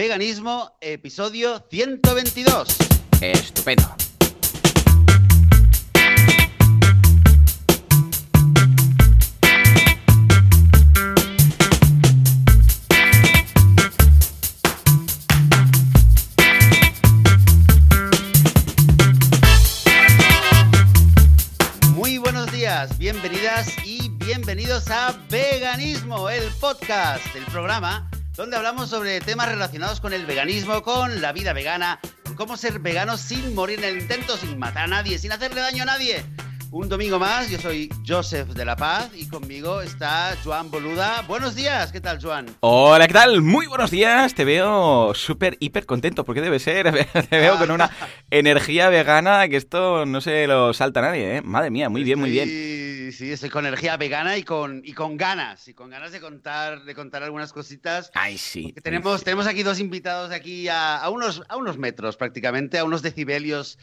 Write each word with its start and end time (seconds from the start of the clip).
Veganismo, 0.00 0.78
episodio 0.80 1.62
122. 1.68 2.78
Estupendo. 3.20 3.94
Muy 21.94 22.16
buenos 22.16 22.50
días, 22.50 22.96
bienvenidas 22.96 23.76
y 23.84 24.08
bienvenidos 24.08 24.88
a 24.88 25.14
Veganismo, 25.28 26.30
el 26.30 26.48
podcast, 26.58 27.36
el 27.36 27.44
programa 27.44 28.10
donde 28.36 28.56
hablamos 28.56 28.88
sobre 28.90 29.20
temas 29.20 29.48
relacionados 29.48 30.00
con 30.00 30.12
el 30.12 30.26
veganismo, 30.26 30.82
con 30.82 31.20
la 31.20 31.32
vida 31.32 31.52
vegana, 31.52 32.00
con 32.24 32.34
cómo 32.34 32.56
ser 32.56 32.78
vegano 32.78 33.16
sin 33.16 33.54
morir 33.54 33.78
en 33.80 33.84
el 33.86 33.98
intento, 34.02 34.36
sin 34.36 34.58
matar 34.58 34.84
a 34.84 34.88
nadie, 34.88 35.18
sin 35.18 35.32
hacerle 35.32 35.60
daño 35.60 35.82
a 35.82 35.86
nadie. 35.86 36.24
Un 36.72 36.88
domingo 36.88 37.18
más, 37.18 37.50
yo 37.50 37.58
soy 37.58 37.90
Joseph 38.06 38.50
de 38.50 38.64
la 38.64 38.76
Paz 38.76 39.10
y 39.16 39.26
conmigo 39.26 39.80
está 39.80 40.36
Joan 40.44 40.70
Boluda. 40.70 41.22
Buenos 41.26 41.56
días, 41.56 41.90
¿qué 41.90 42.00
tal, 42.00 42.22
Joan? 42.22 42.46
Hola, 42.60 43.08
¿qué 43.08 43.12
tal? 43.12 43.42
Muy 43.42 43.66
buenos 43.66 43.90
días. 43.90 44.34
Te 44.34 44.44
veo 44.44 45.12
súper, 45.12 45.56
hiper 45.58 45.84
contento, 45.84 46.24
porque 46.24 46.40
debe 46.40 46.60
ser. 46.60 47.08
Te 47.28 47.40
veo 47.40 47.58
con 47.58 47.72
una 47.72 47.90
energía 48.30 48.88
vegana 48.88 49.48
que 49.48 49.56
esto 49.56 50.06
no 50.06 50.20
se 50.20 50.46
lo 50.46 50.72
salta 50.72 51.00
a 51.00 51.02
nadie, 51.02 51.38
¿eh? 51.38 51.42
Madre 51.42 51.70
mía, 51.70 51.88
muy 51.88 52.04
bien, 52.04 52.20
muy 52.20 52.30
bien. 52.30 52.48
Sí, 52.48 52.89
sí, 53.12 53.32
estoy 53.32 53.50
con 53.50 53.66
energía 53.66 53.96
vegana 53.96 54.36
y 54.36 54.42
con, 54.42 54.82
y 54.84 54.92
con 54.92 55.16
ganas, 55.16 55.68
y 55.68 55.74
con 55.74 55.90
ganas 55.90 56.12
de 56.12 56.20
contar, 56.20 56.84
de 56.84 56.94
contar 56.94 57.22
algunas 57.22 57.52
cositas. 57.52 58.10
Ay, 58.14 58.38
sí. 58.38 58.74
Tenemos, 58.82 59.20
sí. 59.20 59.24
tenemos 59.24 59.46
aquí 59.46 59.62
dos 59.62 59.80
invitados 59.80 60.30
de 60.30 60.36
aquí 60.36 60.68
a, 60.68 60.96
a, 60.96 61.10
unos, 61.10 61.42
a 61.48 61.56
unos 61.56 61.78
metros 61.78 62.16
prácticamente, 62.16 62.78
a 62.78 62.84
unos 62.84 63.02
decibelios 63.02 63.78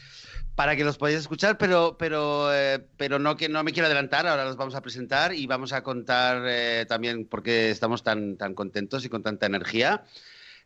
para 0.54 0.74
que 0.74 0.84
los 0.84 0.98
podáis 0.98 1.18
escuchar, 1.18 1.56
pero, 1.56 1.96
pero, 1.98 2.52
eh, 2.52 2.84
pero 2.96 3.18
no, 3.18 3.36
que 3.36 3.48
no 3.48 3.62
me 3.62 3.72
quiero 3.72 3.86
adelantar, 3.86 4.26
ahora 4.26 4.44
los 4.44 4.56
vamos 4.56 4.74
a 4.74 4.82
presentar 4.82 5.32
y 5.32 5.46
vamos 5.46 5.72
a 5.72 5.82
contar 5.82 6.42
eh, 6.46 6.84
también 6.88 7.26
por 7.26 7.42
qué 7.42 7.70
estamos 7.70 8.02
tan, 8.02 8.36
tan 8.36 8.54
contentos 8.54 9.04
y 9.04 9.08
con 9.08 9.22
tanta 9.22 9.46
energía. 9.46 10.04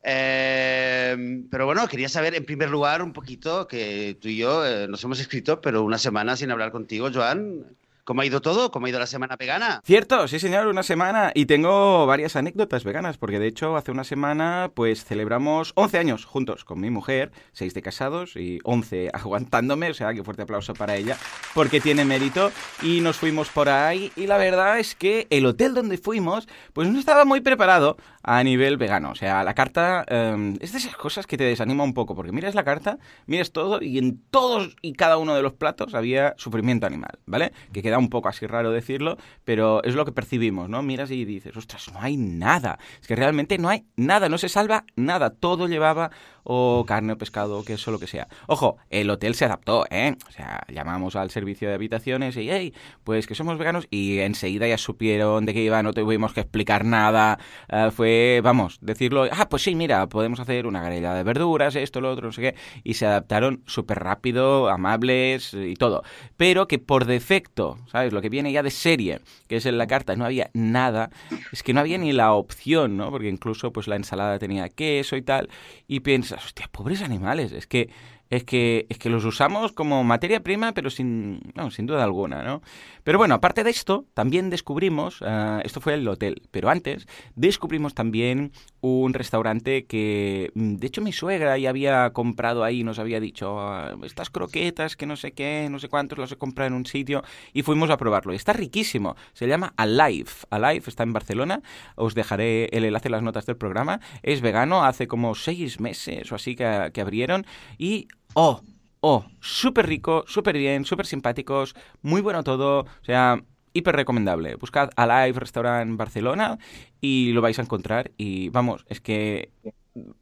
Eh, 0.05 1.45
pero 1.51 1.67
bueno, 1.67 1.87
quería 1.87 2.09
saber 2.09 2.35
en 2.35 2.45
primer 2.45 2.71
lugar 2.71 3.03
un 3.03 3.13
poquito 3.13 3.69
que 3.69 4.17
tú 4.21 4.29
y 4.29 4.37
yo 4.37 4.67
eh, 4.67 4.89
nos 4.89 5.05
hemos 5.05 5.21
escrito, 5.21 5.61
pero 5.61 5.83
una 5.83 5.99
semana 5.99 6.37
sin 6.37 6.51
hablar 6.51 6.73
contigo, 6.73 7.11
Joan. 7.13 7.77
¿Cómo 8.05 8.23
ha 8.23 8.27
ido 8.27 8.41
todo? 8.41 8.73
¿Cómo 8.73 8.87
ha 8.87 8.89
ido 8.89 8.99
la 8.99 9.07
semana 9.07 9.37
vegana? 9.37 9.81
Cierto, 9.85 10.27
sí 10.27 10.41
señor, 10.41 10.67
una 10.67 10.83
semana. 10.83 11.31
Y 11.37 11.47
tengo 11.47 12.05
varias 12.05 12.35
anécdotas 12.35 12.83
veganas, 12.83 13.17
porque 13.17 13.39
de 13.39 13.47
hecho 13.47 13.77
hace 13.77 13.93
una 13.93 14.03
semana 14.03 14.73
pues 14.75 15.05
celebramos 15.05 15.71
11 15.77 15.99
años 15.99 16.25
juntos 16.25 16.65
con 16.65 16.81
mi 16.81 16.91
mujer, 16.91 17.31
6 17.53 17.75
de 17.75 17.83
casados 17.83 18.35
y 18.35 18.59
11 18.65 19.11
aguantándome, 19.15 19.89
o 19.89 19.95
sea 19.95 20.13
que 20.15 20.25
fuerte 20.25 20.43
aplauso 20.43 20.75
para 20.75 20.97
ella, 20.97 21.17
porque 21.55 21.81
tiene 21.81 22.05
mérito. 22.05 22.51
Y 22.83 23.03
nos 23.03 23.19
fuimos 23.19 23.51
por 23.51 23.69
ahí 23.69 24.11
y 24.17 24.27
la 24.27 24.37
verdad 24.37 24.81
es 24.81 24.97
que 24.97 25.29
el 25.31 25.47
hotel 25.47 25.73
donde 25.73 25.97
fuimos 25.97 26.49
pues 26.73 26.89
no 26.89 26.99
estaba 26.99 27.25
muy 27.25 27.41
preparado 27.41 27.97
a 28.25 28.43
nivel 28.43 28.79
vegano. 28.79 29.11
O 29.13 29.15
sea, 29.15 29.45
la 29.45 29.55
carta 29.55 30.05
eh, 30.09 30.57
es 30.61 30.73
de 30.73 30.79
esas 30.79 30.97
cosas 30.97 31.29
que 31.29 31.37
te 31.37 31.45
desanima 31.45 31.85
un 31.85 31.95
poco, 31.95 32.17
porque 32.17 32.33
miras 32.33 32.57
la 32.57 32.65
carta, 32.65 32.99
miras 33.27 33.53
todo 33.53 33.81
y 33.81 33.99
en 33.99 34.21
todos 34.31 34.75
y 34.83 34.95
cada 34.95 35.19
uno 35.19 35.37
de 35.37 35.43
los 35.43 35.53
platos 35.53 35.95
había 35.95 36.35
sufrimiento 36.37 36.85
animal, 36.85 37.21
¿vale? 37.27 37.53
Queda 37.93 37.99
un 37.99 38.09
poco 38.09 38.31
así 38.31 38.47
raro 38.47 38.71
decirlo, 38.71 39.19
pero 39.45 39.85
es 39.85 39.95
lo 39.95 40.07
que 40.07 40.13
percibimos, 40.13 40.67
¿no? 40.71 40.83
Miras 40.83 41.11
y 41.11 41.27
dices, 41.27 41.55
ostras, 41.55 41.93
no 41.93 42.01
hay 42.01 42.17
nada. 42.17 42.79
Es 43.01 43.07
que 43.07 43.15
realmente 43.15 43.59
no 43.59 43.69
hay 43.69 43.85
nada, 43.97 44.31
no 44.31 44.39
se 44.39 44.49
salva 44.49 44.87
nada. 44.97 45.29
Todo 45.29 45.69
llevaba 45.69 46.11
o 46.45 46.85
carne 46.87 47.13
o 47.13 47.19
pescado 47.19 47.59
o 47.59 47.65
queso, 47.65 47.91
lo 47.91 47.99
que 47.99 48.07
sea. 48.07 48.29
Ojo, 48.47 48.77
el 48.91 49.11
hotel 49.11 49.35
se 49.35 49.45
adaptó, 49.45 49.85
¿eh? 49.91 50.17
O 50.29 50.33
sea, 50.33 50.65
llamamos 50.69 51.17
al 51.17 51.31
servicio 51.31 51.69
de 51.69 51.75
habitaciones 51.75 52.37
y, 52.37 52.51
hey, 52.51 52.75
pues 53.05 53.27
que 53.27 53.35
somos 53.35 53.59
veganos 53.59 53.87
y 53.91 54.19
enseguida 54.21 54.67
ya 54.67 54.79
supieron 54.79 55.47
de 55.47 55.55
qué 55.55 55.63
iba, 55.63 55.83
no 55.83 55.93
tuvimos 55.93 56.33
que 56.33 56.41
explicar 56.41 56.85
nada. 56.85 57.39
Uh, 57.71 57.91
fue, 57.91 58.41
vamos, 58.43 58.79
decirlo, 58.81 59.27
ah, 59.31 59.49
pues 59.49 59.63
sí, 59.63 59.75
mira, 59.75 60.09
podemos 60.09 60.41
hacer 60.41 60.67
una 60.67 60.83
garella 60.83 61.15
de 61.15 61.23
verduras, 61.23 61.77
esto, 61.77 62.01
lo 62.01 62.11
otro, 62.11 62.27
no 62.27 62.33
sé 62.33 62.43
qué. 62.43 62.55
Y 62.85 62.95
se 62.95 63.07
adaptaron 63.07 63.63
súper 63.67 64.01
rápido, 64.01 64.69
amables 64.69 65.55
y 65.55 65.75
todo. 65.75 66.03
Pero 66.37 66.69
que 66.69 66.79
por 66.79 67.05
defecto, 67.05 67.79
¿sabes? 67.91 68.13
Lo 68.13 68.21
que 68.21 68.29
viene 68.29 68.53
ya 68.53 68.63
de 68.63 68.71
serie, 68.71 69.21
que 69.49 69.57
es 69.57 69.67
en 69.67 69.79
la 69.79 69.87
carta, 69.87 70.17
no 70.17 70.25
había 70.25 70.51
nada, 70.55 71.11
es 71.53 71.63
que 71.63 71.73
no 71.73 71.81
había 71.81 71.99
ni 71.99 72.13
la 72.13 72.33
opción, 72.33 72.97
¿no? 72.97 73.11
Porque 73.11 73.29
incluso 73.29 73.73
pues 73.73 73.89
la 73.89 73.97
ensalada 73.97 74.39
tenía 74.39 74.69
queso 74.69 75.17
y 75.17 75.23
tal, 75.23 75.49
y 75.87 76.01
piensas, 76.33 76.47
hostia, 76.47 76.69
pobres 76.71 77.03
animales, 77.03 77.53
es 77.53 77.67
que 77.67 77.91
es 78.33 78.45
que, 78.45 78.87
es 78.89 78.97
que 78.97 79.11
los 79.11 79.27
usamos 79.27 79.73
como 79.73 80.03
materia 80.05 80.43
prima, 80.43 80.73
pero 80.73 80.89
sin, 80.89 81.41
sin 81.71 81.85
duda 81.85 82.03
alguna, 82.03 82.43
¿no? 82.43 82.63
Pero 83.05 83.19
bueno, 83.19 83.35
aparte 83.35 83.63
de 83.63 83.69
esto, 83.69 84.07
también 84.15 84.49
descubrimos, 84.49 85.21
uh, 85.21 85.61
esto 85.65 85.83
fue 85.83 85.95
el 85.95 86.09
hotel, 86.09 86.41
pero 86.51 86.71
antes 86.71 87.07
descubrimos 87.35 87.93
también 87.93 88.53
un 88.81 89.13
restaurante 89.13 89.85
que, 89.85 90.51
de 90.55 90.87
hecho, 90.87 91.03
mi 91.03 91.13
suegra 91.13 91.59
ya 91.59 91.69
había 91.69 92.11
comprado 92.15 92.65
ahí, 92.65 92.85
nos 92.85 92.99
había 92.99 93.21
dicho, 93.21 93.55
oh, 93.55 94.03
estas 94.03 94.31
croquetas 94.31 94.97
que 94.97 95.05
no 95.05 95.17
sé 95.17 95.33
qué, 95.33 95.69
no 95.71 95.79
sé 95.79 95.91
cuántos, 95.91 96.17
las 96.17 96.33
he 96.33 96.37
comprado 96.37 96.69
en 96.69 96.75
un 96.75 96.87
sitio, 96.87 97.23
y 97.53 97.61
fuimos 97.61 97.91
a 97.91 97.99
probarlo. 97.99 98.33
Y 98.33 98.37
está 98.37 98.55
riquísimo, 98.55 99.15
se 99.35 99.47
llama 99.47 99.75
Alive. 99.77 100.31
Alive 100.49 100.85
está 100.87 101.03
en 101.03 101.13
Barcelona, 101.13 101.61
os 101.97 102.15
dejaré 102.15 102.71
el 102.73 102.87
enlace 102.87 103.09
en 103.09 103.13
las 103.13 103.23
notas 103.23 103.45
del 103.45 103.59
programa. 103.59 104.01
Es 104.23 104.41
vegano, 104.41 104.85
hace 104.85 105.07
como 105.07 105.35
seis 105.35 105.81
meses 105.81 106.33
o 106.33 106.37
así 106.37 106.57
que, 106.57 106.91
que 106.95 107.01
abrieron, 107.03 107.45
y 107.77 108.09
Oh, 108.35 108.63
oh, 109.01 109.27
súper 109.41 109.87
rico, 109.87 110.25
súper 110.27 110.57
bien, 110.57 110.85
súper 110.85 111.07
simpáticos, 111.07 111.75
muy 112.01 112.21
bueno 112.21 112.43
todo, 112.43 112.81
o 112.81 113.05
sea, 113.05 113.43
hiper 113.75 113.97
recomendable. 113.97 114.55
Buscad 114.57 114.91
Alive 114.97 115.39
Restaurant 115.39 115.97
Barcelona 115.99 116.59
y 117.01 117.33
lo 117.33 117.43
vais 117.43 117.59
a 117.59 117.63
encontrar 117.63 118.13
y 118.17 118.49
vamos, 118.49 118.85
es 118.89 119.01
que, 119.01 119.51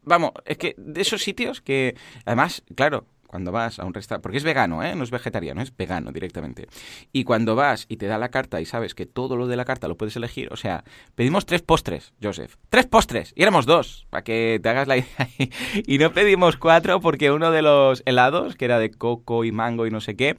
vamos, 0.02 0.32
es 0.44 0.58
que 0.58 0.74
de 0.76 1.00
esos 1.00 1.22
sitios 1.22 1.60
que, 1.60 1.96
además, 2.24 2.64
claro, 2.74 3.06
cuando 3.30 3.52
vas 3.52 3.78
a 3.78 3.84
un 3.84 3.94
restaurante, 3.94 4.24
porque 4.24 4.38
es 4.38 4.42
vegano, 4.42 4.82
¿eh? 4.82 4.96
no 4.96 5.04
es 5.04 5.12
vegetariano, 5.12 5.62
es 5.62 5.76
vegano 5.76 6.10
directamente. 6.10 6.66
Y 7.12 7.22
cuando 7.22 7.54
vas 7.54 7.86
y 7.88 7.96
te 7.96 8.06
da 8.06 8.18
la 8.18 8.30
carta 8.30 8.60
y 8.60 8.66
sabes 8.66 8.96
que 8.96 9.06
todo 9.06 9.36
lo 9.36 9.46
de 9.46 9.56
la 9.56 9.64
carta 9.64 9.86
lo 9.86 9.96
puedes 9.96 10.16
elegir, 10.16 10.52
o 10.52 10.56
sea, 10.56 10.82
pedimos 11.14 11.46
tres 11.46 11.62
postres, 11.62 12.12
Joseph. 12.20 12.56
Tres 12.70 12.86
postres, 12.86 13.32
y 13.36 13.42
éramos 13.42 13.66
dos, 13.66 14.08
para 14.10 14.24
que 14.24 14.58
te 14.60 14.68
hagas 14.68 14.88
la 14.88 14.96
idea. 14.96 15.28
y 15.86 15.98
no 15.98 16.12
pedimos 16.12 16.56
cuatro 16.56 17.00
porque 17.00 17.30
uno 17.30 17.52
de 17.52 17.62
los 17.62 18.02
helados, 18.04 18.56
que 18.56 18.64
era 18.64 18.80
de 18.80 18.90
coco 18.90 19.44
y 19.44 19.52
mango 19.52 19.86
y 19.86 19.92
no 19.92 20.00
sé 20.00 20.16
qué, 20.16 20.36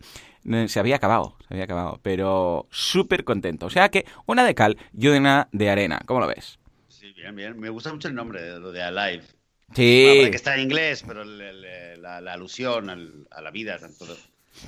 se 0.68 0.79
había 0.81 0.97
acabado, 0.97 1.38
se 1.47 1.53
había 1.53 1.63
acabado, 1.63 2.02
pero 2.03 2.68
súper 2.72 3.23
contento. 3.23 3.68
O 3.68 3.69
sea 3.69 3.88
que 3.88 4.06
una 4.25 4.44
de 4.44 4.53
cal 4.53 4.78
y 4.91 5.08
una 5.08 5.47
de 5.53 5.69
arena, 5.69 6.02
¿cómo 6.06 6.19
lo 6.19 6.28
ves? 6.28 6.59
Sí, 6.90 7.13
bien, 7.13 7.38
bien. 7.38 7.58
Me 7.58 7.69
gusta 7.69 7.94
mucho 7.94 8.09
el 8.09 8.16
nombre 8.16 8.41
de 8.41 8.59
lo 8.59 8.73
de 8.73 8.84
Alive. 8.84 9.23
Sí. 9.76 10.06
Bueno, 10.08 10.30
que 10.32 10.36
está 10.36 10.56
en 10.56 10.62
inglés, 10.62 11.04
pero 11.08 11.22
el, 11.22 12.02
la, 12.02 12.22
la, 12.22 12.34
alusión 12.34 12.90
al, 12.90 13.28
a 13.32 13.42
la 13.42 13.52
vida, 13.52 13.78
tanto, 13.80 14.06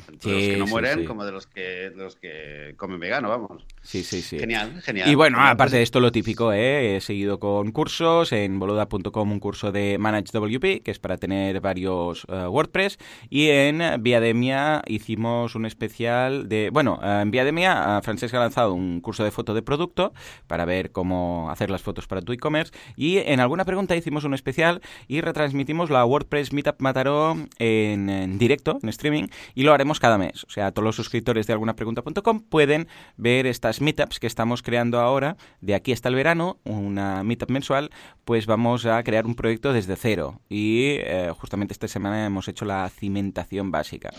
tanto 0.06 0.30
sí, 0.30 0.32
de 0.32 0.36
los 0.36 0.48
que 0.48 0.58
no 0.58 0.68
mueren 0.68 0.94
sí, 0.94 1.00
sí. 1.02 1.06
como 1.06 1.26
de 1.26 1.32
los 1.32 1.48
que, 1.48 1.62
de 1.62 1.96
los 1.96 2.16
que 2.16 2.74
comen 2.78 3.00
vegano, 3.00 3.30
vamos. 3.30 3.66
Sí, 3.82 4.04
sí, 4.04 4.22
sí. 4.22 4.40
Genial, 4.40 4.82
genial. 4.82 5.10
Y 5.10 5.16
bueno, 5.16 5.40
aparte 5.42 5.78
de 5.78 5.84
esto, 5.84 6.00
lo 6.00 6.12
típico, 6.12 6.54
¿eh? 6.54 6.96
he 6.96 7.02
seguido 7.02 7.40
con 7.40 7.72
cursos 7.72 8.32
en 8.32 8.60
boluda.com, 8.60 9.32
un 9.32 9.40
curso 9.40 9.72
de 9.72 9.98
ManageWP, 10.00 10.84
que 10.84 10.92
es 10.92 11.00
para 11.00 11.18
tener 11.18 11.60
varios 11.60 12.26
uh, 12.26 12.48
WordPress, 12.48 12.98
y 13.30 13.50
en 13.50 14.02
Viademia 14.02 14.82
hicimos 14.88 15.56
un 15.56 15.66
especial 15.66 16.48
de... 16.48 16.70
Bueno, 16.72 17.00
en 17.04 17.32
Viademia, 17.32 17.98
uh, 18.00 18.04
Francesca 18.04 18.38
ha 18.38 18.42
lanzado 18.42 18.74
un 18.74 19.02
curso 19.02 19.24
de 19.24 19.32
foto 19.32 19.54
de 19.54 19.62
producto 19.62 20.14
para 20.48 20.66
ver 20.66 20.92
cómo 20.92 21.50
hacer 21.52 21.70
las 21.70 21.82
fotos 21.82 22.08
para 22.08 22.22
tu 22.22 22.32
e-commerce, 22.32 22.74
y 22.96 23.18
en 23.18 23.40
alguna 23.40 23.66
pregunta 23.66 23.96
hicimos 23.96 24.24
un 24.24 24.34
especial 24.34 24.82
y 25.08 25.22
retransmitimos 25.22 25.90
la 25.90 26.06
WordPress 26.06 26.54
Meetup 26.54 26.80
Mataró 26.80 27.36
en, 27.60 28.10
en 28.10 28.38
directo, 28.38 28.80
en 28.82 28.90
streaming, 28.90 29.28
y 29.56 29.64
lo 29.64 29.73
haremos 29.74 30.00
cada 30.00 30.18
mes. 30.18 30.44
O 30.46 30.50
sea, 30.50 30.72
todos 30.72 30.86
los 30.86 30.96
suscriptores 30.96 31.48
de 31.48 31.54
algunapregunta.com 31.54 32.42
pueden 32.42 32.88
ver 33.18 33.48
estas 33.48 33.82
meetups 33.82 34.20
que 34.20 34.28
estamos 34.28 34.62
creando 34.62 35.00
ahora, 35.00 35.38
de 35.62 35.76
aquí 35.76 35.92
hasta 35.92 36.10
el 36.10 36.16
verano, 36.16 36.58
una 36.64 37.24
meetup 37.24 37.50
mensual, 37.50 37.92
pues 38.26 38.46
vamos 38.46 38.86
a 38.86 39.04
crear 39.04 39.26
un 39.26 39.36
proyecto 39.36 39.74
desde 39.74 39.96
cero. 39.96 40.42
Y 40.50 40.98
eh, 41.00 41.32
justamente 41.38 41.74
esta 41.74 41.88
semana 41.88 42.26
hemos 42.26 42.48
hecho 42.48 42.66
la 42.66 42.90
cimentación 42.90 43.72
básica. 43.72 44.12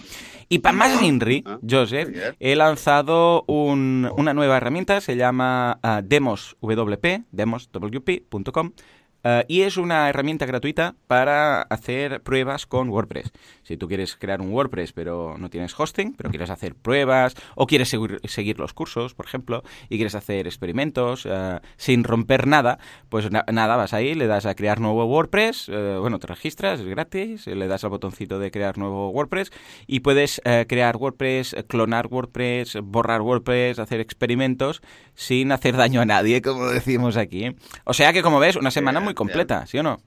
Y 0.49 0.59
para 0.59 0.77
más 0.77 1.03
Inri, 1.03 1.45
Joseph, 1.69 2.09
he 2.39 2.57
lanzado 2.57 3.45
un, 3.47 4.11
una 4.17 4.35
nueva 4.35 4.57
herramienta, 4.57 5.01
se 5.01 5.17
llama 5.17 5.79
uh, 5.83 6.03
demoswp, 6.03 7.25
demoswp.com, 7.31 8.73
eh, 9.25 9.45
y 9.49 9.63
es 9.63 9.77
una 9.77 10.09
herramienta 10.09 10.47
gratuita 10.47 10.95
para 11.07 11.63
hacer 11.63 12.23
pruebas 12.23 12.67
con 12.67 12.91
WordPress. 12.91 13.33
Si 13.63 13.77
tú 13.77 13.89
quieres 13.89 14.17
crear 14.17 14.41
un 14.41 14.53
WordPress 14.53 14.93
pero 14.93 15.37
no 15.39 15.51
tienes 15.51 15.79
hosting, 15.79 16.15
pero 16.15 16.31
quieres 16.31 16.51
hacer 16.51 16.75
pruebas 16.75 17.35
o 17.55 17.67
quieres 17.67 17.89
seguir, 17.89 18.59
los 18.59 18.75
cursos, 18.75 19.15
por 19.15 19.27
ejemplo, 19.27 19.63
y 19.89 19.97
quieres 19.97 20.15
hacer 20.15 20.47
experimentos 20.47 21.27
eh, 21.29 21.61
sin 21.77 22.05
romper 22.05 22.47
nada, 22.47 22.79
pues 23.09 23.31
nada, 23.31 23.77
vas 23.77 23.95
ahí, 23.95 24.15
le 24.15 24.27
das 24.27 24.47
a 24.47 24.55
crear 24.55 24.81
nuevo 24.81 25.07
WordPress, 25.07 25.69
eh, 25.69 25.97
bueno, 25.99 26.19
te 26.19 26.27
registras, 26.27 26.81
es 26.81 26.87
gratis, 26.87 27.47
le 27.47 27.67
das 27.67 27.85
al 27.85 27.91
botoncito 27.91 28.39
de 28.39 28.51
crear 28.51 28.79
nuevo 28.79 29.11
WordPress 29.11 29.51
y 29.87 30.01
puedes 30.01 30.41
crear 30.69 30.97
WordPress, 30.97 31.57
clonar 31.69 32.07
WordPress, 32.09 32.79
borrar 32.83 33.23
WordPress, 33.23 33.79
hacer 33.79 34.01
experimentos 34.01 34.83
sin 35.15 35.53
hacer 35.53 35.77
daño 35.77 36.01
a 36.01 36.05
nadie, 36.05 36.43
como 36.43 36.67
decimos 36.67 37.17
aquí. 37.17 37.55
O 37.85 37.95
sea 37.95 38.13
que, 38.13 38.23
como 38.23 38.39
ves, 38.39 38.57
una 38.57 38.71
semana 38.71 39.01
muy 39.01 39.14
completa, 39.15 39.67
¿sí 39.67 39.79
o 39.79 39.83
no? 39.83 40.01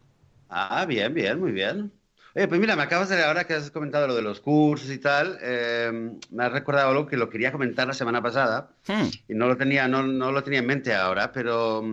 Ah, 0.49 0.85
bien, 0.85 1.13
bien, 1.13 1.39
muy 1.39 1.51
bien. 1.51 1.91
Oye, 2.37 2.47
pues 2.47 2.61
mira, 2.61 2.75
me 2.75 2.83
acabas 2.83 3.09
de, 3.09 3.23
ahora 3.23 3.47
que 3.47 3.55
has 3.55 3.71
comentado 3.71 4.05
lo 4.05 4.13
de 4.13 4.21
los 4.21 4.41
cursos 4.41 4.91
y 4.91 4.99
tal, 4.99 5.39
eh, 5.41 6.11
me 6.29 6.43
has 6.43 6.51
recordado 6.51 6.91
algo 6.91 7.07
que 7.07 7.17
lo 7.17 7.31
quería 7.31 7.51
comentar 7.51 7.87
la 7.87 7.95
semana 7.95 8.21
pasada 8.21 8.69
hmm. 8.87 9.07
y 9.29 9.33
no 9.33 9.47
lo 9.47 9.57
tenía, 9.57 9.87
no, 9.87 10.03
no, 10.03 10.31
lo 10.31 10.43
tenía 10.43 10.59
en 10.59 10.67
mente 10.67 10.93
ahora, 10.93 11.31
pero, 11.31 11.83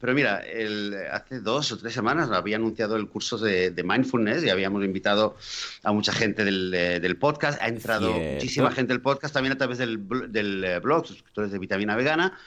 pero 0.00 0.14
mira, 0.14 0.38
el, 0.38 0.94
hace 1.10 1.40
dos 1.40 1.72
o 1.72 1.78
tres 1.78 1.94
semanas 1.94 2.30
había 2.30 2.54
anunciado 2.54 2.94
el 2.94 3.08
curso 3.08 3.38
de, 3.38 3.74
mindfulness 3.84 4.44
y 4.44 4.50
habíamos 4.50 4.84
invitado 4.84 5.34
a 5.82 5.90
mucha 5.90 6.12
gente 6.12 6.44
del, 6.44 6.70
del 6.70 7.16
podcast, 7.16 7.60
ha 7.60 7.66
entrado 7.66 8.12
muchísima 8.12 8.70
gente 8.70 8.92
del 8.92 9.02
podcast 9.02 9.34
también 9.34 9.54
a 9.54 9.58
través 9.58 9.78
del, 9.78 10.06
del 10.30 10.62
eh, 10.62 10.78
blog, 10.78 11.08
suscriptores 11.08 11.50
de 11.50 11.58
Vitamina 11.58 11.96
Vegana. 11.96 12.38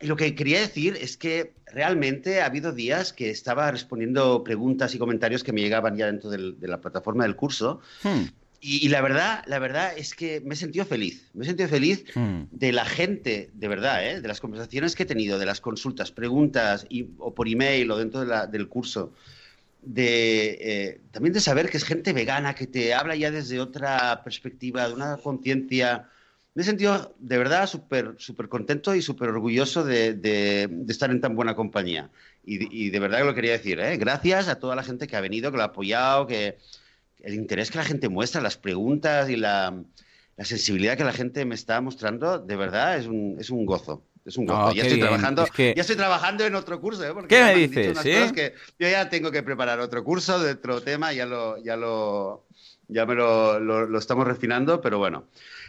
Y 0.00 0.06
lo 0.06 0.16
que 0.16 0.34
quería 0.34 0.60
decir 0.60 0.96
es 1.00 1.16
que 1.16 1.54
realmente 1.66 2.40
ha 2.40 2.46
habido 2.46 2.72
días 2.72 3.12
que 3.12 3.30
estaba 3.30 3.70
respondiendo 3.70 4.42
preguntas 4.42 4.94
y 4.94 4.98
comentarios 4.98 5.44
que 5.44 5.52
me 5.52 5.60
llegaban 5.60 5.96
ya 5.96 6.06
dentro 6.06 6.30
de 6.30 6.68
la 6.68 6.80
plataforma 6.80 7.24
del 7.24 7.36
curso. 7.36 7.80
Hmm. 8.02 8.24
Y, 8.66 8.88
la 8.88 9.02
verdad, 9.02 9.44
la 9.46 9.58
verdad 9.58 9.92
es 9.94 10.14
que 10.14 10.40
me 10.40 10.54
he 10.54 10.56
sentido 10.56 10.86
feliz. 10.86 11.28
Me 11.34 11.44
he 11.44 11.46
sentido 11.46 11.68
feliz 11.68 12.02
hmm. 12.14 12.44
de 12.50 12.72
la 12.72 12.86
gente, 12.86 13.50
de 13.52 13.68
verdad, 13.68 14.08
¿eh? 14.08 14.22
de 14.22 14.26
las 14.26 14.40
conversaciones 14.40 14.96
que 14.96 15.02
he 15.02 15.06
tenido, 15.06 15.38
de 15.38 15.44
las 15.44 15.60
consultas, 15.60 16.10
preguntas, 16.10 16.86
y, 16.88 17.10
o 17.18 17.34
por 17.34 17.46
email 17.46 17.90
o 17.90 17.98
dentro 17.98 18.24
del 18.24 18.68
curso. 18.68 19.12
De, 19.82 20.56
eh, 20.62 21.00
también 21.10 21.34
de 21.34 21.40
saber 21.40 21.68
que 21.68 21.76
es 21.76 21.84
gente 21.84 22.14
vegana, 22.14 22.54
que 22.54 22.66
te 22.66 22.94
habla 22.94 23.14
ya 23.16 23.30
desde 23.30 23.60
otra 23.60 24.22
perspectiva, 24.24 24.88
de 24.88 24.94
una 24.94 25.18
conciencia 25.18 26.08
me 26.54 26.62
he 26.62 26.64
sentido 26.64 27.14
de 27.18 27.36
verdad 27.36 27.66
súper 27.66 28.14
súper 28.18 28.48
contento 28.48 28.94
y 28.94 29.02
súper 29.02 29.28
orgulloso 29.28 29.84
de, 29.84 30.68
estar 30.88 31.10
en 31.10 31.20
tan 31.20 31.34
buena 31.34 31.56
compañía. 31.56 32.10
Y, 32.46 32.90
de 32.90 33.00
verdad 33.00 33.18
que 33.18 33.24
lo 33.24 33.34
quería 33.34 33.52
decir, 33.52 33.80
¿eh? 33.80 33.96
gracias 33.96 34.48
a 34.48 34.58
toda 34.58 34.76
la 34.76 34.82
gente 34.82 35.06
que 35.06 35.16
ha 35.16 35.20
venido, 35.20 35.50
que 35.50 35.56
lo 35.56 35.62
ha 35.62 35.66
apoyado, 35.66 36.26
que 36.26 36.58
el 37.20 37.34
interés 37.34 37.70
que 37.70 37.78
la 37.78 37.84
gente 37.84 38.10
muestra, 38.10 38.42
las 38.42 38.58
preguntas 38.58 39.30
y 39.30 39.36
la, 39.36 39.74
sensibilidad 40.38 40.96
que 40.96 41.04
la 41.04 41.12
gente 41.12 41.44
me 41.44 41.54
está 41.54 41.80
mostrando, 41.80 42.38
de 42.38 42.56
verdad 42.56 42.98
es 42.98 43.06
un, 43.06 43.36
es 43.40 43.50
un 43.50 43.64
gozo. 43.64 44.02
Es 44.26 44.36
un 44.36 44.46
gozo. 44.46 44.74
ya, 44.74 44.82
estoy 44.82 45.00
trabajando, 45.00 45.46
ya 45.56 45.72
estoy 45.74 45.96
trabajando 45.96 46.44
en 46.44 46.54
otro 46.54 46.80
curso. 46.80 47.04
¿eh? 47.04 47.12
¿Qué 47.28 47.42
me, 47.42 47.54
dices? 47.54 48.32
Que 48.32 48.54
yo 48.78 48.88
ya 48.88 49.08
tengo 49.08 49.30
que 49.30 49.42
preparar 49.42 49.80
otro 49.80 50.04
curso 50.04 50.38
de 50.38 50.52
otro 50.52 50.82
tema, 50.82 51.12
ya 51.12 51.26
lo, 51.26 51.62
ya 51.62 51.76
lo, 51.76 52.44
ya 52.88 53.06
me 53.06 53.14
lo, 53.14 53.58
lo 53.58 53.98
estamos 53.98 54.26
refinando, 54.26 54.80
pero 54.80 54.98
bueno. 54.98 55.24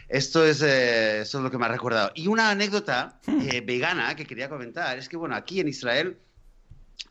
Esto 0.08 0.46
es, 0.46 0.62
eh, 0.62 1.22
es 1.22 1.34
lo 1.34 1.50
que 1.50 1.58
me 1.58 1.66
ha 1.66 1.68
recordado. 1.68 2.12
Y 2.14 2.28
una 2.28 2.50
anécdota 2.50 3.18
hmm. 3.26 3.40
eh, 3.50 3.60
vegana 3.60 4.14
que 4.14 4.24
quería 4.24 4.48
comentar 4.48 4.96
es 4.98 5.08
que, 5.08 5.16
bueno, 5.16 5.34
aquí 5.34 5.60
en 5.60 5.68
Israel, 5.68 6.16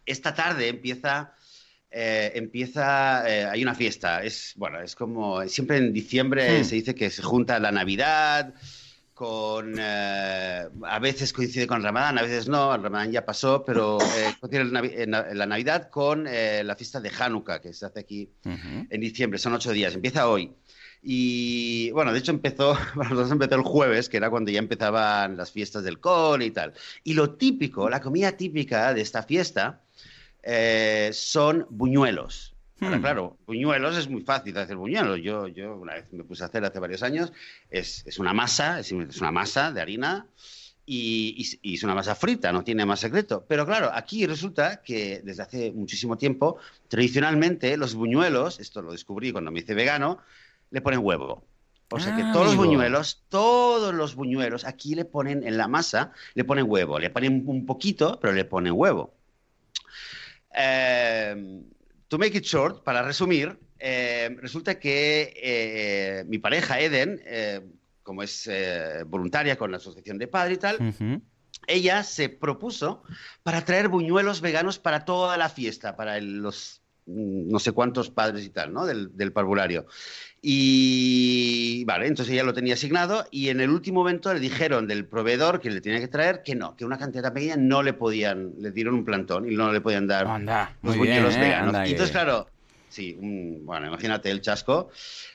esta 0.06 0.33
tarde 0.33 0.69
empieza, 0.69 1.33
eh, 1.92 2.31
empieza 2.36 3.24
hay 3.24 3.62
una 3.62 3.75
fiesta. 3.75 4.24
Es, 4.24 4.53
bueno, 4.56 4.80
es 4.80 4.95
como, 4.95 5.45
siempre 5.47 5.77
en 5.77 5.92
diciembre 5.92 6.62
hmm. 6.62 6.63
se 6.63 6.75
dice 6.75 6.95
que 6.95 7.09
se 7.09 7.21
junta 7.21 7.59
la 7.59 7.71
Navidad 7.71 8.53
con, 9.13 9.80
a 9.80 11.00
veces 11.01 11.31
coincide 11.31 11.68
con 11.68 11.81
Ramadán, 11.81 12.18
a 12.18 12.21
veces 12.21 12.50
no, 12.50 12.75
el 12.75 12.83
Ramadán 12.83 13.13
ya 13.13 13.25
pasó, 13.25 13.63
pero 13.63 13.97
coincide 14.42 14.65
la 15.07 15.45
Navidad 15.45 15.89
con 15.89 16.25
la 16.25 16.75
fiesta 16.75 17.00
de 17.00 17.12
Hanukkah, 17.18 17.62
que 17.62 17.71
se 17.71 17.86
hace 17.86 18.01
aquí 18.01 18.30
en 18.44 19.01
diciembre, 19.01 19.39
son 19.39 19.53
ocho 19.53 19.71
días, 19.71 19.95
empieza 19.95 20.27
hoy. 20.27 20.53
Y 21.07 21.92
bueno, 21.92 22.12
de 22.12 22.18
hecho 22.18 22.31
empezó, 22.31 22.75
nosotros 22.96 23.31
empezó 23.31 23.54
el 23.54 23.62
jueves, 23.62 24.10
que 24.10 24.18
era 24.18 24.31
cuando 24.31 24.50
ya 24.50 24.57
empezaban 24.57 25.38
las 25.38 25.52
fiestas 25.52 25.84
del 25.84 26.00
cole 26.00 26.46
y 26.46 26.52
tal. 26.52 26.74
Y 27.04 27.13
lo 27.13 27.36
típico, 27.36 27.88
la 27.92 28.02
comida 28.02 28.31
típica 28.31 28.92
de 28.92 29.02
esta 29.02 29.22
fiesta 29.22 29.81
eh, 30.42 31.12
son 31.13 31.68
buñuelos. 31.69 32.56
Hmm. 32.80 33.00
claro, 33.02 33.38
buñuelos 33.46 33.96
es 33.98 34.10
muy 34.10 34.22
fácil 34.22 34.57
hacer 34.57 34.78
buñuelos. 34.78 35.22
Yo, 35.22 35.48
yo 35.48 35.75
una 35.75 35.94
vez 35.94 36.12
me 36.12 36.24
puse 36.24 36.42
a 36.42 36.48
hacer 36.48 36.66
hace 36.66 36.80
varios 36.80 37.04
años. 37.04 37.31
Es, 37.69 38.04
es 38.07 38.18
una 38.18 38.34
masa, 38.34 38.80
es, 38.80 38.92
una 38.92 39.31
masa 39.31 39.72
de 39.72 39.81
harina 39.81 40.25
y, 40.88 41.60
y, 41.62 41.75
es 41.75 41.84
una 41.84 41.94
masa 41.94 42.16
frita, 42.16 42.52
no 42.52 42.63
tiene 42.63 42.84
más 42.84 43.00
secreto. 43.00 43.46
Pero 43.48 43.68
claro, 43.68 43.92
aquí 43.94 44.25
resulta 44.25 44.81
que 44.81 45.22
desde 45.24 45.44
hace 45.44 45.72
muchísimo 45.72 46.18
tiempo, 46.18 46.57
tradicionalmente 46.88 47.78
los 47.78 47.94
buñuelos, 47.94 48.60
esto 48.60 48.81
lo 48.81 48.92
descubrí 48.92 49.31
cuando 49.31 49.52
me 49.52 49.60
hice 49.60 49.75
vegano, 49.75 50.19
le 50.75 50.81
ponen 50.81 51.00
huevo. 51.01 51.48
O 51.89 52.00
sea 52.00 52.13
que 52.18 52.24
ah, 52.24 52.31
todos 52.33 52.48
los 52.48 52.57
buñuelos, 52.57 53.24
todos 53.30 53.94
los 53.94 54.16
buñuelos, 54.16 54.66
aquí 54.66 54.94
le 54.94 55.06
ponen 55.06 55.48
en 55.48 55.57
la 55.57 55.69
masa, 55.69 56.12
le 56.33 56.44
ponen 56.44 56.66
huevo. 56.68 57.00
Le 57.00 57.10
ponen 57.10 57.44
un 57.48 57.66
poquito, 57.66 58.19
pero 58.19 58.33
le 58.33 58.44
ponen 58.44 58.74
huevo. 58.75 59.16
Eh, 60.54 61.63
to 62.10 62.18
make 62.18 62.38
it 62.38 62.44
short, 62.44 62.83
para 62.83 63.04
resumir, 63.04 63.57
eh, 63.80 64.36
resulta 64.42 64.77
que 64.77 65.33
eh, 65.42 66.25
mi 66.27 66.39
pareja 66.39 66.81
Eden, 66.81 67.21
como 68.04 68.21
es 68.21 68.50
voluntaria 69.07 69.57
con 69.57 69.71
la 69.71 69.78
Asociación 69.78 70.18
de 70.18 70.28
Padre 70.28 70.56
y 70.56 70.57
tal, 70.57 70.94
ella 71.68 72.04
se 72.04 72.28
propuso 72.28 73.01
para 73.44 73.63
traer 73.63 73.88
buñuelos 73.88 74.42
veganos 74.42 74.78
para 74.78 75.06
toda 75.06 75.38
la 75.38 75.48
fiesta, 75.48 75.95
para 75.95 76.19
los 76.19 76.81
no 77.06 77.60
sé 77.60 77.72
cuántos 77.72 78.10
padres 78.10 78.46
y 78.46 78.50
tal, 78.50 78.74
¿no? 78.74 78.86
Del, 78.86 79.16
del 79.16 79.31
parvulario. 79.31 79.86
Y 80.48 81.84
vale, 81.86 82.06
entonces 82.06 82.31
ella 82.31 82.44
lo 82.44 82.54
tenía 82.54 82.75
asignado 82.75 83.25
y 83.31 83.50
en 83.50 83.62
el 83.62 83.72
último 83.72 84.02
momento 84.02 84.31
le 84.31 84.40
dijeron 84.40 84.88
del 84.88 85.06
proveedor 85.06 85.60
que 85.60 85.72
le 85.72 85.81
tenía 85.81 86.00
que 86.00 86.07
traer 86.07 86.44
que 86.44 86.54
no, 86.54 86.75
que 86.75 86.86
una 86.86 87.00
cantidad 87.00 87.34
pequeña 87.34 87.56
no 87.57 87.81
le 87.81 87.94
podían, 87.94 88.54
le 88.60 88.69
dieron 88.69 88.94
un 88.94 89.06
plantón 89.06 89.52
y 89.52 89.56
no 89.56 89.72
le 89.72 89.81
podían 89.81 90.06
dar 90.06 90.28
los 90.84 90.98
buñuelos 90.98 91.36
¿eh? 91.36 91.40
veganos. 91.40 91.88
y 91.88 91.92
entonces, 91.94 92.12
claro, 92.12 92.48
sí, 92.90 93.18
bueno, 93.19 93.88
imagínate 93.88 94.30
el 94.30 94.42
chasco. 94.42 94.92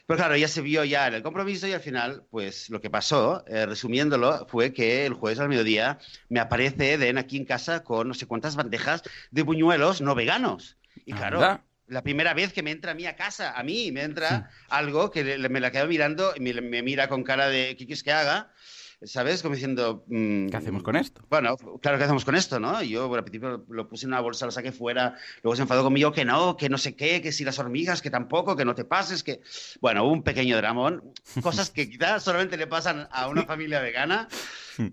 Pero 0.07 0.17
claro, 0.17 0.37
ya 0.37 0.47
se 0.47 0.61
vio 0.61 0.85
ya 0.85 1.09
en 1.09 1.15
el 1.15 1.23
compromiso 1.25 1.67
y 1.67 1.73
al 1.73 1.81
final, 1.81 2.23
pues 2.31 2.71
lo 2.71 2.81
que 2.81 2.89
pasó, 2.89 3.45
eh, 3.49 3.67
resumiéndolo, 3.67 4.47
fue 4.49 4.73
que 4.73 5.07
el 5.07 5.15
jueves 5.15 5.41
al 5.41 5.49
mediodía 5.49 5.99
me 6.29 6.39
aparece 6.39 6.93
Eden 6.93 7.19
aquí 7.19 7.37
en 7.37 7.47
casa 7.47 7.83
con 7.83 8.07
no 8.07 8.15
sé 8.15 8.27
cuántas 8.27 8.55
bandejas 8.55 9.03
de 9.33 9.43
buñuelos 9.43 10.01
no 10.01 10.15
veganos. 10.15 10.77
Y 11.11 11.13
claro, 11.13 11.61
la 11.89 12.03
primera 12.03 12.35
vez 12.35 12.53
que 12.53 12.63
me 12.63 12.71
entra 12.71 12.93
a 12.93 12.95
mí 12.95 13.05
a 13.05 13.17
casa, 13.17 13.59
a 13.59 13.65
mí 13.65 13.91
me 13.91 14.03
entra 14.03 14.49
algo 14.69 15.11
que 15.11 15.39
me 15.49 15.59
la 15.59 15.73
quedo 15.73 15.89
mirando 15.89 16.33
y 16.37 16.41
me, 16.41 16.83
mira 16.83 17.09
con 17.09 17.25
cara 17.25 17.49
de 17.49 17.71
¿qué 17.77 17.85
quieres 17.87 18.05
que 18.05 18.13
haga? 18.13 18.53
¿Sabes? 19.03 19.43
Como 19.43 19.55
diciendo... 19.55 20.05
Mm, 20.09 20.49
¿Qué 20.49 20.57
hacemos 20.57 20.83
con 20.83 20.95
esto? 20.95 21.23
Bueno, 21.31 21.57
claro, 21.81 21.97
¿qué 21.97 22.05
hacemos 22.05 22.25
con 22.25 22.35
esto, 22.35 22.61
no? 22.61 22.83
Yo 22.83 23.09
bueno, 23.09 23.21
al 23.21 23.25
principio 23.25 23.65
lo, 23.69 23.89
puse 23.89 24.05
en 24.05 24.13
una 24.13 24.21
bolsa, 24.21 24.45
lo 24.45 24.53
saqué 24.53 24.73
fuera, 24.73 25.17
luego 25.43 25.57
se 25.57 25.63
enfadó 25.63 25.83
conmigo 25.83 26.13
que 26.13 26.25
no, 26.27 26.57
que 26.57 26.69
no 26.69 26.77
sé 26.77 26.95
qué, 26.95 27.23
que 27.23 27.33
si 27.33 27.45
las 27.45 27.59
hormigas, 27.59 28.03
que 28.03 28.11
tampoco, 28.11 28.57
que 28.57 28.65
no 28.65 28.75
te 28.75 28.85
pases, 28.85 29.23
que... 29.23 29.41
Bueno, 29.81 30.07
un 30.07 30.23
pequeño 30.23 30.57
dramón, 30.59 31.13
cosas 31.43 31.71
que 31.71 31.89
quizás 31.89 32.23
solamente 32.23 32.59
le 32.59 32.67
pasan 32.67 33.09
a 33.11 33.29
una 33.29 33.45
familia 33.45 33.81
vegana, 33.81 34.29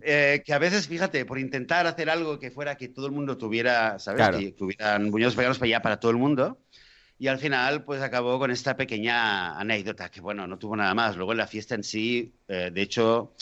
eh, 0.02 0.42
que 0.46 0.54
a 0.54 0.60
veces, 0.60 0.88
fíjate, 0.88 1.26
por 1.26 1.38
intentar 1.38 1.86
hacer 1.86 2.10
algo 2.10 2.40
que 2.40 2.50
fuera 2.50 2.76
que 2.76 2.88
todo 2.88 3.08
el 3.08 3.12
mundo 3.12 3.38
tuviera, 3.38 4.00
¿sabes? 4.00 4.30
Que 4.38 4.52
tuvieran 4.54 5.12
buñuelos 5.12 5.36
veganos 5.36 5.58
para 5.58 5.68
allá 5.68 5.82
para 5.82 6.00
todo 6.00 6.12
el 6.12 6.18
mundo, 6.18 6.60
y 7.20 7.28
al 7.28 7.40
final, 7.40 7.84
pues 7.84 8.02
acabó 8.02 8.38
con 8.38 8.52
esta 8.52 8.78
pequeña 8.78 9.60
anécdota, 9.60 10.10
que 10.10 10.22
bueno, 10.22 10.46
no 10.46 10.60
tuvo 10.60 10.76
nada 10.76 10.94
más. 10.94 11.16
Luego 11.16 11.32
en 11.32 11.40
la 11.40 11.48
fiesta 11.48 11.74
en 11.74 11.84
sí, 11.84 12.36
eh, 12.48 12.70
de 12.72 12.82
hecho, 12.82 13.34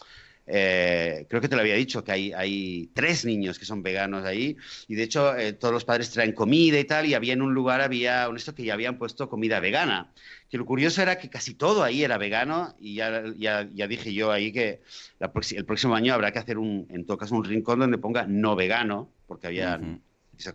eh, 0.48 1.26
creo 1.28 1.42
que 1.42 1.50
te 1.50 1.56
lo 1.56 1.62
había 1.62 1.76
dicho, 1.76 2.04
que 2.04 2.12
hay, 2.12 2.34
hay, 2.34 2.92
tres 2.94 3.26
niños 3.26 3.58
que 3.58 3.66
son 3.66 3.82
veganos 3.82 4.26
ahí, 4.26 4.58
y 4.88 4.96
de 4.96 5.04
hecho 5.04 5.36
eh, 5.36 5.54
todos 5.54 5.74
los 5.74 5.86
padres 5.86 6.12
traen 6.12 6.34
comida 6.34 6.80
y 6.80 6.84
tal, 6.84 7.06
y 7.08 7.16
había 7.16 7.34
en 7.34 7.42
un 7.42 7.54
lugar, 7.54 7.82
había 7.82 8.30
un 8.30 8.36
esto 8.36 8.54
que 8.54 8.64
ya 8.64 8.74
habían 8.74 8.98
puesto 8.98 9.30
comida 9.30 9.60
vegana. 9.60 10.12
Que 10.50 10.58
lo 10.58 10.66
curioso 10.66 11.02
era 11.02 11.18
que 11.18 11.30
casi 11.30 11.56
todo 11.56 11.84
ahí 11.84 12.04
era 12.04 12.18
vegano, 12.18 12.76
y 12.80 12.96
ya, 12.96 13.24
ya, 13.38 13.68
ya 13.74 13.88
dije 13.88 14.14
yo 14.14 14.32
ahí 14.32 14.52
que 14.52 14.82
el 15.20 15.66
próximo 15.66 15.96
año 15.96 16.14
habrá 16.14 16.32
que 16.32 16.40
hacer 16.40 16.58
un, 16.58 16.88
en 16.90 17.06
todo 17.06 17.18
caso, 17.18 17.36
un 17.36 17.44
rincón 17.44 17.80
donde 17.80 17.98
ponga 17.98 18.28
no 18.28 18.56
vegano, 18.56 19.10
porque 19.28 19.48
había 19.48 19.80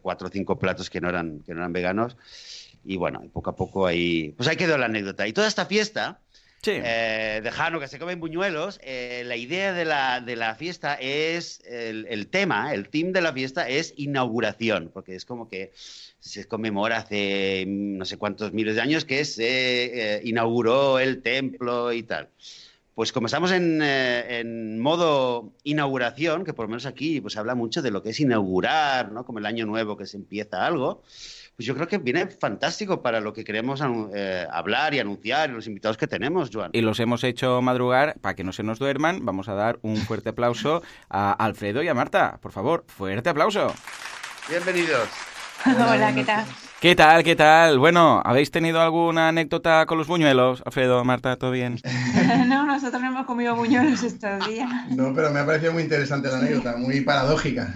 cuatro 0.02 0.28
o 0.28 0.30
cinco 0.30 0.58
platos 0.58 0.90
que 0.90 1.00
no 1.00 1.08
eran, 1.08 1.40
que 1.40 1.52
no 1.52 1.60
eran 1.60 1.72
veganos. 1.72 2.16
Y 2.84 2.96
bueno, 2.96 3.22
poco 3.32 3.50
a 3.50 3.56
poco 3.56 3.86
ahí, 3.86 4.32
pues 4.36 4.48
ahí 4.48 4.56
quedó 4.56 4.78
la 4.78 4.86
anécdota. 4.86 5.26
Y 5.26 5.32
toda 5.32 5.48
esta 5.48 5.66
fiesta 5.66 6.20
eh, 6.66 7.40
de 7.42 7.50
Jano, 7.50 7.80
que 7.80 7.88
se 7.88 7.98
comen 7.98 8.20
buñuelos, 8.20 8.78
eh, 8.82 9.22
la 9.24 9.36
idea 9.36 9.72
de 9.72 9.84
la, 9.84 10.20
de 10.20 10.36
la 10.36 10.54
fiesta 10.54 10.94
es, 10.94 11.62
el, 11.64 12.26
tema, 12.28 12.74
el 12.74 12.88
team 12.88 13.12
de 13.12 13.22
la 13.22 13.32
fiesta 13.32 13.68
es 13.68 13.94
inauguración, 13.96 14.90
porque 14.92 15.14
es 15.14 15.24
como 15.24 15.48
que 15.48 15.72
se 16.18 16.46
conmemora 16.46 16.98
hace 16.98 17.64
no 17.66 18.04
sé 18.04 18.18
cuántos 18.18 18.52
miles 18.52 18.74
de 18.74 18.82
años 18.82 19.06
que 19.06 19.24
se 19.24 20.16
eh, 20.16 20.20
inauguró 20.24 20.98
el 20.98 21.22
templo 21.22 21.92
y 21.92 22.02
tal. 22.02 22.28
Pues 22.94 23.12
como 23.12 23.26
estamos 23.26 23.52
en, 23.52 23.80
en, 23.80 24.78
modo 24.78 25.54
inauguración, 25.64 26.44
que 26.44 26.52
por 26.52 26.66
lo 26.66 26.70
menos 26.70 26.84
aquí 26.84 27.22
pues 27.22 27.38
habla 27.38 27.54
mucho 27.54 27.80
de 27.80 27.90
lo 27.90 28.02
que 28.02 28.10
es 28.10 28.20
inaugurar, 28.20 29.10
¿no? 29.12 29.24
Como 29.24 29.38
el 29.38 29.46
año 29.46 29.64
nuevo 29.64 29.96
que 29.96 30.04
se 30.04 30.18
empieza 30.18 30.66
algo, 30.66 31.02
pues 31.60 31.66
yo 31.66 31.74
creo 31.74 31.88
que 31.88 31.98
viene 31.98 32.26
fantástico 32.26 33.02
para 33.02 33.20
lo 33.20 33.34
que 33.34 33.44
queremos 33.44 33.82
eh, 34.14 34.46
hablar 34.50 34.94
y 34.94 34.98
anunciar 34.98 35.50
y 35.50 35.52
los 35.52 35.66
invitados 35.66 35.98
que 35.98 36.06
tenemos, 36.06 36.48
Joan. 36.50 36.70
Y 36.72 36.80
los 36.80 36.98
hemos 37.00 37.22
hecho 37.22 37.60
madrugar 37.60 38.18
para 38.22 38.34
que 38.34 38.44
no 38.44 38.52
se 38.54 38.62
nos 38.62 38.78
duerman. 38.78 39.26
Vamos 39.26 39.46
a 39.50 39.52
dar 39.52 39.78
un 39.82 39.98
fuerte 39.98 40.30
aplauso 40.30 40.82
a 41.10 41.32
Alfredo 41.32 41.82
y 41.82 41.88
a 41.88 41.92
Marta. 41.92 42.38
Por 42.40 42.52
favor, 42.52 42.86
fuerte 42.88 43.28
aplauso. 43.28 43.74
Bienvenidos. 44.48 45.06
Hola, 45.66 46.14
¿qué 46.14 46.24
tal? 46.24 46.46
¿Qué 46.80 46.96
tal? 46.96 47.22
¿Qué 47.24 47.36
tal? 47.36 47.78
Bueno, 47.78 48.22
¿habéis 48.24 48.50
tenido 48.50 48.80
alguna 48.80 49.28
anécdota 49.28 49.84
con 49.84 49.98
los 49.98 50.06
buñuelos? 50.06 50.62
Alfredo, 50.64 51.04
Marta, 51.04 51.36
¿todo 51.36 51.50
bien? 51.50 51.78
no, 52.46 52.66
nosotros 52.66 53.00
no 53.00 53.08
hemos 53.08 53.26
comido 53.26 53.56
buñuelos 53.56 54.02
estos 54.02 54.46
días. 54.48 54.70
No, 54.90 55.14
pero 55.14 55.30
me 55.30 55.40
ha 55.40 55.46
parecido 55.46 55.72
muy 55.72 55.82
interesante 55.82 56.28
la 56.28 56.38
anécdota, 56.38 56.76
muy 56.76 57.00
paradójica. 57.00 57.74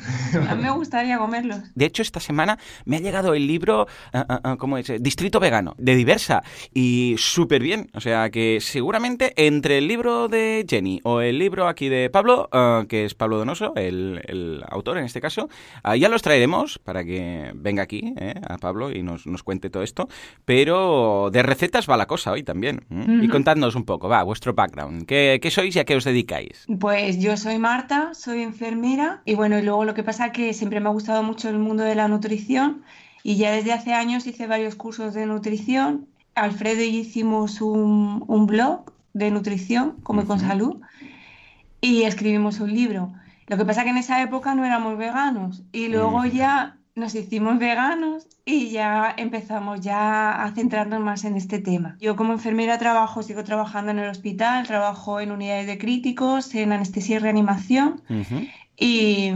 A 0.49 0.55
mí 0.55 0.63
me 0.63 0.71
gustaría 0.71 1.19
comerlos. 1.19 1.61
De 1.75 1.85
hecho, 1.85 2.03
esta 2.03 2.21
semana 2.21 2.59
me 2.85 2.97
ha 2.97 3.01
llegado 3.01 3.35
el 3.35 3.47
libro, 3.47 3.87
ah, 4.13 4.27
ah, 4.29 4.41
ah, 4.45 4.57
¿cómo 4.59 4.79
es? 4.79 4.93
Distrito 5.01 5.41
Vegano, 5.41 5.75
de 5.79 5.97
Diversa, 5.97 6.43
y 6.73 7.15
súper 7.19 7.63
bien. 7.63 7.91
O 7.95 8.01
sea 8.01 8.31
que 8.31 8.59
seguramente 8.61 9.33
entre 9.37 9.79
el 9.79 9.89
libro 9.89 10.29
de 10.29 10.65
Jenny 10.69 11.01
o 11.05 11.21
el 11.21 11.39
libro 11.39 11.69
aquí 11.69 11.89
de 11.89 12.11
Pablo, 12.11 12.49
que 12.89 13.05
es 13.05 13.15
Pablo 13.15 13.39
Donoso, 13.39 13.73
el, 13.77 14.63
autor 14.69 14.99
en 14.99 15.05
este 15.05 15.21
caso, 15.21 15.49
ya 15.97 16.09
los 16.09 16.23
traeremos 16.23 16.79
para 16.79 17.05
que 17.05 17.53
venga 17.55 17.83
aquí, 17.83 18.15
¿eh? 18.19 18.35
a 18.49 18.59
Pablo 18.59 18.91
y 18.91 19.03
nos, 19.03 19.25
cuente 19.43 19.71
todo 19.71 19.83
esto. 19.83 20.09
Pero 20.45 21.31
de 21.33 21.43
recetas 21.43 21.89
va 21.89 21.97
la 21.97 22.07
cosa 22.07 22.33
hoy 22.33 22.43
también. 22.43 22.85
Y 23.23 23.29
contadnos 23.29 23.75
un 23.75 23.85
poco, 23.85 24.09
va, 24.09 24.23
vuestro 24.23 24.44
background. 24.53 25.07
¿Qué, 25.07 25.41
sois 25.51 25.75
y 25.75 25.79
a 25.79 25.85
qué 25.85 25.97
os 25.97 26.05
dedicáis? 26.05 26.67
Pues 26.79 27.19
yo 27.19 27.37
soy 27.37 27.59
Marta, 27.59 28.11
soy 28.15 28.43
enfermera 28.43 29.23
y 29.25 29.35
bueno, 29.35 29.59
y 29.59 29.63
luego 29.63 29.85
lo 29.85 29.95
que 29.95 30.03
pasa 30.03 30.27
es 30.27 30.33
que 30.33 30.53
siempre 30.53 30.81
me 30.81 30.89
ha 30.89 30.93
gustado 30.93 31.23
mucho 31.23 31.49
el 31.49 31.59
mundo 31.59 31.85
de 31.85 31.95
la 31.95 32.09
nutrición 32.09 32.83
y 33.23 33.37
ya 33.37 33.53
desde 33.53 33.73
hace 33.73 33.95
años 33.95 34.27
hice 34.27 34.47
varios 34.47 34.75
cursos 34.75 35.15
de 35.15 35.27
nutrición. 35.27 36.07
Alfredo 36.35 36.83
y 36.83 36.99
hicimos 36.99 37.61
un, 37.61 38.47
blog 38.47 38.93
de 39.13 39.31
nutrición, 39.31 40.01
como 40.03 40.27
con 40.27 40.41
salud, 40.41 40.81
y 41.81 42.03
escribimos 42.03 42.59
un 42.59 42.75
libro. 42.75 43.13
Lo 43.47 43.57
que 43.57 43.65
pasa 43.65 43.81
es 43.81 43.85
que 43.85 43.91
en 43.91 43.99
esa 43.99 44.21
época 44.21 44.55
no 44.55 44.65
éramos 44.65 44.99
veganos 44.99 45.63
y 45.71 45.89
luego 45.89 46.25
ya 46.25 46.77
nos 46.95 47.15
hicimos 47.15 47.59
veganos 47.59 48.27
y 48.45 48.71
ya 48.71 49.15
empezamos 49.17 49.81
ya 49.81 50.45
a 50.45 50.53
centrarnos 50.53 51.01
más 51.01 51.25
en 51.25 51.37
este 51.37 51.59
tema. 51.59 51.97
Yo 52.01 52.15
como 52.15 52.33
enfermera 52.33 52.79
trabajo, 52.79 53.23
sigo 53.23 53.43
trabajando 53.43 53.91
en 53.91 53.99
el 53.99 54.09
hospital, 54.09 54.67
trabajo 54.67 55.21
en 55.21 55.33
unidades 55.33 55.67
de 55.67 55.79
críticos, 55.79 56.55
en 56.55 56.73
anestesia 56.73 57.17
y 57.17 57.19
reanimación. 57.19 58.03
y, 58.77 59.33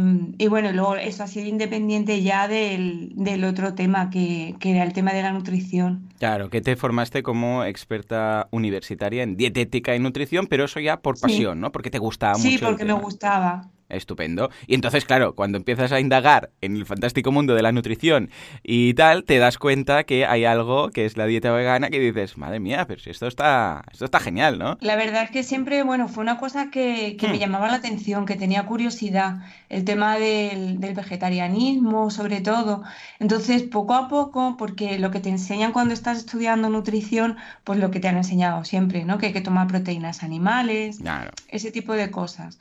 bueno, 0.48 0.70
luego 0.72 0.96
eso 0.96 1.24
ha 1.24 1.26
sido 1.26 1.46
independiente 1.46 2.22
ya 2.22 2.46
del, 2.46 3.44
otro 3.44 3.74
tema 3.74 4.10
que, 4.10 4.54
era 4.60 4.84
el 4.84 4.92
tema 4.92 5.12
de 5.12 5.22
la 5.22 5.32
nutrición. 5.32 6.08
Claro, 6.20 6.50
que 6.50 6.60
te 6.60 6.76
formaste 6.76 7.24
como 7.24 7.64
experta 7.64 8.46
universitaria 8.52 9.24
en 9.24 9.36
dietética 9.36 9.96
y 9.96 9.98
nutrición, 9.98 10.46
pero 10.46 10.66
eso 10.66 10.78
ya 10.78 11.00
por 11.00 11.18
pasión, 11.18 11.60
¿no? 11.60 11.72
Porque 11.72 11.90
te 11.90 11.98
gustaba 11.98 12.34
mucho. 12.34 12.48
Sí, 12.48 12.58
porque 12.58 12.84
me 12.84 12.92
gustaba. 12.92 13.68
Estupendo. 13.88 14.50
Y 14.66 14.74
entonces, 14.74 15.04
claro, 15.04 15.34
cuando 15.34 15.56
empiezas 15.56 15.92
a 15.92 16.00
indagar 16.00 16.50
en 16.60 16.76
el 16.76 16.84
fantástico 16.84 17.32
mundo 17.32 17.54
de 17.54 17.62
la 17.62 17.72
nutrición 17.72 18.30
y 18.62 18.92
tal, 18.94 19.24
te 19.24 19.38
das 19.38 19.56
cuenta 19.56 20.04
que 20.04 20.26
hay 20.26 20.44
algo 20.44 20.90
que 20.90 21.06
es 21.06 21.16
la 21.16 21.26
dieta 21.26 21.52
vegana 21.52 21.88
que 21.88 21.98
dices, 21.98 22.36
madre 22.36 22.60
mía, 22.60 22.84
pero 22.86 23.00
si 23.00 23.10
esto 23.10 23.26
está, 23.26 23.84
esto 23.90 24.04
está 24.04 24.20
genial, 24.20 24.58
¿no? 24.58 24.76
La 24.80 24.96
verdad 24.96 25.24
es 25.24 25.30
que 25.30 25.42
siempre, 25.42 25.82
bueno, 25.82 26.08
fue 26.08 26.22
una 26.22 26.38
cosa 26.38 26.70
que, 26.70 27.16
me 27.22 27.28
hmm. 27.28 27.38
llamaba 27.38 27.68
la 27.68 27.76
atención, 27.76 28.26
que 28.26 28.36
tenía 28.36 28.66
curiosidad, 28.66 29.38
el 29.68 29.84
tema 29.84 30.18
del, 30.18 30.80
del, 30.80 30.94
vegetarianismo, 30.94 32.10
sobre 32.10 32.40
todo. 32.40 32.82
Entonces, 33.20 33.62
poco 33.62 33.94
a 33.94 34.08
poco, 34.08 34.56
porque 34.58 34.98
lo 34.98 35.10
que 35.10 35.20
te 35.20 35.30
enseñan 35.30 35.72
cuando 35.72 35.94
estás 35.94 36.18
estudiando 36.18 36.68
nutrición, 36.68 37.36
pues 37.64 37.78
lo 37.78 37.90
que 37.90 38.00
te 38.00 38.08
han 38.08 38.16
enseñado 38.16 38.64
siempre, 38.64 39.04
¿no? 39.04 39.18
Que 39.18 39.26
hay 39.26 39.32
que 39.32 39.40
tomar 39.40 39.66
proteínas 39.66 40.22
animales, 40.22 40.98
claro. 40.98 41.30
ese 41.48 41.70
tipo 41.70 41.94
de 41.94 42.10
cosas. 42.10 42.58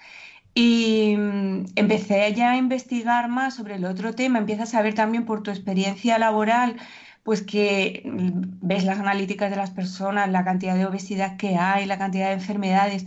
Y 0.59 1.15
mm, 1.17 1.65
empecé 1.75 2.33
ya 2.33 2.51
a 2.51 2.57
investigar 2.57 3.29
más 3.29 3.55
sobre 3.55 3.75
el 3.75 3.85
otro 3.85 4.15
tema, 4.15 4.39
empiezas 4.39 4.73
a 4.73 4.81
ver 4.81 4.95
también 4.95 5.23
por 5.25 5.43
tu 5.43 5.51
experiencia 5.51 6.17
laboral, 6.17 6.77
pues 7.23 7.43
que 7.43 8.01
mm, 8.05 8.57
ves 8.67 8.83
las 8.83 8.97
analíticas 8.99 9.51
de 9.51 9.55
las 9.57 9.69
personas, 9.71 10.29
la 10.31 10.43
cantidad 10.43 10.75
de 10.75 10.87
obesidad 10.87 11.37
que 11.37 11.57
hay, 11.57 11.85
la 11.85 11.99
cantidad 11.99 12.27
de 12.29 12.33
enfermedades. 12.33 13.05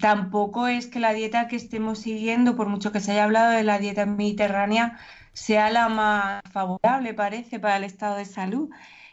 Tampoco 0.00 0.66
es 0.66 0.86
que 0.88 0.98
la 1.00 1.12
dieta 1.12 1.46
que 1.48 1.56
estemos 1.56 2.00
siguiendo, 2.00 2.56
por 2.56 2.68
mucho 2.68 2.90
que 2.92 3.00
se 3.00 3.12
haya 3.12 3.24
hablado 3.24 3.50
de 3.52 3.62
la 3.64 3.78
dieta 3.78 4.04
mediterránea, 4.06 4.98
sea 5.32 5.70
la 5.70 5.88
más 5.88 6.42
favorable, 6.50 7.14
parece, 7.14 7.60
para 7.60 7.76
el 7.76 7.84
estado 7.84 8.16
de 8.16 8.24
salud. 8.24 8.68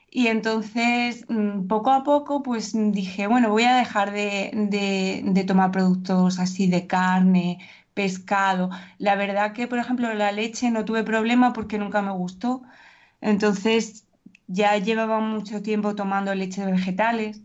Y 0.09 0.27
entonces, 0.27 1.25
mm, 1.29 1.67
poco 1.67 1.91
a 1.91 2.03
poco, 2.03 2.41
pues 2.43 2.73
dije, 2.73 3.27
bueno, 3.27 3.49
voy 3.49 3.63
a 3.63 3.75
dejar 3.75 4.11
de, 4.11 5.43
tomar 5.47 5.71
productos 5.71 6.39
así 6.39 6.67
de 6.67 6.87
carne, 6.87 7.59
pescado. 7.93 8.69
La 8.97 9.15
verdad 9.15 9.53
que, 9.53 9.67
por 9.67 9.79
ejemplo, 9.79 10.13
la 10.13 10.31
leche 10.31 10.71
no 10.71 10.85
tuve 10.85 11.03
problema 11.03 11.53
porque 11.53 11.77
nunca 11.77 12.01
me 12.01 12.11
gustó. 12.11 12.63
Entonces, 13.21 14.05
ya 14.47 14.77
llevaba 14.77 15.19
mucho 15.19 15.61
tiempo 15.61 15.95
tomando 15.95 16.33
leche 16.35 16.65
de 16.65 16.71
vegetales. 16.73 17.41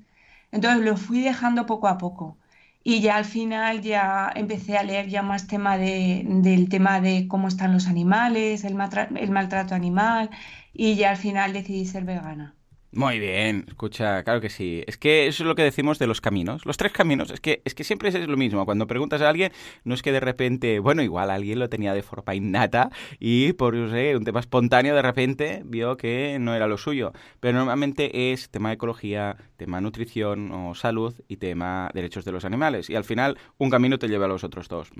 Entonces, 0.52 0.84
lo 0.84 0.96
fui 0.96 1.22
dejando 1.22 1.66
poco 1.66 1.88
a 1.88 1.98
poco. 1.98 2.38
Y 2.84 3.00
ya 3.00 3.16
al 3.16 3.24
final 3.24 3.80
ya 3.82 4.32
empecé 4.34 4.76
a 4.76 4.82
leer 4.82 5.08
ya 5.08 5.22
más 5.22 5.46
tema 5.46 5.78
de, 5.78 6.24
del 6.26 6.68
tema 6.68 7.00
de 7.00 7.28
cómo 7.28 7.48
están 7.48 7.72
los 7.72 7.86
animales, 7.86 8.64
el 8.64 8.74
maltrato 8.74 9.74
animal, 9.74 10.30
y 10.72 10.96
ya 10.96 11.10
al 11.10 11.16
final 11.16 11.52
decidí 11.52 11.86
ser 11.86 12.04
vegana. 12.04 12.56
Muy 12.94 13.18
bien, 13.18 13.64
escucha, 13.68 14.22
claro 14.22 14.42
que 14.42 14.50
sí. 14.50 14.84
Es 14.86 14.98
que 14.98 15.26
eso 15.26 15.44
es 15.44 15.46
lo 15.46 15.54
que 15.54 15.62
decimos 15.62 15.98
de 15.98 16.06
los 16.06 16.20
caminos. 16.20 16.66
Los 16.66 16.76
tres 16.76 16.92
caminos, 16.92 17.30
es 17.30 17.40
que, 17.40 17.62
es 17.64 17.74
que 17.74 17.84
siempre 17.84 18.10
es 18.10 18.28
lo 18.28 18.36
mismo. 18.36 18.66
Cuando 18.66 18.86
preguntas 18.86 19.22
a 19.22 19.30
alguien, 19.30 19.50
no 19.84 19.94
es 19.94 20.02
que 20.02 20.12
de 20.12 20.20
repente, 20.20 20.78
bueno, 20.78 21.02
igual 21.02 21.30
alguien 21.30 21.58
lo 21.58 21.70
tenía 21.70 21.94
de 21.94 22.02
forma 22.02 22.34
innata 22.34 22.90
y 23.18 23.54
por 23.54 23.74
un 23.74 24.24
tema 24.24 24.40
espontáneo 24.40 24.94
de 24.94 25.00
repente 25.00 25.62
vio 25.64 25.96
que 25.96 26.36
no 26.38 26.54
era 26.54 26.66
lo 26.66 26.76
suyo. 26.76 27.12
Pero 27.40 27.56
normalmente 27.56 28.32
es 28.32 28.50
tema 28.50 28.68
de 28.68 28.74
ecología, 28.74 29.38
tema 29.56 29.80
nutrición 29.80 30.52
o 30.52 30.74
salud 30.74 31.14
y 31.28 31.38
tema 31.38 31.90
derechos 31.94 32.26
de 32.26 32.32
los 32.32 32.44
animales. 32.44 32.90
Y 32.90 32.94
al 32.94 33.04
final 33.04 33.38
un 33.56 33.70
camino 33.70 33.98
te 33.98 34.08
lleva 34.08 34.26
a 34.26 34.28
los 34.28 34.44
otros 34.44 34.68
dos. 34.68 34.90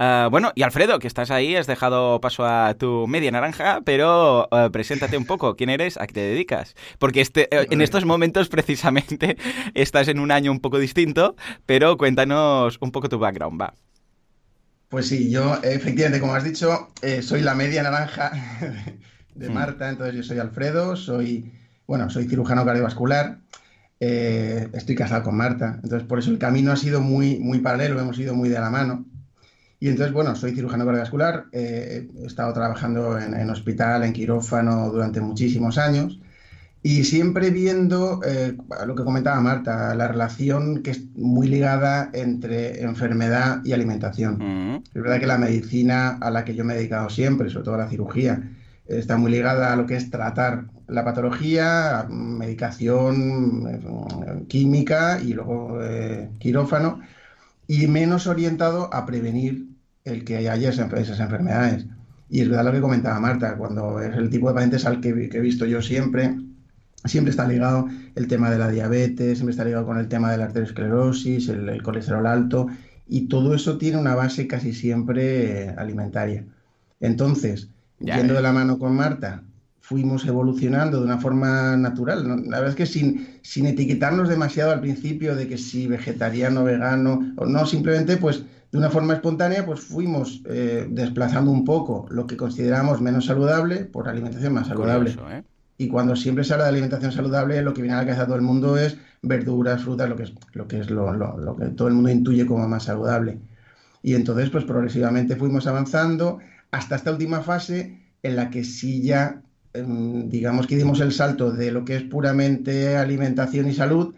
Ah, 0.00 0.26
bueno, 0.28 0.50
y 0.56 0.62
Alfredo, 0.62 0.98
que 0.98 1.06
estás 1.06 1.30
ahí, 1.30 1.54
has 1.54 1.68
dejado 1.68 2.20
paso 2.20 2.44
a 2.44 2.74
tu 2.74 3.06
media 3.06 3.30
naranja, 3.30 3.80
pero 3.84 4.48
ah, 4.50 4.70
preséntate 4.72 5.16
un 5.16 5.24
poco. 5.24 5.54
¿Quién 5.54 5.70
eres? 5.70 6.00
¿A 6.00 6.08
qué 6.08 6.14
te 6.14 6.20
dedicas? 6.20 6.74
Este, 7.20 7.54
eh, 7.54 7.66
en 7.70 7.80
estos 7.80 8.04
momentos 8.04 8.48
precisamente 8.48 9.36
estás 9.74 10.08
en 10.08 10.18
un 10.18 10.30
año 10.30 10.50
un 10.50 10.60
poco 10.60 10.78
distinto, 10.78 11.36
pero 11.66 11.96
cuéntanos 11.96 12.78
un 12.80 12.92
poco 12.92 13.08
tu 13.08 13.18
background, 13.18 13.60
va. 13.60 13.74
Pues 14.88 15.08
sí, 15.08 15.30
yo 15.30 15.58
efectivamente, 15.62 16.20
como 16.20 16.34
has 16.34 16.44
dicho, 16.44 16.88
eh, 17.00 17.22
soy 17.22 17.40
la 17.40 17.54
media 17.54 17.82
naranja 17.82 18.32
de 19.34 19.48
hmm. 19.48 19.52
Marta, 19.52 19.88
entonces 19.88 20.14
yo 20.14 20.22
soy 20.22 20.38
Alfredo, 20.38 20.96
soy, 20.96 21.52
bueno, 21.86 22.10
soy 22.10 22.28
cirujano 22.28 22.64
cardiovascular, 22.64 23.38
eh, 24.00 24.68
estoy 24.74 24.94
casado 24.94 25.22
con 25.22 25.36
Marta, 25.36 25.80
entonces 25.82 26.06
por 26.06 26.18
eso 26.18 26.30
el 26.30 26.38
camino 26.38 26.72
ha 26.72 26.76
sido 26.76 27.00
muy, 27.00 27.38
muy 27.38 27.60
paralelo, 27.60 28.00
hemos 28.00 28.18
ido 28.18 28.34
muy 28.34 28.48
de 28.48 28.60
la 28.60 28.70
mano. 28.70 29.06
Y 29.80 29.88
entonces, 29.88 30.12
bueno, 30.12 30.36
soy 30.36 30.54
cirujano 30.54 30.84
cardiovascular, 30.84 31.46
he 31.50 32.06
estado 32.24 32.52
trabajando 32.52 33.18
en 33.18 33.50
hospital, 33.50 34.04
en 34.04 34.12
quirófano 34.12 34.90
durante 34.90 35.20
muchísimos 35.20 35.76
años 35.76 36.20
y 36.82 37.04
siempre 37.04 37.50
viendo 37.50 38.20
eh, 38.26 38.56
lo 38.86 38.94
que 38.96 39.04
comentaba 39.04 39.40
Marta, 39.40 39.94
la 39.94 40.08
relación 40.08 40.82
que 40.82 40.90
es 40.90 41.04
muy 41.14 41.46
ligada 41.46 42.10
entre 42.12 42.82
enfermedad 42.82 43.60
y 43.64 43.72
alimentación. 43.72 44.38
Mm. 44.38 44.82
Es 44.92 45.02
verdad 45.02 45.20
que 45.20 45.26
la 45.26 45.38
medicina 45.38 46.18
a 46.20 46.30
la 46.30 46.44
que 46.44 46.56
yo 46.56 46.64
me 46.64 46.74
he 46.74 46.78
dedicado 46.78 47.08
siempre, 47.08 47.50
sobre 47.50 47.66
todo 47.66 47.76
la 47.76 47.88
cirugía, 47.88 48.50
está 48.86 49.16
muy 49.16 49.30
ligada 49.30 49.72
a 49.72 49.76
lo 49.76 49.86
que 49.86 49.94
es 49.94 50.10
tratar 50.10 50.64
la 50.88 51.04
patología, 51.04 52.04
medicación, 52.10 53.68
eh, 53.68 54.44
química 54.48 55.20
y 55.22 55.34
luego 55.34 55.78
eh, 55.80 56.30
quirófano, 56.40 57.00
y 57.68 57.86
menos 57.86 58.26
orientado 58.26 58.92
a 58.92 59.06
prevenir 59.06 59.68
el 60.04 60.24
que 60.24 60.36
haya 60.48 60.70
esas 60.70 61.20
enfermedades. 61.20 61.86
Y 62.28 62.40
es 62.40 62.48
verdad 62.48 62.64
lo 62.64 62.72
que 62.72 62.80
comentaba 62.80 63.20
Marta, 63.20 63.56
cuando 63.56 64.00
es 64.00 64.16
el 64.16 64.30
tipo 64.30 64.48
de 64.48 64.54
pacientes 64.54 64.84
al 64.84 65.00
que, 65.00 65.28
que 65.28 65.38
he 65.38 65.40
visto 65.40 65.64
yo 65.64 65.80
siempre, 65.80 66.34
siempre 67.04 67.30
está 67.30 67.46
ligado 67.46 67.86
el 68.14 68.26
tema 68.26 68.50
de 68.50 68.58
la 68.58 68.68
diabetes, 68.68 69.38
siempre 69.38 69.52
está 69.52 69.64
ligado 69.64 69.86
con 69.86 69.98
el 69.98 70.08
tema 70.08 70.30
de 70.30 70.38
la 70.38 70.44
arteriosclerosis, 70.44 71.48
el, 71.48 71.82
colesterol 71.82 72.26
alto, 72.26 72.68
y 73.08 73.28
todo 73.28 73.54
eso 73.54 73.78
tiene 73.78 73.98
una 73.98 74.14
base 74.14 74.46
casi 74.46 74.72
siempre 74.72 75.64
eh, 75.64 75.74
alimentaria. 75.76 76.44
Entonces, 77.00 77.68
yendo 77.98 78.34
de 78.34 78.42
la 78.42 78.52
mano 78.52 78.78
con 78.78 78.94
Marta, 78.94 79.42
fuimos 79.80 80.24
evolucionando 80.24 80.98
de 80.98 81.04
una 81.04 81.18
forma 81.18 81.76
natural. 81.76 82.24
La 82.48 82.58
verdad 82.58 82.70
es 82.70 82.76
que 82.76 82.86
sin, 82.86 83.38
sin 83.42 83.66
etiquetarnos 83.66 84.28
demasiado 84.28 84.70
al 84.70 84.80
principio 84.80 85.34
de 85.34 85.48
que 85.48 85.58
si 85.58 85.88
vegetariano, 85.88 86.64
vegano, 86.64 87.34
o 87.36 87.46
no, 87.46 87.66
simplemente 87.66 88.16
pues 88.16 88.44
de 88.70 88.78
una 88.78 88.88
forma 88.88 89.14
espontánea 89.14 89.66
pues 89.66 89.80
fuimos 89.80 90.42
eh, 90.46 90.86
desplazando 90.88 91.50
un 91.50 91.64
poco 91.64 92.06
lo 92.10 92.26
que 92.26 92.36
consideramos 92.36 93.00
menos 93.00 93.26
saludable 93.26 93.84
por 93.84 94.08
alimentación 94.08 94.54
más 94.54 94.68
saludable. 94.68 95.14
¿eh? 95.30 95.42
Y 95.78 95.88
cuando 95.88 96.14
siempre 96.16 96.44
se 96.44 96.52
habla 96.52 96.64
de 96.64 96.70
alimentación 96.70 97.12
saludable, 97.12 97.62
lo 97.62 97.74
que 97.74 97.82
viene 97.82 97.94
a 97.94 97.98
la 97.98 98.04
cabeza 98.04 98.22
de 98.22 98.26
todo 98.26 98.36
el 98.36 98.42
mundo 98.42 98.76
es 98.76 98.96
verduras, 99.22 99.82
frutas, 99.82 100.08
lo 100.08 100.16
que 100.16 100.24
es 100.24 100.32
lo, 100.52 100.68
que, 100.68 100.80
es 100.80 100.90
lo, 100.90 101.12
lo, 101.12 101.56
que 101.56 101.66
todo 101.68 101.88
el 101.88 101.94
mundo 101.94 102.10
intuye 102.10 102.46
como 102.46 102.68
más 102.68 102.84
saludable. 102.84 103.38
Y 104.02 104.14
entonces, 104.14 104.50
pues 104.50 104.64
progresivamente 104.64 105.36
fuimos 105.36 105.66
avanzando 105.66 106.38
hasta 106.70 106.96
esta 106.96 107.12
última 107.12 107.42
fase 107.42 107.98
en 108.22 108.36
la 108.36 108.50
que 108.50 108.64
sí 108.64 109.02
ya, 109.02 109.42
em, 109.72 110.28
digamos 110.28 110.66
que 110.66 110.76
dimos 110.76 111.00
el 111.00 111.12
salto 111.12 111.50
de 111.52 111.70
lo 111.72 111.84
que 111.84 111.96
es 111.96 112.02
puramente 112.02 112.96
alimentación 112.96 113.68
y 113.68 113.74
salud 113.74 114.14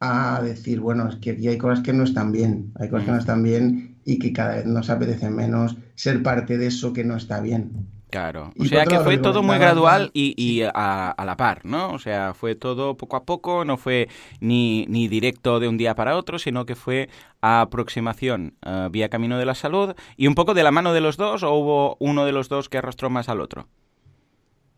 a 0.00 0.40
decir, 0.42 0.80
bueno, 0.80 1.08
es 1.08 1.16
que 1.16 1.32
aquí 1.32 1.48
hay 1.48 1.58
cosas 1.58 1.80
que 1.80 1.92
no 1.92 2.04
están 2.04 2.32
bien, 2.32 2.72
hay 2.76 2.88
cosas 2.88 3.06
que 3.06 3.12
no 3.12 3.18
están 3.18 3.42
bien 3.42 3.96
y 4.04 4.18
que 4.18 4.32
cada 4.32 4.56
vez 4.56 4.66
nos 4.66 4.90
apetece 4.90 5.30
menos 5.30 5.76
ser 5.94 6.22
parte 6.22 6.58
de 6.58 6.68
eso 6.68 6.92
que 6.92 7.04
no 7.04 7.16
está 7.16 7.40
bien. 7.40 7.97
Claro, 8.10 8.52
o 8.58 8.64
sea 8.64 8.86
que 8.86 8.98
fue 9.00 9.18
todo 9.18 9.42
muy 9.42 9.58
gradual 9.58 10.10
y, 10.14 10.62
a, 10.62 11.14
la 11.24 11.36
par, 11.36 11.64
¿no? 11.64 11.92
O 11.92 11.98
sea, 11.98 12.32
fue 12.32 12.54
todo 12.54 12.96
poco 12.96 13.16
a 13.16 13.24
poco, 13.24 13.64
no 13.64 13.76
fue 13.76 14.08
ni, 14.40 14.86
ni 14.88 15.08
directo 15.08 15.60
de 15.60 15.68
un 15.68 15.76
día 15.76 15.94
para 15.94 16.16
otro, 16.16 16.38
sino 16.38 16.64
que 16.64 16.74
fue 16.74 17.10
aproximación 17.40 18.54
eh, 18.64 18.88
vía 18.90 19.08
camino 19.08 19.38
de 19.38 19.44
la 19.44 19.54
salud 19.54 19.94
y 20.16 20.26
un 20.26 20.34
poco 20.34 20.54
de 20.54 20.62
la 20.62 20.70
mano 20.70 20.92
de 20.92 21.00
los 21.00 21.16
dos 21.16 21.42
o 21.42 21.52
hubo 21.54 21.96
uno 22.00 22.24
de 22.24 22.32
los 22.32 22.48
dos 22.48 22.68
que 22.68 22.78
arrastró 22.78 23.10
más 23.10 23.28
al 23.28 23.40
otro. 23.40 23.68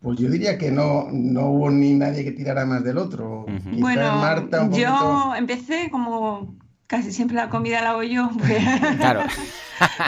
Pues 0.01 0.17
yo 0.19 0.29
diría 0.29 0.57
que 0.57 0.71
no, 0.71 1.07
no 1.11 1.51
hubo 1.51 1.69
ni 1.69 1.93
nadie 1.93 2.23
que 2.23 2.31
tirara 2.31 2.65
más 2.65 2.83
del 2.83 2.97
otro. 2.97 3.45
Bueno, 3.73 4.49
yo 4.71 5.35
empecé 5.35 5.89
como 5.91 6.55
casi 6.91 7.13
siempre 7.13 7.37
la 7.37 7.47
comida 7.47 7.81
la 7.81 7.91
hago 7.91 8.03
yo. 8.03 8.29
Pues... 8.37 8.61
Claro. 8.97 9.23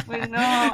Pues 0.06 0.30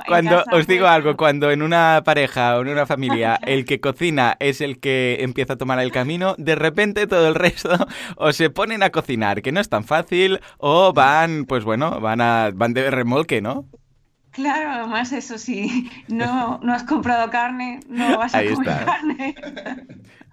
cuando 0.07 0.43
os 0.51 0.67
digo 0.67 0.81
pues 0.81 0.91
algo, 0.91 1.15
cuando 1.15 1.51
en 1.51 1.61
una 1.61 2.01
pareja 2.03 2.57
o 2.57 2.63
en 2.63 2.67
una 2.67 2.85
familia 2.85 3.39
el 3.43 3.63
que 3.63 3.79
cocina 3.79 4.35
es 4.41 4.59
el 4.59 4.81
que 4.81 5.19
empieza 5.21 5.53
a 5.53 5.55
tomar 5.55 5.79
el 5.79 5.93
camino, 5.93 6.35
de 6.37 6.55
repente 6.55 7.07
todo 7.07 7.29
el 7.29 7.35
resto 7.35 7.87
o 8.17 8.33
se 8.33 8.49
ponen 8.49 8.83
a 8.83 8.89
cocinar, 8.89 9.41
que 9.41 9.53
no 9.53 9.61
es 9.61 9.69
tan 9.69 9.85
fácil, 9.85 10.41
o 10.57 10.91
van, 10.91 11.45
pues 11.45 11.63
bueno, 11.63 12.01
van 12.01 12.19
a 12.19 12.49
van 12.53 12.73
de 12.73 12.91
remolque, 12.91 13.41
¿no? 13.41 13.67
Claro, 14.31 14.69
además 14.69 15.13
eso 15.13 15.37
sí, 15.37 15.89
no, 16.09 16.59
no 16.61 16.73
has 16.73 16.83
comprado 16.83 17.29
carne, 17.29 17.79
no 17.87 18.17
vas 18.17 18.35
a 18.35 18.43
comer 18.43 18.85
carne. 18.85 19.35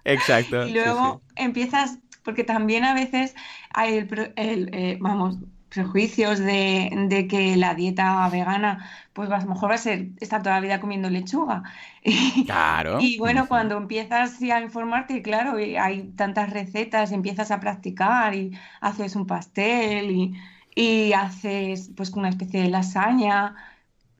Exacto. 0.03 0.67
Y 0.67 0.73
luego 0.73 1.21
empiezas, 1.37 1.99
porque 2.23 2.43
también 2.43 2.83
a 2.83 2.93
veces 2.93 3.33
hay 3.73 3.95
el, 3.95 4.33
el 4.35 4.69
eh, 4.73 4.97
vamos, 4.99 5.37
prejuicios 5.77 6.39
de, 6.39 7.27
que 7.29 7.55
la 7.55 7.75
dieta 7.75 8.27
vegana, 8.29 8.89
pues 9.13 9.29
a 9.29 9.37
lo 9.39 9.45
mejor 9.45 9.69
va 9.69 9.75
a 9.75 9.77
ser 9.77 10.07
estar 10.19 10.41
toda 10.41 10.55
la 10.55 10.61
vida 10.61 10.79
comiendo 10.79 11.09
lechuga. 11.09 11.63
Claro. 12.45 12.99
y 13.01 13.17
bueno, 13.17 13.47
cuando 13.47 13.77
empiezas 13.77 14.41
a 14.41 14.61
informarte, 14.61 15.21
claro, 15.21 15.57
hay 15.57 16.03
tantas 16.15 16.49
recetas, 16.51 17.11
y 17.11 17.15
empiezas 17.15 17.51
a 17.51 17.59
practicar 17.59 18.33
y 18.33 18.57
haces 18.81 19.15
un 19.15 19.27
pastel 19.27 20.11
y, 20.11 20.35
y 20.75 21.13
haces 21.13 21.91
pues 21.95 22.09
una 22.11 22.29
especie 22.29 22.61
de 22.61 22.69
lasaña, 22.69 23.55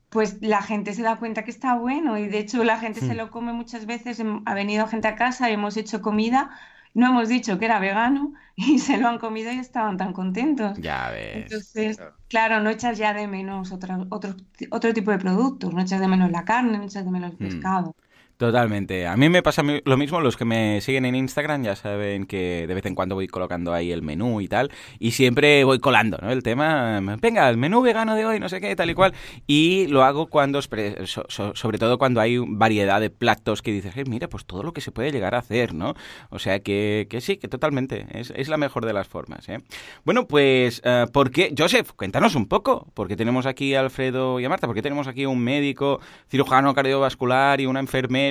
pues 0.10 0.38
la 0.42 0.62
gente 0.62 0.94
se 0.94 1.02
da 1.02 1.18
cuenta 1.18 1.44
que 1.44 1.52
está 1.52 1.76
bueno 1.76 2.18
y 2.18 2.28
de 2.28 2.40
hecho 2.40 2.64
la 2.64 2.80
gente 2.80 3.00
se 3.00 3.14
hmm. 3.14 3.18
lo 3.18 3.32
come 3.32 3.54
muchas 3.54 3.86
veces, 3.86 4.22
ha 4.46 4.54
venido 4.54 4.88
gente 4.88 5.08
a 5.08 5.16
casa 5.16 5.50
y 5.50 5.54
hemos 5.54 5.78
hecho 5.78 6.02
comida 6.02 6.52
no 6.98 7.10
hemos 7.10 7.30
dicho 7.30 7.60
que 7.60 7.66
era 7.66 7.80
vegano 7.80 8.34
y 8.56 8.80
se 8.80 8.98
lo 8.98 9.08
han 9.08 9.20
comido 9.20 9.52
y 9.52 9.60
estaban 9.60 9.98
tan 9.98 10.14
contentos. 10.14 10.78
Ya 10.80 11.12
ves. 11.12 11.44
Entonces, 11.44 12.00
claro, 12.28 12.60
no 12.60 12.72
echas 12.72 12.98
ya 12.98 13.14
de 13.14 13.28
menos 13.28 13.72
otro, 13.72 14.08
otro, 14.10 14.36
otro 14.72 14.94
tipo 14.94 15.12
de 15.12 15.20
productos, 15.20 15.74
no 15.74 15.82
echas 15.82 16.02
de 16.02 16.08
menos 16.08 16.32
la 16.32 16.44
carne, 16.44 16.78
no 16.78 16.84
echas 16.84 17.06
de 17.06 17.12
menos 17.12 17.32
el 17.32 17.38
hmm. 17.38 17.50
pescado. 17.50 17.96
Totalmente. 18.38 19.08
A 19.08 19.18
mí 19.18 19.30
me 19.30 19.42
pasa 19.42 19.64
lo 19.64 19.98
mismo, 19.98 20.22
los 20.22 20.38
que 20.38 20.46
me 20.46 20.80
siguen 20.82 21.06
en 21.06 21.16
Instagram 21.16 21.64
ya 21.64 21.76
saben 21.76 22.28
que 22.28 22.68
de 22.68 22.74
vez 22.76 22.86
en 22.86 22.94
cuando 22.94 23.16
voy 23.16 23.28
colocando 23.28 23.74
ahí 23.74 23.92
el 23.92 24.04
menú 24.04 24.42
y 24.42 24.48
tal, 24.48 24.72
y 25.00 25.12
siempre 25.12 25.64
voy 25.64 25.80
colando, 25.80 26.20
¿no? 26.22 26.30
El 26.30 26.44
tema, 26.44 27.02
venga, 27.20 27.50
el 27.50 27.58
menú 27.58 27.82
vegano 27.82 28.14
de 28.14 28.28
hoy, 28.28 28.40
no 28.40 28.48
sé 28.48 28.62
qué, 28.62 28.76
tal 28.76 28.92
y 28.92 28.94
cual, 28.94 29.16
y 29.48 29.88
lo 29.88 30.04
hago 30.04 30.28
cuando, 30.28 30.62
sobre 30.62 31.80
todo 31.80 31.98
cuando 31.98 32.22
hay 32.22 32.38
variedad 32.38 33.02
de 33.02 33.10
platos 33.10 33.64
que 33.64 33.72
dices, 33.72 33.98
eh, 33.98 34.04
mira, 34.08 34.30
pues 34.30 34.46
todo 34.46 34.62
lo 34.62 34.72
que 34.72 34.82
se 34.82 34.92
puede 34.92 35.12
llegar 35.12 35.34
a 35.34 35.40
hacer, 35.40 35.74
¿no? 35.74 35.96
O 36.30 36.38
sea 36.38 36.60
que, 36.60 37.08
que 37.10 37.22
sí, 37.22 37.38
que 37.38 37.48
totalmente, 37.48 38.06
es, 38.12 38.32
es, 38.36 38.50
la 38.50 38.58
mejor 38.58 38.86
de 38.86 38.94
las 38.94 39.08
formas, 39.08 39.50
¿eh? 39.50 39.62
Bueno, 40.06 40.28
pues, 40.28 40.84
uh, 40.86 41.12
¿por 41.12 41.32
qué? 41.32 41.56
Joseph, 41.58 41.90
cuéntanos 41.96 42.36
un 42.36 42.46
poco, 42.46 42.86
porque 42.94 43.16
tenemos 43.16 43.48
aquí 43.48 43.74
a 43.74 43.80
Alfredo 43.80 44.40
y 44.40 44.46
a 44.46 44.50
Marta, 44.50 44.68
porque 44.68 44.84
tenemos 44.84 45.08
aquí 45.08 45.26
un 45.26 45.40
médico, 45.40 46.02
cirujano 46.30 46.76
cardiovascular 46.76 47.60
y 47.62 47.66
una 47.66 47.80
enfermera 47.80 48.27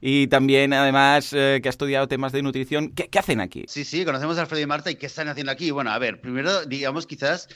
y 0.00 0.26
también, 0.28 0.72
además, 0.72 1.32
eh, 1.32 1.60
que 1.62 1.68
ha 1.68 1.70
estudiado 1.70 2.08
temas 2.08 2.32
de 2.32 2.42
nutrición. 2.42 2.90
¿Qué, 2.90 3.18
hacen 3.18 3.40
aquí? 3.40 3.64
Sí, 3.68 3.84
sí, 3.84 4.04
conocemos 4.04 4.38
a 4.38 4.42
Alfredo 4.42 4.62
y 4.62 4.66
Marta 4.66 4.90
y 4.90 4.96
¿qué 4.96 5.06
están 5.06 5.28
haciendo 5.28 5.52
aquí? 5.52 5.70
Bueno, 5.70 5.90
a 5.90 5.98
ver, 5.98 6.20
primero, 6.20 6.64
digamos, 6.66 7.06
quizás, 7.06 7.48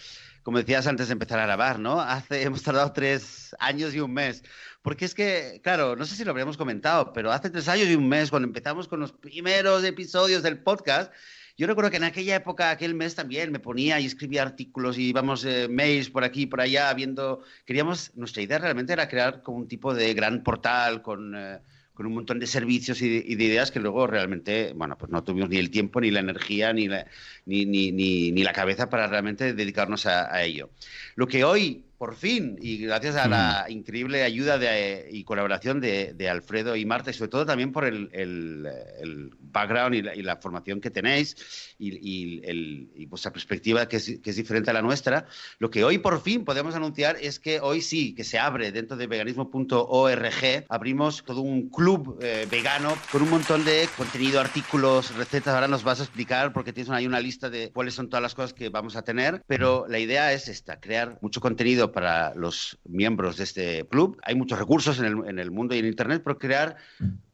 como 0.43 0.59
decías 0.59 0.87
antes 0.87 1.09
de 1.09 1.13
empezar 1.13 1.39
a 1.39 1.47
grabar, 1.47 1.79
¿no? 1.79 2.01
Hace, 2.01 2.43
hemos 2.45 2.63
tardado 2.63 2.93
tres 2.93 3.55
años 3.59 3.95
y 3.95 4.01
un 4.01 4.13
mes. 4.13 4.43
Porque 4.83 5.05
es 5.05 5.15
que, 5.15 5.61
claro, 5.63 5.97
no 5.97 6.05
sé 6.05 6.15
si 6.15 6.25
lo 6.25 6.31
habríamos 6.31 6.57
comentado, 6.57 7.13
pero 7.13 7.33
hace 7.33 7.51
tres 7.51 7.69
años 7.69 7.89
y 7.89 7.95
un 7.95 8.09
mes, 8.09 8.31
cuando 8.31 8.47
empezamos 8.47 8.89
con 8.89 9.01
los 9.01 9.13
primeros 9.13 9.85
episodios 9.85 10.43
del 10.43 10.63
podcast, 10.63 11.13
yo 11.59 11.67
recuerdo 11.67 11.91
que 11.91 11.97
en 11.97 12.05
aquella 12.05 12.37
época, 12.37 12.71
aquel 12.71 12.95
mes 12.95 13.17
también, 13.17 13.51
me 13.51 13.59
ponía 13.59 13.99
y 13.99 14.07
escribía 14.07 14.43
artículos 14.43 14.97
y 14.97 15.09
íbamos 15.09 15.45
eh, 15.45 15.67
mails 15.69 16.09
por 16.09 16.23
aquí 16.23 16.47
por 16.47 16.61
allá, 16.61 16.95
viendo. 16.95 17.43
Queríamos, 17.65 18.13
nuestra 18.15 18.43
idea 18.43 18.59
realmente 18.59 18.93
era 18.93 19.09
crear 19.09 19.43
como 19.43 19.59
un 19.59 19.67
tipo 19.67 19.93
de 19.93 20.15
gran 20.15 20.45
portal 20.45 21.03
con. 21.03 21.35
Eh, 21.37 21.59
con 21.99 22.07
un 22.07 22.15
montón 22.15 22.39
de 22.39 22.47
servicios 22.47 23.03
y 23.03 23.09
de, 23.09 23.25
ideas 23.27 23.73
que 23.73 23.81
luego 23.81 24.07
realmente, 24.07 24.73
bueno, 24.73 24.97
pues 24.97 25.11
no 25.11 25.25
tuvimos 25.25 25.51
ni 25.51 25.57
el 25.57 25.69
tiempo, 25.69 26.01
ni 26.01 26.13
la 26.13 26.21
energía, 26.21 26.73
ni 26.73 26.87
la, 26.87 27.09
ni, 27.45 27.67
ni, 27.67 27.91
ni, 27.91 28.45
la 28.45 28.53
cabeza 28.53 28.89
para 28.89 29.09
realmente 29.09 29.53
dedicarnos 29.53 30.07
a 30.07 30.41
ello. 30.45 30.71
Lo 31.17 31.27
que 31.27 31.43
hoy 31.43 31.88
por 31.99 32.15
fin, 32.15 32.57
y 32.61 32.79
gracias 32.79 33.17
a 33.17 33.27
la 33.27 33.67
mm. 33.69 33.73
increíble 33.73 34.23
ayuda 34.23 34.57
de, 34.57 35.09
y 35.11 35.25
colaboración 35.25 35.81
de, 35.81 36.29
Alfredo 36.31 36.77
y 36.77 36.87
Marta, 36.87 37.11
y 37.11 37.15
sobre 37.15 37.31
todo 37.31 37.45
también 37.45 37.73
por 37.73 37.85
el, 37.85 38.09
el, 38.13 39.31
background 39.51 39.95
y 39.97 40.23
la, 40.23 40.37
formación 40.37 40.81
que 40.81 40.91
tenéis 40.91 41.75
y, 41.79 41.99
y, 42.01 43.07
vuestra 43.07 43.33
perspectiva 43.33 43.89
que 43.89 43.97
es, 43.97 44.21
que 44.23 44.31
es, 44.31 44.37
diferente 44.37 44.71
a 44.71 44.75
la 44.75 44.83
nuestra, 44.83 45.27
lo 45.59 45.71
que 45.71 45.83
hoy 45.83 45.99
por 45.99 46.23
fin 46.23 46.45
podemos 46.45 46.77
anunciar 46.77 47.17
es 47.21 47.41
que 47.41 47.59
hoy 47.61 47.81
sí, 47.81 48.15
que 48.15 48.23
se 48.23 48.39
abre 48.39 48.71
dentro 48.71 48.97
de 48.97 49.09
veganismo.org, 49.09 50.67
abrimos 50.69 51.25
todo 51.25 51.41
un 51.41 51.69
club 51.69 52.19
eh, 52.23 52.47
vegano 52.49 52.97
con 53.11 53.23
un 53.23 53.31
montón 53.31 53.65
de 53.65 53.89
contenido, 53.97 54.41
artículos, 54.41 55.17
recetas. 55.17 55.55
Ahora 55.55 55.67
nos 55.67 55.83
vas 55.83 55.99
a 55.99 56.05
explicar 56.05 56.53
porque 56.53 56.73
tienes 56.73 56.91
ahí 56.91 57.07
una 57.07 57.21
lista 57.21 57.51
de 57.51 57.71
cuáles 57.73 57.95
son 57.95 58.09
todas 58.09 58.23
las 58.23 58.35
cosas 58.35 58.53
que 58.53 58.69
vamos 58.69 58.95
a 58.95 59.03
tener, 59.03 59.43
pero 59.49 59.87
la 59.89 59.99
idea 59.99 60.33
es 60.33 60.47
esta, 60.49 60.79
crear 60.79 61.19
mucho 61.21 61.41
contenido 61.41 61.88
para 61.93 62.35
los 62.35 62.79
miembros 62.85 63.37
de 63.37 63.45
este 63.45 63.87
club. 63.87 64.19
Hay 64.23 64.35
muchos 64.35 64.59
recursos 64.59 64.99
en 65.01 65.39
el, 65.39 65.51
mundo 65.51 65.75
y 65.75 65.79
en 65.79 65.87
Internet, 65.87 66.23
pero 66.25 66.39
crear 66.39 66.77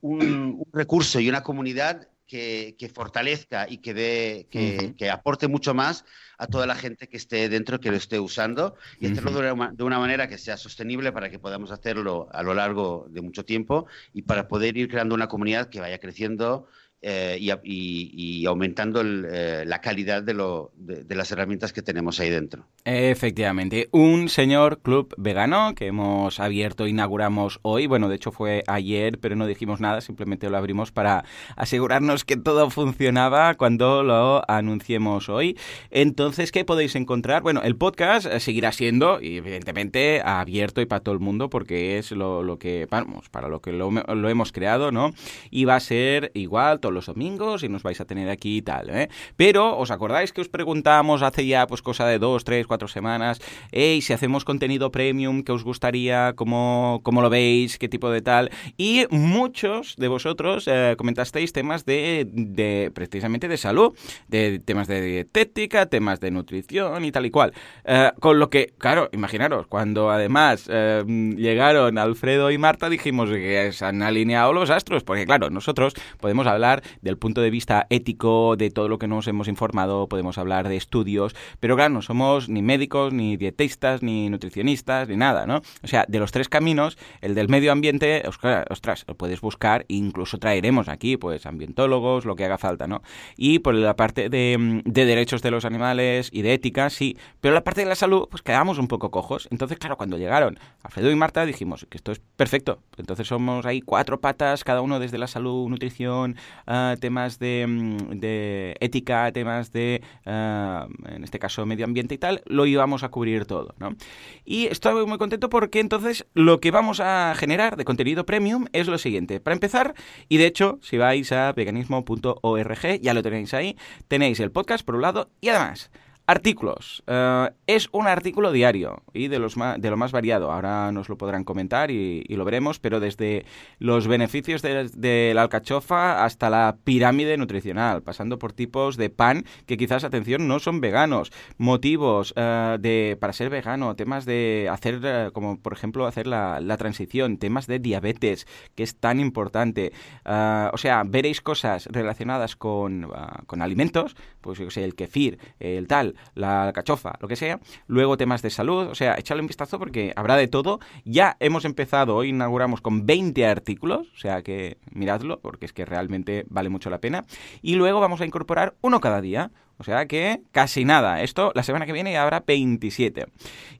un, 0.00 0.62
recurso 0.72 1.20
y 1.20 1.28
una 1.28 1.42
comunidad 1.42 2.08
que, 2.26 2.90
fortalezca 2.92 3.66
y 3.68 3.78
que, 3.78 3.94
dé, 3.94 4.46
que, 4.50 5.10
aporte 5.10 5.46
mucho 5.48 5.74
más 5.74 6.04
a 6.38 6.46
toda 6.46 6.66
la 6.66 6.74
gente 6.74 7.08
que 7.08 7.16
esté 7.16 7.48
dentro, 7.48 7.78
que 7.80 7.90
lo 7.90 7.96
esté 7.96 8.18
usando, 8.18 8.74
y 8.98 9.06
hacerlo 9.06 9.30
de 9.40 9.52
una, 9.52 9.72
de 9.72 9.84
una, 9.84 9.98
manera 9.98 10.28
que 10.28 10.38
sea 10.38 10.56
sostenible 10.56 11.12
para 11.12 11.30
que 11.30 11.38
podamos 11.38 11.70
hacerlo 11.70 12.28
a 12.32 12.42
lo 12.42 12.54
largo 12.54 13.06
de 13.10 13.22
mucho 13.22 13.44
tiempo 13.44 13.86
y 14.12 14.22
para 14.22 14.48
poder 14.48 14.76
ir 14.76 14.88
creando 14.88 15.14
una 15.14 15.28
comunidad 15.28 15.68
que 15.68 15.80
vaya 15.80 15.98
creciendo 15.98 16.66
eh, 17.06 17.36
y, 17.38 18.46
aumentando 18.46 19.02
eh, 19.02 19.64
la 19.66 19.82
calidad 19.82 20.22
de, 20.22 20.32
lo, 20.32 20.72
de, 20.78 21.14
las 21.14 21.30
herramientas 21.30 21.74
que 21.74 21.82
tenemos 21.82 22.18
ahí 22.18 22.30
dentro. 22.30 22.64
Efectivamente, 22.86 23.90
un 23.92 24.30
señor 24.30 24.80
club 24.80 25.14
vegano 25.18 25.74
que 25.74 25.88
hemos 25.88 26.40
abierto, 26.40 26.86
inauguramos 26.86 27.60
hoy, 27.60 27.86
bueno, 27.86 28.08
de 28.08 28.16
hecho 28.16 28.32
fue 28.32 28.64
ayer, 28.66 29.18
pero 29.18 29.36
no 29.36 29.46
dijimos 29.46 29.80
nada, 29.80 30.00
simplemente 30.00 30.48
lo 30.48 30.56
abrimos 30.56 30.92
para 30.92 31.26
asegurarnos 31.56 32.24
que 32.24 32.38
todo 32.38 32.70
funcionaba 32.70 33.52
cuando 33.54 34.02
lo 34.02 34.42
anunciemos 34.50 35.28
hoy. 35.28 35.58
Entonces, 35.90 36.52
¿qué 36.52 36.64
podéis 36.64 36.94
encontrar? 36.94 37.42
Bueno, 37.42 37.60
el 37.64 37.76
podcast 37.76 38.28
seguirá 38.38 38.72
siendo, 38.72 39.18
evidentemente, 39.20 40.22
abierto 40.24 40.80
y 40.80 40.86
para 40.86 41.02
todo 41.02 41.14
el 41.14 41.20
mundo, 41.20 41.50
porque 41.50 41.98
es 41.98 42.12
lo, 42.12 42.42
lo 42.42 42.58
que, 42.58 42.86
vamos, 42.90 43.28
para 43.28 43.48
lo 43.48 43.60
que 43.60 43.72
lo, 43.72 43.90
lo 43.90 44.28
hemos 44.30 44.52
creado, 44.52 44.90
¿no? 44.90 45.12
Y 45.50 45.66
va 45.66 45.76
a 45.76 45.80
ser 45.80 46.30
igual, 46.32 46.80
todo 46.80 46.93
los 46.94 47.06
domingos 47.06 47.62
y 47.62 47.68
nos 47.68 47.82
vais 47.82 48.00
a 48.00 48.04
tener 48.04 48.30
aquí 48.30 48.58
y 48.58 48.62
tal, 48.62 48.90
¿eh? 48.90 49.08
Pero, 49.36 49.76
¿os 49.76 49.90
acordáis 49.90 50.32
que 50.32 50.40
os 50.40 50.48
preguntamos 50.48 51.22
hace 51.22 51.46
ya 51.46 51.66
pues 51.66 51.82
cosa 51.82 52.06
de 52.06 52.18
dos, 52.18 52.44
tres, 52.44 52.66
cuatro 52.66 52.88
semanas, 52.88 53.40
hey, 53.72 54.00
si 54.00 54.12
hacemos 54.12 54.44
contenido 54.44 54.90
premium, 54.90 55.42
¿qué 55.42 55.52
os 55.52 55.64
gustaría? 55.64 56.34
¿Cómo, 56.34 57.00
cómo 57.02 57.22
lo 57.22 57.30
veis? 57.30 57.78
¿Qué 57.78 57.88
tipo 57.88 58.10
de 58.10 58.22
tal? 58.22 58.50
Y 58.76 59.06
muchos 59.10 59.96
de 59.96 60.08
vosotros 60.08 60.66
eh, 60.66 60.94
comentasteis 60.96 61.52
temas 61.52 61.84
de, 61.84 62.26
de, 62.30 62.90
precisamente 62.94 63.48
de 63.48 63.56
salud, 63.56 63.96
de 64.28 64.60
temas 64.60 64.88
de 64.88 65.00
dietética, 65.02 65.86
temas 65.86 66.20
de 66.20 66.30
nutrición 66.30 67.04
y 67.04 67.12
tal 67.12 67.26
y 67.26 67.30
cual. 67.30 67.52
Eh, 67.84 68.12
con 68.20 68.38
lo 68.38 68.50
que, 68.50 68.74
claro, 68.78 69.08
imaginaros, 69.12 69.66
cuando 69.66 70.10
además 70.10 70.68
eh, 70.70 71.04
llegaron 71.06 71.98
Alfredo 71.98 72.50
y 72.50 72.58
Marta, 72.58 72.88
dijimos 72.88 73.30
que 73.30 73.70
se 73.72 73.84
han 73.84 74.02
alineado 74.02 74.52
los 74.52 74.70
astros, 74.70 75.04
porque 75.04 75.26
claro, 75.26 75.50
nosotros 75.50 75.94
podemos 76.20 76.46
hablar 76.46 76.73
del 77.02 77.18
punto 77.18 77.40
de 77.40 77.50
vista 77.50 77.86
ético 77.90 78.56
de 78.56 78.70
todo 78.70 78.88
lo 78.88 78.98
que 78.98 79.06
nos 79.06 79.26
hemos 79.28 79.48
informado, 79.48 80.08
podemos 80.08 80.38
hablar 80.38 80.68
de 80.68 80.76
estudios, 80.76 81.34
pero 81.60 81.76
claro, 81.76 81.94
no 81.94 82.02
somos 82.02 82.48
ni 82.48 82.62
médicos, 82.62 83.12
ni 83.12 83.36
dietistas, 83.36 84.02
ni 84.02 84.28
nutricionistas, 84.28 85.08
ni 85.08 85.16
nada, 85.16 85.46
¿no? 85.46 85.62
O 85.82 85.86
sea, 85.86 86.04
de 86.08 86.18
los 86.18 86.32
tres 86.32 86.48
caminos, 86.48 86.98
el 87.20 87.34
del 87.34 87.48
medio 87.48 87.72
ambiente, 87.72 88.22
ostras, 88.26 89.04
lo 89.06 89.14
puedes 89.16 89.40
buscar, 89.40 89.84
incluso 89.88 90.38
traeremos 90.38 90.88
aquí, 90.88 91.16
pues, 91.16 91.46
ambientólogos, 91.46 92.24
lo 92.24 92.36
que 92.36 92.44
haga 92.44 92.58
falta, 92.58 92.86
¿no? 92.86 93.02
Y 93.36 93.60
por 93.60 93.74
la 93.74 93.96
parte 93.96 94.28
de, 94.28 94.82
de 94.84 95.04
derechos 95.04 95.42
de 95.42 95.50
los 95.50 95.64
animales 95.64 96.30
y 96.32 96.42
de 96.42 96.54
ética, 96.54 96.90
sí, 96.90 97.16
pero 97.40 97.54
la 97.54 97.64
parte 97.64 97.82
de 97.82 97.88
la 97.88 97.94
salud, 97.94 98.26
pues 98.30 98.42
quedamos 98.42 98.78
un 98.78 98.88
poco 98.88 99.10
cojos. 99.10 99.48
Entonces, 99.50 99.78
claro, 99.78 99.96
cuando 99.96 100.18
llegaron 100.18 100.58
Alfredo 100.82 101.10
y 101.10 101.14
Marta, 101.16 101.46
dijimos 101.46 101.86
que 101.88 101.96
esto 101.96 102.12
es 102.12 102.20
perfecto. 102.36 102.78
Entonces 102.96 103.26
somos 103.26 103.66
ahí 103.66 103.80
cuatro 103.80 104.20
patas, 104.20 104.64
cada 104.64 104.80
uno 104.80 104.98
desde 104.98 105.18
la 105.18 105.26
salud, 105.26 105.68
nutrición, 105.68 106.36
uh, 106.66 106.96
temas 106.98 107.38
de, 107.38 107.66
mm, 107.66 108.18
de, 108.20 108.76
ética, 108.80 109.30
temas 109.32 109.72
de, 109.72 110.02
uh, 110.26 110.88
en 111.08 111.24
este 111.24 111.38
caso, 111.38 111.66
medio 111.66 111.84
ambiente 111.84 112.14
y 112.14 112.18
tal, 112.18 112.42
lo 112.46 112.66
íbamos 112.66 113.02
a 113.02 113.10
cubrir 113.10 113.46
todo, 113.46 113.74
¿no? 113.78 113.96
Y 114.44 114.66
estoy 114.66 115.06
muy 115.06 115.18
contento 115.18 115.48
porque 115.48 115.80
entonces 115.80 116.26
lo 116.34 116.60
que 116.60 116.70
vamos 116.70 117.00
a 117.00 117.34
generar 117.36 117.76
de 117.76 117.84
contenido 117.84 118.26
premium 118.26 118.66
es 118.72 118.88
lo 118.88 118.98
siguiente. 118.98 119.40
Para 119.40 119.54
empezar, 119.54 119.94
y 120.28 120.36
de 120.36 120.46
hecho, 120.46 120.78
si 120.82 120.98
vais 120.98 121.32
a 121.32 121.52
veganismo.org, 121.52 123.00
ya 123.00 123.14
lo 123.14 123.22
tenéis 123.22 123.54
ahí, 123.54 123.76
tenéis 124.08 124.40
el 124.40 124.50
podcast 124.50 124.84
por 124.84 124.96
un 124.96 125.02
lado 125.02 125.30
y 125.40 125.48
además 125.48 125.90
Artículos. 126.26 127.02
Uh, 127.06 127.52
es 127.66 127.90
un 127.92 128.06
artículo 128.06 128.50
diario 128.50 129.02
y 129.12 129.28
de, 129.28 129.38
los 129.38 129.56
de 129.56 129.90
lo 129.90 129.98
más 129.98 130.10
variado. 130.10 130.50
Ahora 130.50 130.90
nos 130.90 131.10
lo 131.10 131.18
podrán 131.18 131.44
comentar 131.44 131.90
y, 131.90 132.24
lo 132.28 132.46
veremos, 132.46 132.78
pero 132.78 132.98
desde 132.98 133.44
los 133.78 134.08
beneficios 134.08 134.62
de, 134.62 135.32
la 135.34 135.42
alcachofa 135.42 136.24
hasta 136.24 136.48
la 136.48 136.78
pirámide 136.82 137.36
nutricional, 137.36 138.02
pasando 138.02 138.38
por 138.38 138.54
tipos 138.54 138.96
de 138.96 139.10
pan 139.10 139.44
que 139.66 139.76
quizás, 139.76 140.02
atención, 140.02 140.48
no 140.48 140.60
son 140.60 140.80
veganos, 140.80 141.30
motivos 141.58 142.32
uh, 142.38 142.78
de, 142.78 143.18
para 143.20 143.34
ser 143.34 143.50
vegano, 143.50 143.94
temas 143.94 144.24
de 144.24 144.68
hacer, 144.72 145.00
uh, 145.04 145.30
como 145.30 145.60
por 145.60 145.74
ejemplo, 145.74 146.06
hacer 146.06 146.26
la, 146.26 146.58
la, 146.58 146.78
transición, 146.78 147.36
temas 147.36 147.66
de 147.66 147.80
diabetes, 147.80 148.46
que 148.74 148.82
es 148.82 148.96
tan 148.96 149.20
importante. 149.20 149.92
o 150.24 150.78
sea, 150.78 151.02
veréis 151.04 151.42
cosas 151.42 151.86
relacionadas 151.90 152.56
con, 152.56 153.10
con 153.46 153.60
alimentos, 153.60 154.16
pues 154.40 154.58
yo 154.58 154.70
sé, 154.70 154.84
el 154.84 154.94
kefir, 154.94 155.38
el 155.60 155.86
tal, 155.86 156.13
la 156.34 156.72
cachofa, 156.74 157.14
lo 157.20 157.28
que 157.28 157.36
sea. 157.36 157.60
Luego 157.86 158.16
temas 158.16 158.42
de 158.42 158.50
salud, 158.50 158.88
o 158.88 158.94
sea, 158.94 159.16
echarle 159.18 159.42
un 159.42 159.46
vistazo 159.46 159.78
porque 159.78 160.12
habrá 160.16 160.36
de 160.36 160.48
todo. 160.48 160.80
Ya 161.04 161.36
hemos 161.40 161.64
empezado, 161.64 162.16
hoy 162.16 162.30
inauguramos 162.30 162.80
con 162.80 163.06
20 163.06 163.46
artículos, 163.46 164.08
o 164.14 164.18
sea 164.18 164.42
que 164.42 164.78
miradlo 164.90 165.40
porque 165.40 165.66
es 165.66 165.72
que 165.72 165.84
realmente 165.84 166.44
vale 166.48 166.68
mucho 166.68 166.90
la 166.90 166.98
pena. 166.98 167.24
Y 167.62 167.74
luego 167.74 168.00
vamos 168.00 168.20
a 168.20 168.26
incorporar 168.26 168.74
uno 168.80 169.00
cada 169.00 169.20
día. 169.20 169.50
O 169.78 169.84
sea 169.84 170.06
que 170.06 170.40
casi 170.52 170.84
nada. 170.84 171.22
Esto 171.22 171.52
la 171.54 171.62
semana 171.62 171.86
que 171.86 171.92
viene 171.92 172.16
habrá 172.16 172.44
27. 172.46 173.26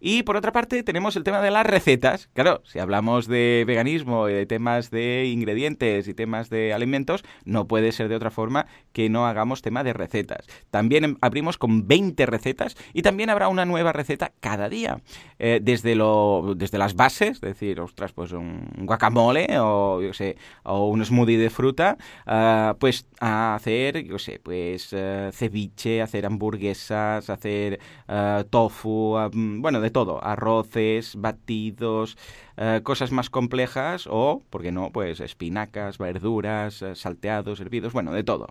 Y 0.01 0.23
por 0.25 0.37
otra 0.37 0.53
parte 0.53 0.83
tenemos 0.83 1.17
el 1.17 1.23
tema 1.23 1.41
de 1.41 1.51
las 1.51 1.65
recetas. 1.65 2.29
Claro, 2.35 2.63
si 2.65 2.79
hablamos 2.79 3.27
de 3.29 3.65
veganismo 3.67 4.29
y 4.29 4.35
de 4.35 4.47
temas 4.47 4.91
de 4.91 5.27
ingredientes 5.27 6.09
y 6.09 6.15
temas 6.15 6.51
de 6.51 6.73
alimentos, 6.73 7.25
no 7.45 7.67
puede 7.69 7.93
ser 7.93 8.09
de 8.09 8.17
otra 8.17 8.31
forma 8.31 8.67
que 8.93 9.09
no 9.09 9.27
hagamos 9.27 9.63
tema 9.63 9.85
de 9.85 9.93
recetas. 9.93 10.47
También 10.71 11.17
abrimos 11.21 11.59
con 11.59 11.87
20 11.87 12.27
recetas 12.27 12.77
y 12.93 13.03
también 13.03 13.31
habrá 13.31 13.49
una 13.49 13.65
nueva 13.65 13.93
receta 13.93 14.33
cada 14.41 14.69
día. 14.69 15.01
Eh, 15.39 15.61
desde, 15.63 15.95
lo, 15.95 16.55
desde 16.57 16.79
las 16.79 16.95
bases, 16.95 17.37
es 17.37 17.41
decir, 17.41 17.81
ostras, 17.81 18.13
pues 18.13 18.33
un 18.33 18.69
guacamole 18.79 19.47
o, 19.59 20.03
yo 20.03 20.13
sé, 20.13 20.37
o 20.65 20.89
un 20.89 21.05
smoothie 21.05 21.39
de 21.39 21.51
fruta, 21.51 21.97
uh, 22.27 22.77
pues 22.79 23.07
hacer, 23.21 24.05
yo 24.05 24.19
sé, 24.19 24.41
pues 24.43 24.93
uh, 24.93 25.31
ceviche 25.33 25.84
hacer 26.03 26.27
hamburguesas, 26.27 27.31
hacer 27.31 27.81
uh, 28.09 28.45
tofu, 28.45 29.17
bueno, 29.33 29.81
de 29.81 29.91
todo, 29.91 30.23
arroces, 30.23 31.17
batidos, 31.17 32.17
uh, 32.57 32.83
cosas 32.83 33.13
más 33.13 33.31
complejas 33.31 34.07
o, 34.11 34.43
¿por 34.51 34.63
qué 34.63 34.73
no? 34.73 34.91
Pues 34.91 35.21
espinacas, 35.21 35.99
verduras, 35.99 36.83
uh, 36.83 36.95
salteados, 36.95 37.61
hervidos, 37.61 37.93
bueno, 37.93 38.13
de 38.13 38.25
todo. 38.25 38.49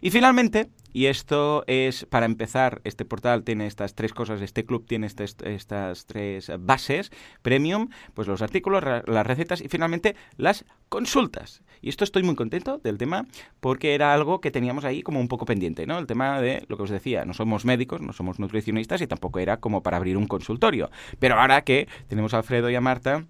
Y 0.00 0.10
finalmente, 0.10 0.68
y 0.92 1.06
esto 1.06 1.64
es, 1.66 2.06
para 2.06 2.26
empezar, 2.26 2.80
este 2.84 3.04
portal 3.04 3.44
tiene 3.44 3.66
estas 3.66 3.94
tres 3.94 4.14
cosas, 4.14 4.40
este 4.40 4.64
club 4.64 4.86
tiene 4.86 5.06
este, 5.06 5.26
estas 5.52 6.06
tres 6.06 6.50
bases, 6.58 7.12
premium, 7.42 7.88
pues 8.14 8.28
los 8.28 8.40
artículos, 8.40 8.82
las 8.82 9.26
recetas 9.26 9.60
y 9.60 9.68
finalmente 9.68 10.16
las 10.36 10.64
consultas. 10.88 11.62
Y 11.82 11.90
esto 11.90 12.04
estoy 12.04 12.22
muy 12.22 12.34
contento 12.34 12.78
del 12.78 12.96
tema 12.96 13.26
porque 13.60 13.94
era 13.94 14.14
algo 14.14 14.40
que 14.40 14.50
teníamos 14.50 14.84
ahí 14.84 15.02
como 15.02 15.20
un 15.20 15.28
poco 15.28 15.44
pendiente, 15.44 15.86
¿no? 15.86 15.98
El 15.98 16.06
tema 16.06 16.40
de 16.40 16.64
lo 16.68 16.78
que 16.78 16.84
os 16.84 16.90
decía, 16.90 17.24
no 17.26 17.34
somos 17.34 17.64
médicos, 17.66 18.00
no 18.00 18.14
somos 18.14 18.38
nutricionistas 18.38 19.02
y 19.02 19.06
tampoco 19.06 19.38
era 19.38 19.58
como 19.58 19.82
para 19.82 19.98
abrir 19.98 20.16
un 20.16 20.26
consultorio. 20.26 20.90
Pero 21.18 21.38
ahora 21.38 21.62
que 21.62 21.88
tenemos 22.08 22.32
a 22.32 22.38
Alfredo 22.38 22.70
y 22.70 22.74
a 22.74 22.80
Marta, 22.80 23.25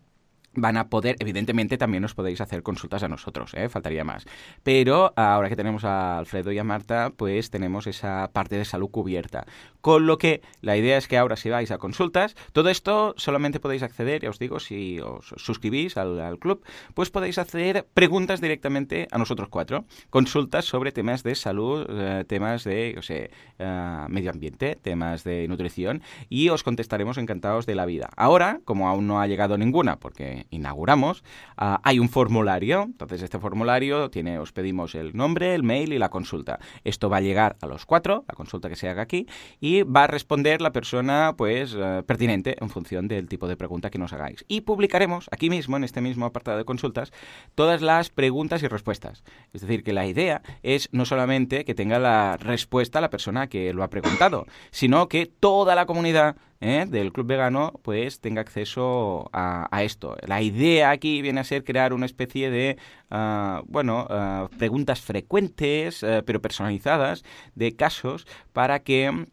van 0.57 0.77
a 0.77 0.88
poder, 0.88 1.16
evidentemente 1.21 1.79
también 1.79 2.05
os 2.05 2.14
podéis 2.14 2.40
hacer 2.40 2.62
consultas 2.62 3.03
a 3.03 3.09
nosotros, 3.09 3.55
¿eh? 3.55 3.69
faltaría 3.69 4.05
más. 4.05 4.27
Pero 4.62 5.12
ahora 5.16 5.49
que 5.49 5.57
tenemos 5.57 5.85
a 5.85 6.19
Alfredo 6.19 6.51
y 6.53 6.59
a 6.59 6.64
Marta, 6.64 7.12
pues 7.16 7.51
tenemos 7.51 7.87
esa 7.87 8.31
parte 8.33 8.57
de 8.57 8.64
salud 8.64 8.90
cubierta. 8.90 9.47
Con 9.87 10.05
lo 10.05 10.18
que 10.18 10.42
la 10.62 10.77
idea 10.77 10.99
es 10.99 11.07
que 11.07 11.16
ahora 11.16 11.37
si 11.37 11.49
vais 11.49 11.70
a 11.70 11.79
consultas, 11.79 12.35
todo 12.51 12.70
esto 12.70 13.14
solamente 13.16 13.61
podéis 13.61 13.85
acceder, 13.85 14.20
ya 14.20 14.31
os 14.31 14.40
digo, 14.40 14.59
si 14.59 14.99
os 14.99 15.33
suscribís 15.37 15.96
al, 15.96 16.40
club, 16.40 16.64
pues 16.94 17.11
podéis 17.11 17.38
hacer 17.38 17.87
preguntas 17.94 18.40
directamente 18.40 19.07
a 19.12 19.18
nosotros 19.18 19.49
cuatro. 19.49 19.85
Consultas 20.11 20.64
sobre 20.64 20.90
temas 20.90 21.22
de 21.22 21.37
salud, 21.37 21.87
eh, 21.88 22.25
temas 22.27 22.64
de, 22.64 22.99
uh, 23.61 24.11
medio 24.11 24.33
ambiente, 24.33 24.75
temas 24.75 25.22
de 25.22 25.46
nutrición, 25.46 26.03
y 26.29 26.49
os 26.49 26.64
contestaremos 26.64 27.16
encantados 27.16 27.64
de 27.64 27.77
la 27.77 27.87
vida. 27.87 28.11
Ahora, 28.16 28.59
como 28.64 28.88
aún 28.88 29.07
no 29.07 29.20
ha 29.20 29.29
llegado 29.29 29.57
ninguna, 29.57 30.01
porque 30.01 30.46
inauguramos, 30.51 31.22
uh, 31.62 31.77
hay 31.85 32.01
un 32.01 32.09
formulario. 32.09 32.83
Entonces, 32.83 33.22
este 33.22 33.38
formulario 33.38 34.11
tiene, 34.11 34.40
os 34.40 34.51
pedimos 34.51 34.96
el 34.96 35.16
nombre, 35.16 35.55
el 35.55 35.62
mail 35.62 35.92
y 35.92 35.99
la 36.01 36.09
consulta. 36.09 36.59
Esto 36.83 37.09
va 37.09 37.18
a 37.18 37.20
llegar 37.20 37.55
a 37.61 37.68
los 37.68 37.87
cuatro, 37.87 38.25
la 38.27 38.35
consulta 38.35 38.68
que 38.68 38.75
se 38.75 38.88
haga 38.88 39.03
aquí, 39.03 39.29
y 39.61 39.76
va 39.83 40.05
a 40.05 40.07
responder 40.07 40.61
la 40.61 40.73
persona 40.73 41.35
pues 41.37 41.75
uh, 41.75 42.05
pertinente 42.07 42.57
en 42.61 42.71
función 42.71 43.09
del 43.09 43.29
tipo 43.29 43.49
de 43.49 43.57
pregunta 43.57 43.91
que 43.91 43.99
nos 43.99 44.12
hagáis. 44.12 44.45
Y 44.49 44.62
publicaremos 44.62 45.29
aquí 45.31 45.51
mismo, 45.51 45.77
en 45.77 45.85
este 45.85 46.01
mismo 46.01 46.27
apartado 46.27 46.59
de 46.59 46.65
consultas, 46.65 47.12
todas 47.55 47.83
las 47.83 48.11
preguntas 48.11 48.62
y 48.62 48.69
respuestas. 48.69 49.25
Es 49.53 49.61
decir, 49.61 49.83
que 49.83 49.93
la 49.93 50.07
idea 50.07 50.43
es 50.62 50.89
no 50.93 51.05
solamente 51.05 51.65
que 51.65 51.75
tenga 51.75 51.99
la 51.99 52.37
respuesta 52.37 53.01
la 53.01 53.11
persona 53.11 53.49
que 53.49 53.73
lo 53.73 53.83
ha 53.83 53.91
preguntado, 53.91 54.47
sino 54.71 55.09
que 55.09 55.27
toda 55.27 55.75
la 55.75 55.87
comunidad 55.87 56.37
¿eh? 56.61 56.87
del 56.88 57.12
Club 57.12 57.27
Vegano 57.27 57.73
pues 57.83 58.21
tenga 58.21 58.40
acceso 58.40 59.29
a, 59.33 59.69
esto. 59.83 60.16
La 60.27 60.42
idea 60.42 60.90
aquí 60.90 61.23
viene 61.23 61.40
a 61.40 61.45
ser 61.45 61.64
crear 61.64 61.92
una 61.92 62.07
especie 62.07 62.51
de, 62.51 62.77
uh, 63.11 63.62
bueno, 63.66 64.07
uh, 64.09 64.49
preguntas 64.57 65.01
frecuentes, 65.01 66.03
uh, 66.03 66.23
pero 66.25 66.40
personalizadas, 66.40 67.25
de 67.55 67.77
casos 67.77 68.27
para 68.53 68.81
que 68.81 69.27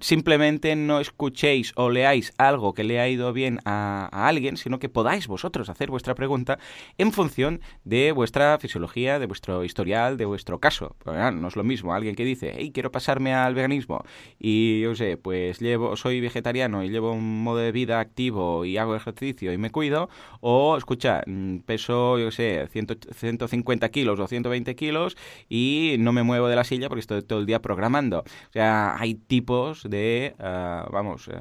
simplemente 0.00 0.76
no 0.76 1.00
escuchéis 1.00 1.72
o 1.76 1.88
leáis 1.88 2.34
algo 2.36 2.74
que 2.74 2.84
le 2.84 3.00
ha 3.00 3.08
ido 3.08 3.32
bien 3.32 3.60
a, 3.64 4.08
alguien, 4.12 4.56
sino 4.56 4.78
que 4.78 4.88
podáis 4.88 5.26
vosotros 5.26 5.68
hacer 5.68 5.90
vuestra 5.90 6.14
pregunta 6.14 6.58
en 6.98 7.12
función 7.12 7.60
de 7.84 8.12
vuestra 8.12 8.58
fisiología, 8.58 9.18
de 9.18 9.26
vuestro 9.26 9.64
historial, 9.64 10.16
de 10.18 10.26
vuestro 10.26 10.60
caso. 10.60 10.96
no 11.06 11.48
es 11.48 11.56
lo 11.56 11.64
mismo 11.64 11.94
alguien 11.94 12.14
que 12.14 12.24
dice, 12.24 12.54
hey, 12.56 12.70
quiero 12.72 12.92
pasarme 12.92 13.34
al 13.34 13.54
veganismo 13.54 14.04
y 14.38 14.80
yo 14.80 14.94
sé, 14.94 15.16
pues 15.16 15.60
llevo, 15.60 15.96
soy 15.96 16.20
vegetariano 16.20 16.57
y 16.58 16.88
llevo 16.88 17.12
un 17.12 17.44
modo 17.44 17.58
de 17.58 17.70
vida 17.70 18.00
activo 18.00 18.64
y 18.64 18.76
hago 18.78 18.96
ejercicio 18.96 19.52
y 19.52 19.58
me 19.58 19.70
cuido, 19.70 20.08
o 20.40 20.76
escucha, 20.76 21.22
peso, 21.66 22.18
yo 22.18 22.26
qué 22.26 22.32
sé, 22.32 22.68
100, 22.68 22.98
150 23.14 23.88
kilos 23.90 24.18
o 24.18 24.26
120 24.26 24.74
kilos 24.74 25.16
y 25.48 25.96
no 26.00 26.12
me 26.12 26.24
muevo 26.24 26.48
de 26.48 26.56
la 26.56 26.64
silla 26.64 26.88
porque 26.88 27.00
estoy 27.00 27.22
todo 27.22 27.38
el 27.38 27.46
día 27.46 27.62
programando. 27.62 28.20
O 28.20 28.52
sea, 28.52 28.96
hay 28.98 29.14
tipos 29.14 29.84
de, 29.88 30.34
uh, 30.38 30.90
vamos, 30.92 31.28
uh, 31.28 31.32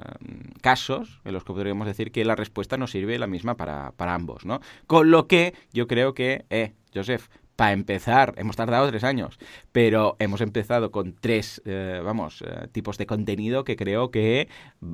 casos 0.62 1.20
en 1.26 1.34
los 1.34 1.44
que 1.44 1.54
podríamos 1.54 1.88
decir 1.88 2.12
que 2.12 2.24
la 2.24 2.36
respuesta 2.36 2.78
no 2.78 2.86
sirve 2.86 3.18
la 3.18 3.28
misma 3.28 3.56
para, 3.56 3.94
para 3.94 4.14
ambos, 4.14 4.46
¿no? 4.46 4.60
Con 4.86 5.10
lo 5.10 5.28
que 5.28 5.56
yo 5.74 5.88
creo 5.88 6.14
que, 6.14 6.46
eh, 6.50 6.74
Joseph, 6.94 7.28
para 7.58 7.74
empezar, 7.74 8.36
hemos 8.38 8.56
tardado 8.56 8.88
tres 8.88 9.04
años, 9.04 9.40
pero 9.72 10.16
hemos 10.20 10.42
empezado 10.42 10.92
con 10.92 11.16
tres, 11.20 11.60
eh, 11.66 12.00
vamos, 12.04 12.44
eh, 12.44 12.68
tipos 12.72 13.00
de 13.00 13.08
contenido 13.08 13.64
que 13.64 13.76
creo 13.76 14.12
que 14.12 14.48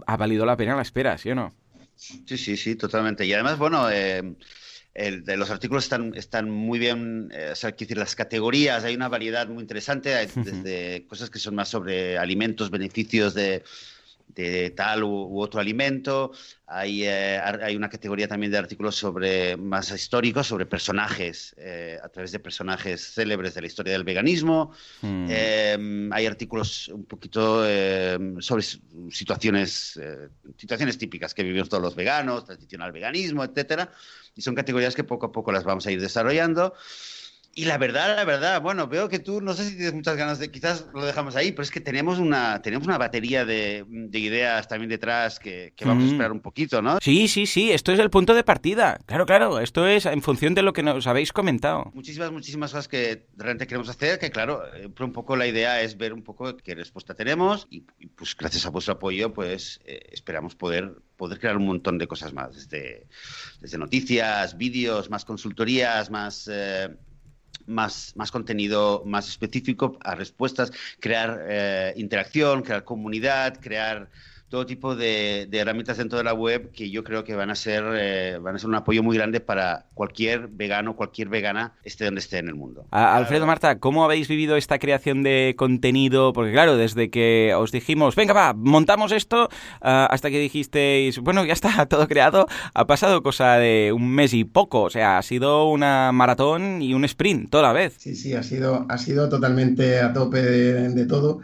ha 0.07 0.17
valido 0.17 0.45
la 0.45 0.55
pena 0.55 0.75
la 0.75 0.81
espera, 0.81 1.17
¿sí 1.17 1.29
o 1.29 1.35
no? 1.35 1.53
Sí, 1.95 2.23
sí, 2.37 2.55
sí, 2.55 2.75
totalmente. 2.75 3.25
Y 3.25 3.33
además, 3.33 3.57
bueno, 3.57 3.91
eh, 3.91 4.35
el, 4.93 5.25
de 5.25 5.35
los 5.35 5.49
artículos 5.49 5.83
están, 5.83 6.13
están 6.15 6.49
muy 6.49 6.79
bien, 6.79 7.29
o 7.51 7.55
sea, 7.55 7.71
decir, 7.71 7.97
las 7.97 8.15
categorías, 8.15 8.85
hay 8.85 8.95
una 8.95 9.09
variedad 9.09 9.45
muy 9.49 9.61
interesante, 9.61 10.11
desde 10.33 11.05
cosas 11.05 11.29
que 11.29 11.39
son 11.39 11.55
más 11.55 11.67
sobre 11.67 12.17
alimentos, 12.17 12.71
beneficios 12.71 13.33
de 13.33 13.63
de 14.27 14.71
tal 14.71 15.03
u, 15.03 15.39
otro 15.39 15.59
alimento. 15.59 16.31
Hay, 16.65 17.03
eh, 17.03 17.39
hay, 17.39 17.75
una 17.75 17.89
categoría 17.89 18.27
también 18.27 18.51
de 18.51 18.57
artículos 18.57 18.95
sobre 18.95 19.57
más 19.57 19.91
históricos, 19.91 20.47
sobre 20.47 20.65
personajes, 20.65 21.53
eh, 21.57 21.99
a 22.01 22.09
través 22.09 22.31
de 22.31 22.39
personajes 22.39 23.13
célebres 23.13 23.53
de 23.53 23.61
la 23.61 23.67
historia 23.67 23.93
del 23.93 24.03
veganismo. 24.03 24.71
Hmm. 25.01 25.27
Eh, 25.29 26.09
hay 26.11 26.25
artículos 26.25 26.87
un 26.87 27.05
poquito 27.05 27.63
sobre 28.39 28.63
situaciones, 29.11 29.99
situaciones 30.57 30.97
típicas 30.97 31.33
que 31.33 31.43
vivimos 31.43 31.69
todos 31.69 31.83
los 31.83 31.95
veganos, 31.95 32.45
tradicional 32.45 32.91
veganismo, 32.91 33.43
etcétera. 33.43 33.91
Y 34.35 34.41
son 34.41 34.55
categorías 34.55 34.95
que 34.95 35.03
poco 35.03 35.27
a 35.27 35.31
poco 35.31 35.51
las 35.51 35.63
vamos 35.63 35.85
a 35.85 35.91
ir 35.91 36.01
desarrollando. 36.01 36.73
Y 37.55 37.65
la 37.65 37.77
verdad, 37.77 38.15
la 38.15 38.25
verdad, 38.25 38.61
bueno, 38.61 38.87
veo 38.87 39.09
que 39.09 39.19
tú, 39.19 39.39
no 39.39 39.53
sé 39.53 39.65
si 39.69 39.75
tienes 39.75 39.93
muchas 39.93 40.17
ganas 40.17 40.39
de, 40.39 40.49
quizás 40.49 40.87
lo 40.91 41.05
dejamos 41.05 41.35
ahí, 41.35 41.51
pero 41.51 41.61
es 41.61 41.69
que 41.69 41.81
tenemos 41.81 42.17
una, 42.17 42.63
tenemos 42.63 42.87
una 42.87 42.97
batería 42.97 43.45
de, 43.45 43.85
ideas 44.11 44.67
también 44.67 44.89
detrás 44.89 45.37
que, 45.37 45.71
vamos 45.85 46.05
a 46.05 46.07
esperar 46.07 46.31
un 46.31 46.39
poquito, 46.39 46.81
¿no? 46.81 46.97
Sí, 46.99 47.27
sí, 47.27 47.45
sí, 47.45 47.71
esto 47.71 47.91
es 47.91 47.99
el 47.99 48.09
punto 48.09 48.33
de 48.33 48.43
partida. 48.43 48.99
Claro, 49.05 49.27
claro, 49.27 49.59
esto 49.59 49.85
es 49.85 50.07
en 50.07 50.23
función 50.23 50.55
de 50.55 50.63
lo 50.63 50.73
que 50.73 50.81
nos 50.81 51.05
habéis 51.05 51.31
comentado. 51.31 51.91
Muchísimas, 51.93 52.31
muchísimas 52.31 52.71
cosas 52.71 52.87
que 52.87 53.27
realmente 53.37 53.67
queremos 53.67 53.89
hacer, 53.89 54.17
que 54.17 54.31
claro, 54.31 54.63
eh, 54.75 54.89
un 54.99 55.13
poco 55.13 55.35
la 55.35 55.45
idea 55.45 55.81
es 55.81 55.95
ver 55.95 56.13
un 56.13 56.23
poco 56.23 56.57
qué 56.57 56.73
respuesta 56.73 57.13
tenemos 57.13 57.67
y, 57.69 57.81
pues 58.15 58.35
gracias 58.35 58.65
a 58.65 58.69
vuestro 58.69 58.95
apoyo, 58.95 59.31
pues 59.31 59.79
eh, 59.85 59.99
esperamos 60.11 60.55
poder 60.55 60.95
poder 61.17 61.39
crear 61.39 61.55
un 61.55 61.67
montón 61.67 61.99
de 61.99 62.07
cosas 62.07 62.33
más, 62.33 62.55
desde, 62.55 63.05
desde 63.61 63.77
noticias, 63.77 64.57
vídeos, 64.57 65.11
más 65.11 65.23
consultorías, 65.23 66.09
más... 66.09 66.49
Eh, 66.51 66.89
más, 67.67 68.13
más 68.15 68.31
contenido 68.31 69.03
más 69.05 69.27
específico 69.27 69.97
a 70.01 70.15
respuestas, 70.15 70.71
crear 70.99 71.45
eh, 71.47 71.93
interacción, 71.97 72.61
crear 72.61 72.83
comunidad, 72.83 73.59
crear 73.59 74.09
todo 74.53 74.67
tipo 74.67 74.95
de, 74.95 75.49
herramientas 75.51 75.97
dentro 75.97 76.19
de 76.19 76.23
la 76.23 76.35
web 76.35 76.69
que 76.73 76.91
yo 76.91 77.03
creo 77.03 77.23
que 77.23 77.33
van 77.33 77.49
a 77.49 77.55
ser 77.55 77.83
eh, 77.95 78.37
van 78.39 78.53
a 78.55 78.59
ser 78.59 78.69
un 78.69 78.75
apoyo 78.75 79.01
muy 79.01 79.17
grande 79.17 79.39
para 79.39 79.87
cualquier 79.95 80.47
vegano, 80.47 80.95
cualquier 80.95 81.27
vegana, 81.27 81.73
esté 81.83 82.05
donde 82.05 82.19
esté 82.19 82.37
en 82.37 82.49
el 82.49 82.53
mundo. 82.53 82.85
Alfredo, 82.91 83.47
Marta, 83.47 83.79
¿cómo 83.79 84.05
habéis 84.05 84.27
vivido 84.27 84.55
esta 84.55 84.77
creación 84.77 85.23
de 85.23 85.55
contenido? 85.57 86.33
Porque 86.33 86.51
claro, 86.51 86.77
desde 86.77 87.09
que 87.09 87.55
os 87.57 87.71
dijimos, 87.71 88.15
venga, 88.15 88.33
va, 88.33 88.53
montamos 88.53 89.11
esto, 89.11 89.49
ah, 89.81 90.07
hasta 90.11 90.29
que 90.29 90.37
dijisteis, 90.37 91.17
bueno, 91.17 91.43
ya 91.45 91.53
está 91.53 91.85
todo 91.89 92.07
creado, 92.07 92.45
ha 92.75 92.85
pasado 92.85 93.23
cosa 93.23 93.57
de 93.57 93.91
un 93.91 94.07
mes 94.07 94.35
y 94.35 94.43
poco, 94.43 94.83
o 94.83 94.89
sea, 94.91 95.17
ha 95.17 95.23
sido 95.23 95.67
una 95.67 96.11
maratón 96.11 96.83
y 96.83 96.93
un 96.93 97.05
sprint 97.05 97.49
toda 97.49 97.63
la 97.63 97.73
vez. 97.73 97.95
Sí, 97.97 98.15
sí, 98.15 98.35
ha 98.35 98.43
sido, 98.43 98.85
ha 98.87 98.99
sido 98.99 99.29
totalmente 99.29 99.99
a 99.99 100.13
tope 100.13 100.43
de 100.43 101.05
todo. 101.07 101.41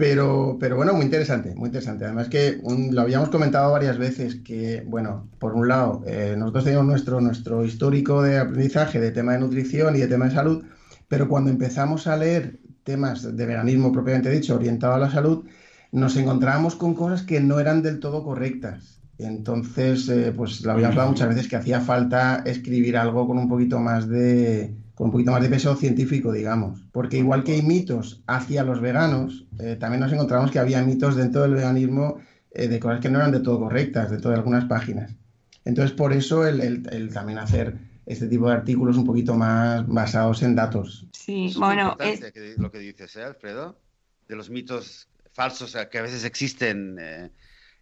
Pero, 0.00 0.56
pero 0.58 0.76
bueno, 0.76 0.94
muy 0.94 1.04
interesante, 1.04 1.54
muy 1.54 1.66
interesante. 1.66 2.06
Además 2.06 2.30
que 2.30 2.58
lo 2.90 3.02
habíamos 3.02 3.28
comentado 3.28 3.70
varias 3.70 3.98
veces 3.98 4.36
que, 4.36 4.82
bueno, 4.86 5.28
por 5.38 5.54
un 5.54 5.68
lado, 5.68 6.02
eh, 6.06 6.36
nosotros 6.38 6.64
teníamos 6.64 6.88
nuestro, 6.88 7.20
nuestro 7.20 7.66
histórico 7.66 8.22
de 8.22 8.38
aprendizaje 8.38 8.98
de 8.98 9.10
tema 9.10 9.32
de 9.32 9.40
nutrición 9.40 9.94
y 9.94 9.98
de 9.98 10.08
tema 10.08 10.24
de 10.24 10.30
salud, 10.30 10.64
pero 11.06 11.28
cuando 11.28 11.50
empezamos 11.50 12.06
a 12.06 12.16
leer 12.16 12.60
temas 12.82 13.36
de 13.36 13.44
veganismo 13.44 13.92
propiamente 13.92 14.30
dicho, 14.30 14.54
orientado 14.54 14.94
a 14.94 14.98
la 14.98 15.10
salud, 15.10 15.44
nos 15.92 16.16
encontrábamos 16.16 16.76
con 16.76 16.94
cosas 16.94 17.20
que 17.22 17.42
no 17.42 17.60
eran 17.60 17.82
del 17.82 18.00
todo 18.00 18.24
correctas. 18.24 19.02
Entonces, 19.18 20.08
eh, 20.08 20.32
pues 20.34 20.62
lo 20.62 20.72
habíamos 20.72 20.92
hablado 20.92 21.10
muchas 21.10 21.28
veces 21.28 21.46
que 21.46 21.56
hacía 21.56 21.82
falta 21.82 22.42
escribir 22.46 22.96
algo 22.96 23.26
con 23.26 23.36
un 23.36 23.50
poquito 23.50 23.78
más 23.80 24.08
de, 24.08 24.74
con 25.00 25.06
un 25.06 25.12
poquito 25.12 25.30
más 25.30 25.40
de 25.40 25.48
peso 25.48 25.74
científico, 25.76 26.30
digamos. 26.30 26.82
Porque 26.92 27.16
igual 27.16 27.42
que 27.42 27.52
hay 27.52 27.62
mitos 27.62 28.22
hacia 28.26 28.64
los 28.64 28.82
veganos, 28.82 29.46
eh, 29.58 29.76
también 29.80 30.00
nos 30.00 30.12
encontramos 30.12 30.50
que 30.50 30.58
había 30.58 30.82
mitos 30.82 31.16
dentro 31.16 31.40
del 31.40 31.54
veganismo 31.54 32.20
eh, 32.50 32.68
de 32.68 32.78
cosas 32.78 33.00
que 33.00 33.08
no 33.08 33.18
eran 33.18 33.32
de 33.32 33.40
todo 33.40 33.58
correctas, 33.60 34.10
dentro 34.10 34.30
de 34.30 34.36
algunas 34.36 34.66
páginas. 34.66 35.16
Entonces, 35.64 35.96
por 35.96 36.12
eso 36.12 36.46
el, 36.46 36.82
también 37.14 37.38
hacer 37.38 37.78
este 38.04 38.28
tipo 38.28 38.48
de 38.48 38.52
artículos 38.52 38.98
un 38.98 39.06
poquito 39.06 39.34
más 39.36 39.88
basados 39.88 40.42
en 40.42 40.54
datos. 40.54 41.06
Sí, 41.14 41.54
bueno, 41.56 41.96
es... 41.98 42.20
lo 42.58 42.70
que 42.70 42.80
dices, 42.80 43.16
¿eh, 43.16 43.24
Alfredo? 43.24 43.80
De 44.28 44.36
los 44.36 44.50
mitos 44.50 45.08
falsos 45.32 45.78
que 45.90 45.96
a 45.96 46.02
veces 46.02 46.26
existen 46.26 46.98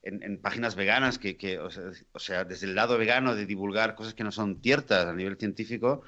en, 0.04 0.38
páginas 0.38 0.76
veganas, 0.76 1.18
que, 1.18 1.58
o 1.58 2.18
sea, 2.20 2.44
desde 2.44 2.68
el 2.68 2.76
lado 2.76 2.96
vegano 2.96 3.34
de 3.34 3.44
divulgar 3.44 3.96
cosas 3.96 4.14
que 4.14 4.22
no 4.22 4.30
son 4.30 4.60
ciertas 4.62 5.04
a 5.06 5.14
nivel 5.14 5.36
científico, 5.36 6.04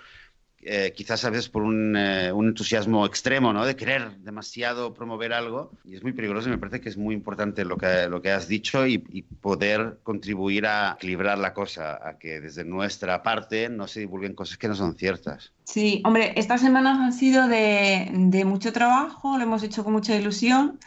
eh, 0.62 0.92
quizás 0.94 1.24
a 1.24 1.30
veces 1.30 1.48
por 1.48 1.62
eh, 1.62 2.32
un, 2.32 2.46
entusiasmo 2.48 3.06
extremo, 3.06 3.52
¿no? 3.52 3.64
De 3.64 3.76
querer 3.76 4.18
demasiado 4.18 4.92
promover 4.92 5.32
algo. 5.32 5.70
Y 5.84 5.96
es 5.96 6.02
muy 6.02 6.12
peligroso 6.12 6.48
y 6.48 6.52
me 6.52 6.58
parece 6.58 6.82
que 6.82 6.90
es 6.90 6.98
muy 6.98 7.14
importante 7.14 7.64
lo 7.64 7.78
que, 7.78 8.08
lo 8.08 8.20
que 8.20 8.30
has 8.30 8.46
dicho 8.46 8.86
y, 8.86 8.98
poder 9.40 9.98
contribuir 10.02 10.66
a 10.66 10.92
equilibrar 10.96 11.38
la 11.38 11.54
cosa, 11.54 11.98
a 12.06 12.18
que 12.18 12.40
desde 12.40 12.64
nuestra 12.64 13.22
parte 13.22 13.70
no 13.70 13.88
se 13.88 14.00
divulguen 14.00 14.34
cosas 14.34 14.58
que 14.58 14.68
no 14.68 14.74
son 14.74 14.96
ciertas. 14.96 15.52
Sí, 15.64 16.02
hombre, 16.04 16.34
estas 16.36 16.60
semanas 16.60 16.98
han 16.98 17.12
sido 17.14 17.48
de, 17.48 18.42
mucho 18.44 18.72
trabajo, 18.72 19.38
lo 19.38 19.44
hemos 19.44 19.62
hecho 19.62 19.82
con 19.82 19.94
mucha 19.94 20.14
ilusión. 20.14 20.78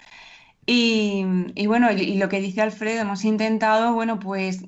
Y, 0.68 1.26
y 1.56 1.66
bueno, 1.66 1.92
y 1.92 2.18
lo 2.18 2.30
que 2.30 2.40
dice 2.40 2.62
Alfredo, 2.62 3.02
hemos 3.02 3.26
intentado, 3.26 3.94
bueno, 3.94 4.20
pues 4.20 4.66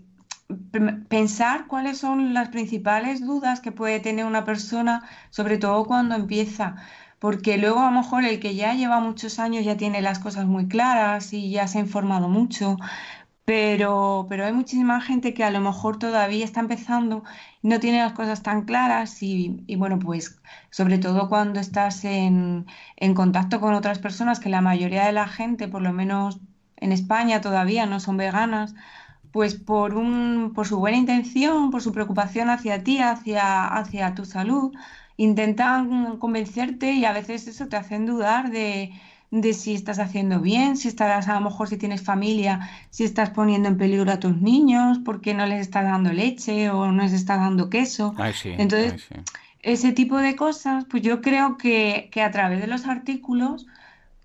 pensar 1.09 1.67
cuáles 1.67 1.97
son 1.99 2.33
las 2.33 2.49
principales 2.49 3.21
dudas 3.25 3.59
que 3.61 3.71
puede 3.71 3.99
tener 3.99 4.25
una 4.25 4.43
persona, 4.45 5.03
sobre 5.29 5.57
todo 5.57 5.85
cuando 5.85 6.15
empieza, 6.15 6.75
porque 7.19 7.57
luego 7.57 7.79
a 7.81 7.91
lo 7.91 7.99
mejor 8.01 8.25
el 8.25 8.39
que 8.39 8.55
ya 8.55 8.73
lleva 8.73 8.99
muchos 8.99 9.39
años 9.39 9.65
ya 9.65 9.77
tiene 9.77 10.01
las 10.01 10.19
cosas 10.19 10.45
muy 10.45 10.67
claras 10.67 11.33
y 11.33 11.51
ya 11.51 11.67
se 11.67 11.77
ha 11.79 11.81
informado 11.81 12.29
mucho, 12.29 12.77
pero, 13.45 14.25
pero 14.29 14.45
hay 14.45 14.53
muchísima 14.53 15.01
gente 15.01 15.33
que 15.33 15.43
a 15.43 15.51
lo 15.51 15.61
mejor 15.61 15.99
todavía 15.99 16.43
está 16.45 16.59
empezando 16.61 17.23
y 17.61 17.67
no 17.67 17.79
tiene 17.79 17.99
las 17.99 18.13
cosas 18.13 18.41
tan 18.43 18.63
claras 18.65 19.21
y, 19.21 19.63
y 19.67 19.75
bueno, 19.75 19.99
pues 19.99 20.41
sobre 20.71 20.97
todo 20.97 21.29
cuando 21.29 21.59
estás 21.59 22.05
en, 22.05 22.65
en 22.97 23.13
contacto 23.13 23.59
con 23.59 23.73
otras 23.75 23.99
personas, 23.99 24.39
que 24.39 24.49
la 24.49 24.61
mayoría 24.61 25.05
de 25.05 25.11
la 25.13 25.27
gente, 25.27 25.67
por 25.67 25.81
lo 25.83 25.93
menos 25.93 26.39
en 26.77 26.91
España 26.91 27.41
todavía 27.41 27.85
no 27.85 27.99
son 27.99 28.17
veganas, 28.17 28.73
pues 29.35 29.53
por, 29.53 29.95
un, 29.95 30.53
por 30.55 30.65
su 30.65 30.79
buena 30.79 30.95
intención, 30.95 31.69
por 31.69 31.81
su 31.81 31.91
preocupación 31.91 32.49
hacia 32.49 32.85
ti, 32.85 32.99
hacia, 32.99 33.67
hacia 33.67 34.15
tu 34.15 34.23
salud, 34.23 34.71
intentan 35.17 36.15
convencerte 36.19 36.93
y 36.93 37.03
a 37.03 37.11
veces 37.11 37.45
eso 37.45 37.67
te 37.67 37.75
hacen 37.75 38.05
dudar 38.05 38.49
de, 38.49 38.93
si 39.51 39.73
estás 39.73 39.99
haciendo 39.99 40.39
bien, 40.39 40.77
si 40.77 40.87
estarás 40.87 41.27
a 41.27 41.33
lo 41.33 41.41
mejor 41.41 41.67
si 41.67 41.75
tienes 41.75 42.01
familia, 42.01 42.69
si 42.91 43.03
estás 43.03 43.29
poniendo 43.29 43.67
en 43.67 43.77
peligro 43.77 44.09
a 44.09 44.21
tus 44.21 44.41
niños, 44.41 44.99
porque 45.03 45.33
no 45.33 45.45
les 45.45 45.59
estás 45.59 45.83
dando 45.83 46.13
leche 46.13 46.69
o 46.69 46.89
no 46.89 47.03
les 47.03 47.11
estás 47.11 47.39
dando 47.39 47.69
queso. 47.69 48.15
Entonces, 48.45 49.05
ese 49.59 49.91
tipo 49.91 50.15
de 50.15 50.37
cosas, 50.37 50.85
pues 50.85 51.03
yo 51.03 51.19
creo 51.19 51.57
que, 51.57 52.07
que 52.09 52.21
a 52.21 52.31
través 52.31 52.61
de 52.61 52.67
los 52.67 52.87
artículos 52.87 53.67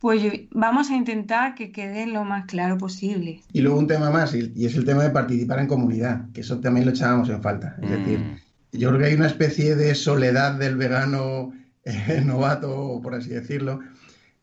pues 0.01 0.23
vamos 0.51 0.91
a 0.91 0.97
intentar 0.97 1.55
que 1.55 1.71
quede 1.73 2.07
lo 2.07 2.25
más 2.25 2.47
claro 2.47 2.79
posible. 2.79 3.43
Y 3.53 3.61
luego 3.61 3.79
un 3.79 3.87
tema 3.87 4.11
más, 4.11 4.35
y 4.35 4.65
es 4.65 4.75
el 4.75 4.85
tema 4.87 5.03
de 5.03 5.11
participar 5.11 5.59
en 5.59 5.67
comunidad, 5.67 6.31
que 6.33 6.41
eso 6.41 6.59
también 6.59 6.87
lo 6.87 6.93
echábamos 6.93 7.29
en 7.29 7.43
falta. 7.43 7.77
Es 7.83 7.91
decir, 7.91 8.19
mm. 8.19 8.79
yo 8.79 8.89
creo 8.89 9.01
que 9.01 9.07
hay 9.07 9.15
una 9.15 9.27
especie 9.27 9.77
de 9.77 9.95
soledad 9.95 10.55
del 10.55 10.77
vegano 10.77 11.53
eh, 11.85 12.23
novato, 12.25 13.01
por 13.03 13.15
así 13.15 13.29
decirlo, 13.29 13.81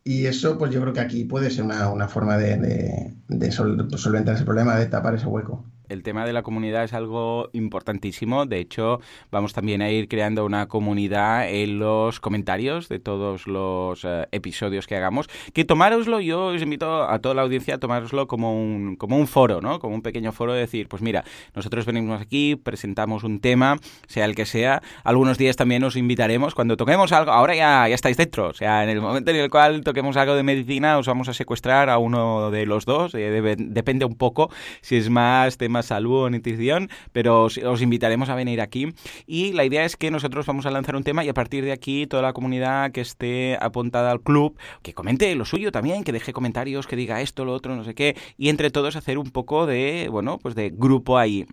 y 0.03 0.27
eso, 0.27 0.57
pues 0.57 0.71
yo 0.71 0.79
creo 0.79 0.93
que 0.93 1.01
aquí 1.01 1.25
puede 1.25 1.49
ser 1.49 1.65
una, 1.65 2.07
forma 2.07 2.37
de, 2.37 3.13
de 3.27 3.51
solventar 3.51 4.35
ese 4.35 4.45
problema, 4.45 4.77
de 4.77 4.85
tapar 4.85 5.15
ese 5.15 5.25
hueco 5.25 5.65
el 5.89 6.03
tema 6.03 6.25
de 6.25 6.33
la 6.33 6.43
comunidad 6.43 6.83
es 6.83 6.93
algo 6.93 7.49
importantísimo. 7.53 8.45
De 8.45 8.59
hecho, 8.59 8.99
vamos 9.31 9.53
también 9.53 9.81
a 9.81 9.89
ir 9.89 10.07
creando 10.07 10.45
una 10.45 10.67
comunidad 10.67 11.49
en 11.49 11.79
los 11.79 12.19
comentarios 12.19 12.89
de 12.89 12.99
todos 12.99 13.47
los 13.47 14.03
eh, 14.03 14.27
episodios 14.31 14.87
que 14.87 14.95
hagamos. 14.95 15.29
Que 15.53 15.65
tomároslo, 15.65 16.19
yo 16.19 16.47
os 16.47 16.61
invito 16.61 17.03
a 17.03 17.19
toda 17.19 17.35
la 17.35 17.41
audiencia 17.41 17.75
a 17.75 17.77
tomároslo 17.77 18.27
como 18.27 18.53
un, 18.53 18.95
como 18.95 19.17
un 19.17 19.27
foro, 19.27 19.61
¿no? 19.61 19.79
Como 19.79 19.95
un 19.95 20.01
pequeño 20.01 20.31
foro 20.31 20.53
de 20.53 20.61
decir, 20.61 20.87
pues 20.87 21.01
mira, 21.01 21.23
nosotros 21.55 21.85
venimos 21.85 22.21
aquí, 22.21 22.55
presentamos 22.55 23.23
un 23.23 23.39
tema, 23.39 23.77
sea 24.07 24.25
el 24.25 24.35
que 24.35 24.45
sea. 24.45 24.81
Algunos 25.03 25.37
días 25.37 25.55
también 25.55 25.83
os 25.83 25.95
invitaremos 25.95 26.55
cuando 26.55 26.77
toquemos 26.77 27.11
algo. 27.11 27.31
Ahora 27.31 27.55
ya, 27.55 27.87
ya 27.87 27.95
estáis 27.95 28.17
dentro. 28.17 28.47
O 28.47 28.53
sea, 28.53 28.83
en 28.83 28.89
el 28.89 29.01
momento 29.01 29.31
en 29.31 29.37
el 29.37 29.49
cual 29.49 29.83
toquemos 29.83 30.17
algo 30.17 30.35
de 30.35 30.43
medicina, 30.43 30.97
os 30.97 31.07
vamos 31.07 31.29
a 31.29 31.33
secuestrar 31.33 31.89
a 31.89 31.97
uno 31.97 32.51
de 32.51 32.65
los 32.65 32.85
dos. 32.85 33.13
Eh, 33.15 33.55
depende 33.57 34.05
un 34.05 34.15
poco 34.15 34.49
si 34.81 34.97
es 34.97 35.09
más 35.09 35.57
tema 35.57 35.76
tema 35.77 35.83
salud 35.83 36.31
pero 37.11 37.43
os, 37.43 37.57
os, 37.57 37.81
invitaremos 37.81 38.29
a 38.29 38.35
venir 38.35 38.61
aquí. 38.61 38.93
Y 39.25 39.53
la 39.53 39.65
idea 39.65 39.85
es 39.85 39.95
que 39.95 40.11
nosotros 40.11 40.45
vamos 40.45 40.65
a 40.65 40.71
lanzar 40.71 40.95
un 40.95 41.03
tema 41.03 41.23
y 41.23 41.29
a 41.29 41.33
partir 41.33 41.63
de 41.63 41.71
aquí 41.71 42.07
toda 42.07 42.23
la 42.23 42.33
comunidad 42.33 42.91
que 42.91 43.01
esté 43.01 43.57
apuntada 43.59 44.11
al 44.11 44.21
club, 44.21 44.57
que 44.81 44.93
comente 44.93 45.33
lo 45.35 45.45
suyo 45.45 45.71
también, 45.71 46.03
que 46.03 46.11
deje 46.11 46.33
comentarios, 46.33 46.87
que 46.87 46.95
diga 46.95 47.21
esto, 47.21 47.45
lo 47.45 47.53
otro, 47.53 47.75
no 47.75 47.83
sé 47.83 47.93
qué, 47.93 48.15
y 48.37 48.49
entre 48.49 48.71
todos 48.71 48.95
hacer 48.95 49.17
un 49.17 49.31
poco 49.31 49.65
de, 49.65 50.07
bueno, 50.11 50.39
pues 50.39 50.55
de 50.55 50.71
grupo 50.73 51.17
ahí. 51.17 51.45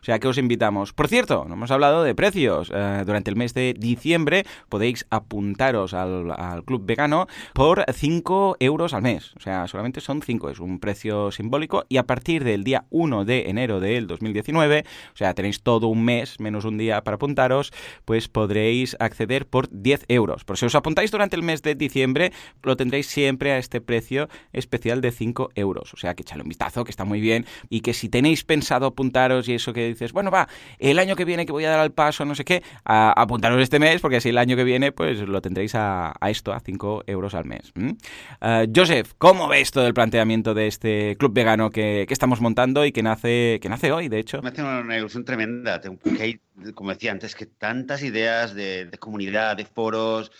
O 0.00 0.04
sea 0.04 0.18
que 0.18 0.28
os 0.28 0.38
invitamos. 0.38 0.92
Por 0.92 1.08
cierto, 1.08 1.44
no 1.46 1.54
hemos 1.54 1.70
hablado 1.70 2.02
de 2.02 2.14
precios. 2.14 2.70
Eh, 2.74 3.02
durante 3.04 3.30
el 3.30 3.36
mes 3.36 3.54
de 3.54 3.74
diciembre 3.78 4.44
podéis 4.68 5.06
apuntaros 5.10 5.94
al, 5.94 6.30
al 6.30 6.64
club 6.64 6.84
vegano 6.84 7.26
por 7.52 7.84
5 7.92 8.56
euros 8.60 8.94
al 8.94 9.02
mes. 9.02 9.34
O 9.36 9.40
sea, 9.40 9.66
solamente 9.66 10.00
son 10.00 10.22
5, 10.22 10.50
es 10.50 10.60
un 10.60 10.78
precio 10.78 11.30
simbólico 11.30 11.84
y 11.88 11.98
a 11.98 12.04
partir 12.04 12.44
del 12.44 12.64
día 12.64 12.84
1 12.90 13.24
de 13.24 13.50
enero 13.50 13.65
del 13.66 14.06
2019, 14.06 14.84
o 15.12 15.16
sea, 15.16 15.34
tenéis 15.34 15.62
todo 15.62 15.88
un 15.88 16.04
mes 16.04 16.38
menos 16.40 16.64
un 16.64 16.78
día 16.78 17.02
para 17.02 17.16
apuntaros, 17.16 17.72
pues 18.04 18.28
podréis 18.28 18.96
acceder 19.00 19.46
por 19.46 19.68
10 19.70 20.04
euros. 20.08 20.44
Por 20.44 20.58
si 20.58 20.66
os 20.66 20.74
apuntáis 20.74 21.10
durante 21.10 21.36
el 21.36 21.42
mes 21.42 21.62
de 21.62 21.74
diciembre, 21.74 22.32
lo 22.62 22.76
tendréis 22.76 23.06
siempre 23.06 23.52
a 23.52 23.58
este 23.58 23.80
precio 23.80 24.28
especial 24.52 25.00
de 25.00 25.10
5 25.10 25.50
euros. 25.54 25.92
O 25.94 25.96
sea, 25.96 26.14
que 26.14 26.22
echale 26.22 26.42
un 26.42 26.48
vistazo, 26.48 26.84
que 26.84 26.90
está 26.90 27.04
muy 27.04 27.20
bien 27.20 27.46
y 27.68 27.80
que 27.80 27.92
si 27.92 28.08
tenéis 28.08 28.44
pensado 28.44 28.86
apuntaros 28.86 29.48
y 29.48 29.54
eso 29.54 29.72
que 29.72 29.88
dices, 29.88 30.12
bueno, 30.12 30.30
va, 30.30 30.48
el 30.78 30.98
año 30.98 31.16
que 31.16 31.24
viene 31.24 31.46
que 31.46 31.52
voy 31.52 31.64
a 31.64 31.70
dar 31.70 31.80
al 31.80 31.92
paso, 31.92 32.24
no 32.24 32.34
sé 32.34 32.44
qué, 32.44 32.62
a, 32.84 33.12
apuntaros 33.20 33.60
este 33.60 33.78
mes, 33.78 34.00
porque 34.00 34.16
así 34.16 34.28
el 34.28 34.38
año 34.38 34.56
que 34.56 34.64
viene, 34.64 34.92
pues 34.92 35.20
lo 35.20 35.40
tendréis 35.42 35.74
a, 35.74 36.12
esto, 36.28 36.52
a 36.52 36.60
5 36.60 37.04
euros 37.06 37.34
al 37.34 37.44
mes. 37.44 37.72
Uh, 37.76 38.66
Joseph, 38.74 39.12
¿cómo 39.18 39.48
ves 39.48 39.70
todo 39.70 39.86
el 39.86 39.94
planteamiento 39.94 40.54
de 40.54 40.66
este 40.66 41.16
club 41.18 41.32
vegano 41.32 41.70
que, 41.70 42.06
estamos 42.08 42.40
montando 42.40 42.86
y 42.86 42.92
que 42.92 43.02
nace, 43.02 43.55
que 43.60 43.68
nace 43.68 43.92
hoy, 43.92 44.08
de 44.08 44.18
hecho? 44.18 44.42
Me 44.42 44.50
hace 44.50 44.62
una 44.62 44.96
ilusión 44.96 45.24
tremenda, 45.24 45.80
hay, 46.20 46.40
como 46.74 46.90
decía 46.90 47.12
antes, 47.12 47.34
que 47.34 47.46
tantas 47.46 48.02
ideas 48.02 48.54
de, 48.54 48.86
de 48.86 48.98
comunidad, 48.98 49.56
de 49.56 49.64
foros 49.64 50.30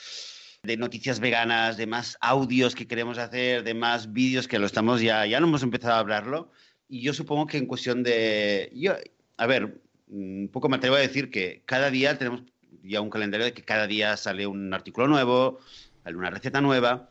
de 0.66 0.76
noticias 0.76 1.20
veganas, 1.20 1.76
de 1.76 1.86
más 1.86 2.18
audios 2.20 2.74
que 2.74 2.86
queremos 2.86 3.18
hacer, 3.18 3.62
de 3.62 3.74
más 3.74 4.12
vídeos 4.12 4.48
que 4.48 4.58
lo 4.58 4.66
estamos 4.66 5.00
ya, 5.00 5.24
ya 5.24 5.40
no 5.40 5.46
hemos 5.46 5.62
empezado 5.62 5.94
a 5.94 6.00
hablarlo. 6.00 6.50
Y 6.88 7.02
yo 7.02 7.14
supongo 7.14 7.46
que 7.46 7.58
en 7.58 7.66
cuestión 7.66 8.02
de, 8.02 8.70
yo, 8.74 8.94
a 9.36 9.46
ver, 9.46 9.80
un 10.08 10.50
poco 10.52 10.68
me 10.68 10.76
atrevo 10.76 10.96
a 10.96 11.00
decir 11.00 11.30
que 11.30 11.62
cada 11.66 11.90
día 11.90 12.18
tenemos 12.18 12.42
ya 12.82 13.00
un 13.00 13.10
calendario 13.10 13.46
de 13.46 13.52
que 13.52 13.62
cada 13.62 13.86
día 13.86 14.16
sale 14.16 14.46
un 14.46 14.72
artículo 14.74 15.08
nuevo, 15.08 15.60
sale 16.04 16.16
una 16.16 16.30
receta 16.30 16.60
nueva, 16.60 17.10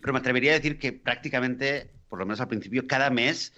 pero 0.00 0.12
me 0.12 0.18
atrevería 0.20 0.52
a 0.52 0.54
decir 0.54 0.78
que 0.78 0.92
prácticamente, 0.92 1.90
por 2.08 2.18
lo 2.18 2.26
menos 2.26 2.40
al 2.40 2.48
principio, 2.48 2.86
cada 2.86 3.10
mes 3.10 3.52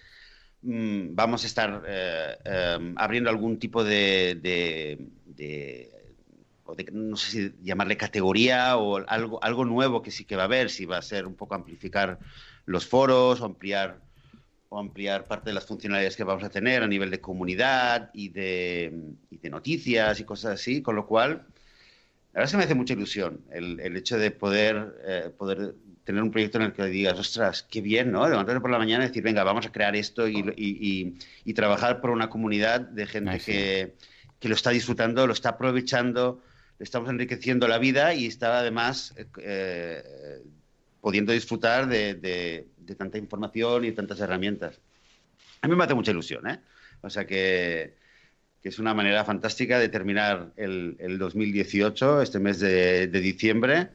mmm, 0.62 1.14
vamos 1.14 1.44
a 1.44 1.46
estar 1.46 1.82
eh, 1.86 2.36
eh, 2.44 2.94
abriendo 2.96 3.30
algún 3.30 3.58
tipo 3.58 3.84
de, 3.84 4.38
de, 4.40 5.06
de, 5.26 5.90
no 6.92 7.16
sé 7.16 7.30
si 7.30 7.54
llamarle 7.62 7.96
categoría 7.96 8.76
o 8.76 8.96
algo, 9.08 9.42
algo 9.42 9.64
nuevo 9.64 10.02
que 10.02 10.10
sí 10.10 10.24
que 10.24 10.36
va 10.36 10.42
a 10.42 10.46
haber, 10.46 10.70
si 10.70 10.84
va 10.84 10.98
a 10.98 11.02
ser 11.02 11.26
un 11.26 11.34
poco 11.34 11.54
amplificar 11.54 12.18
los 12.66 12.86
foros 12.86 13.40
o 13.40 13.46
ampliar 13.46 14.00
o 14.68 14.78
ampliar 14.78 15.26
parte 15.26 15.50
de 15.50 15.54
las 15.54 15.66
funcionalidades 15.66 16.16
que 16.16 16.24
vamos 16.24 16.44
a 16.44 16.50
tener 16.50 16.82
a 16.82 16.86
nivel 16.86 17.10
de 17.10 17.20
comunidad 17.20 18.10
y 18.12 18.28
de, 18.28 19.14
y 19.30 19.38
de 19.38 19.50
noticias 19.50 20.20
y 20.20 20.24
cosas 20.24 20.60
así, 20.60 20.82
con 20.82 20.94
lo 20.94 21.06
cual, 21.06 21.46
la 22.34 22.40
verdad 22.40 22.50
que 22.50 22.56
me 22.58 22.64
hace 22.64 22.74
mucha 22.74 22.92
ilusión 22.92 23.40
el, 23.50 23.80
el 23.80 23.96
hecho 23.96 24.18
de 24.18 24.30
poder, 24.30 24.94
eh, 25.06 25.30
poder 25.36 25.74
tener 26.08 26.22
un 26.22 26.30
proyecto 26.30 26.56
en 26.56 26.64
el 26.64 26.72
que 26.72 26.86
digas, 26.86 27.18
ostras, 27.18 27.66
qué 27.70 27.82
bien, 27.82 28.10
¿no? 28.10 28.26
Levantarte 28.26 28.62
por 28.62 28.70
la 28.70 28.78
mañana 28.78 29.04
y 29.04 29.08
decir, 29.08 29.22
venga, 29.22 29.44
vamos 29.44 29.66
a 29.66 29.72
crear 29.72 29.94
esto 29.94 30.26
y, 30.26 30.38
y, 30.56 31.18
y 31.44 31.52
trabajar 31.52 32.00
por 32.00 32.08
una 32.08 32.30
comunidad 32.30 32.80
de 32.80 33.06
gente 33.06 33.30
Ay, 33.32 33.40
sí. 33.40 33.52
que, 33.52 33.94
que, 34.40 34.48
lo 34.48 34.54
está 34.54 34.70
disfrutando, 34.70 35.26
lo 35.26 35.34
está 35.34 35.50
aprovechando, 35.50 36.42
le 36.78 36.84
estamos 36.84 37.10
enriqueciendo 37.10 37.68
la 37.68 37.76
vida 37.76 38.14
y 38.14 38.24
está 38.24 38.58
además 38.58 39.12
eh, 39.18 39.26
eh, 39.42 40.42
pudiendo 41.02 41.30
disfrutar 41.34 41.86
de, 41.88 42.14
de, 42.14 42.68
de, 42.78 42.94
tanta 42.94 43.18
información 43.18 43.84
y 43.84 43.92
tantas 43.92 44.18
herramientas. 44.20 44.80
A 45.60 45.68
mí 45.68 45.76
me 45.76 45.84
hace 45.84 45.92
mucha 45.92 46.12
ilusión, 46.12 46.48
¿eh? 46.48 46.58
O 47.02 47.10
sea 47.10 47.26
que, 47.26 47.96
que 48.62 48.70
es 48.70 48.78
una 48.78 48.94
manera 48.94 49.26
fantástica 49.26 49.78
de 49.78 49.90
terminar 49.90 50.52
el, 50.56 50.96
el 51.00 51.18
2018, 51.18 52.22
este 52.22 52.38
mes 52.38 52.60
de, 52.60 53.08
de, 53.08 53.20
diciembre, 53.20 53.90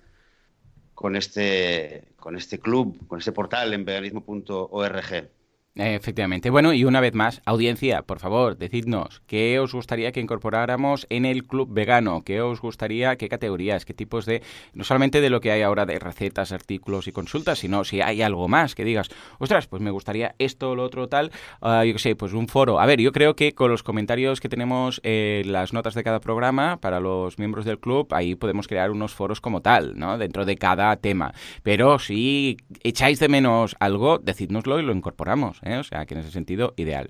con 0.94 1.16
este, 1.16 2.14
con 2.18 2.36
este 2.38 2.60
club, 2.60 3.08
con 3.08 3.20
este 3.20 3.32
portal 3.32 3.74
en. 3.74 5.32
Efectivamente. 5.76 6.52
Bueno, 6.52 6.72
y 6.72 6.86
una 6.86 7.02
vez 7.02 7.16
más, 7.16 7.42
audiencia, 7.46 8.04
por 8.04 8.20
favor, 8.20 8.58
decidnos 8.58 9.24
qué 9.26 9.58
os 9.58 9.74
gustaría 9.74 10.12
que 10.12 10.20
incorporáramos 10.20 11.08
en 11.10 11.26
el 11.26 11.48
club 11.48 11.74
vegano, 11.74 12.22
qué 12.24 12.42
os 12.42 12.62
gustaría, 12.62 13.16
qué 13.16 13.28
categorías, 13.28 13.84
qué 13.84 13.96
tipos 13.96 14.28
de, 14.28 14.44
no 14.76 14.84
solamente 14.84 15.20
de 15.20 15.32
lo 15.32 15.42
que 15.42 15.52
hay 15.52 15.64
ahora 15.64 15.88
de 15.88 15.98
recetas, 15.98 16.52
artículos 16.52 17.08
y 17.08 17.12
consultas, 17.12 17.58
sino 17.58 17.84
si 17.86 18.02
hay 18.02 18.22
algo 18.22 18.48
más 18.48 18.76
que 18.76 18.86
digas, 18.86 19.10
ostras, 19.40 19.66
pues 19.66 19.82
me 19.82 19.90
gustaría 19.90 20.36
esto, 20.38 20.76
lo 20.76 20.84
otro, 20.84 21.10
tal, 21.10 21.32
uh, 21.62 21.84
yo 21.84 21.94
qué 21.94 22.00
sé, 22.00 22.16
pues 22.16 22.34
un 22.34 22.48
foro. 22.48 22.80
A 22.80 22.86
ver, 22.86 23.02
yo 23.02 23.12
creo 23.12 23.36
que 23.36 23.56
con 23.56 23.72
los 23.72 23.82
comentarios 23.82 24.42
que 24.42 24.50
tenemos 24.50 25.02
en 25.04 25.12
eh, 25.12 25.42
las 25.44 25.74
notas 25.74 25.96
de 25.96 26.04
cada 26.04 26.20
programa 26.20 26.78
para 26.78 27.00
los 27.00 27.40
miembros 27.40 27.66
del 27.66 27.80
club, 27.80 28.14
ahí 28.14 28.36
podemos 28.36 28.68
crear 28.68 28.92
unos 28.92 29.16
foros 29.16 29.42
como 29.42 29.62
tal, 29.64 29.98
¿no? 29.98 30.20
Dentro 30.20 30.46
de 30.46 30.56
cada 30.56 30.96
tema. 30.98 31.34
Pero 31.64 31.98
si 31.98 32.58
echáis 32.84 33.20
de 33.20 33.28
menos 33.28 33.76
algo, 33.80 34.20
decidnoslo 34.20 34.80
y 34.80 34.84
lo 34.84 34.94
incorporamos. 34.94 35.63
¿Eh? 35.64 35.78
O 35.78 35.84
sea, 35.84 36.06
que 36.06 36.14
en 36.14 36.22
ese 36.22 36.32
sentido, 36.32 36.74
ideal. 36.78 37.10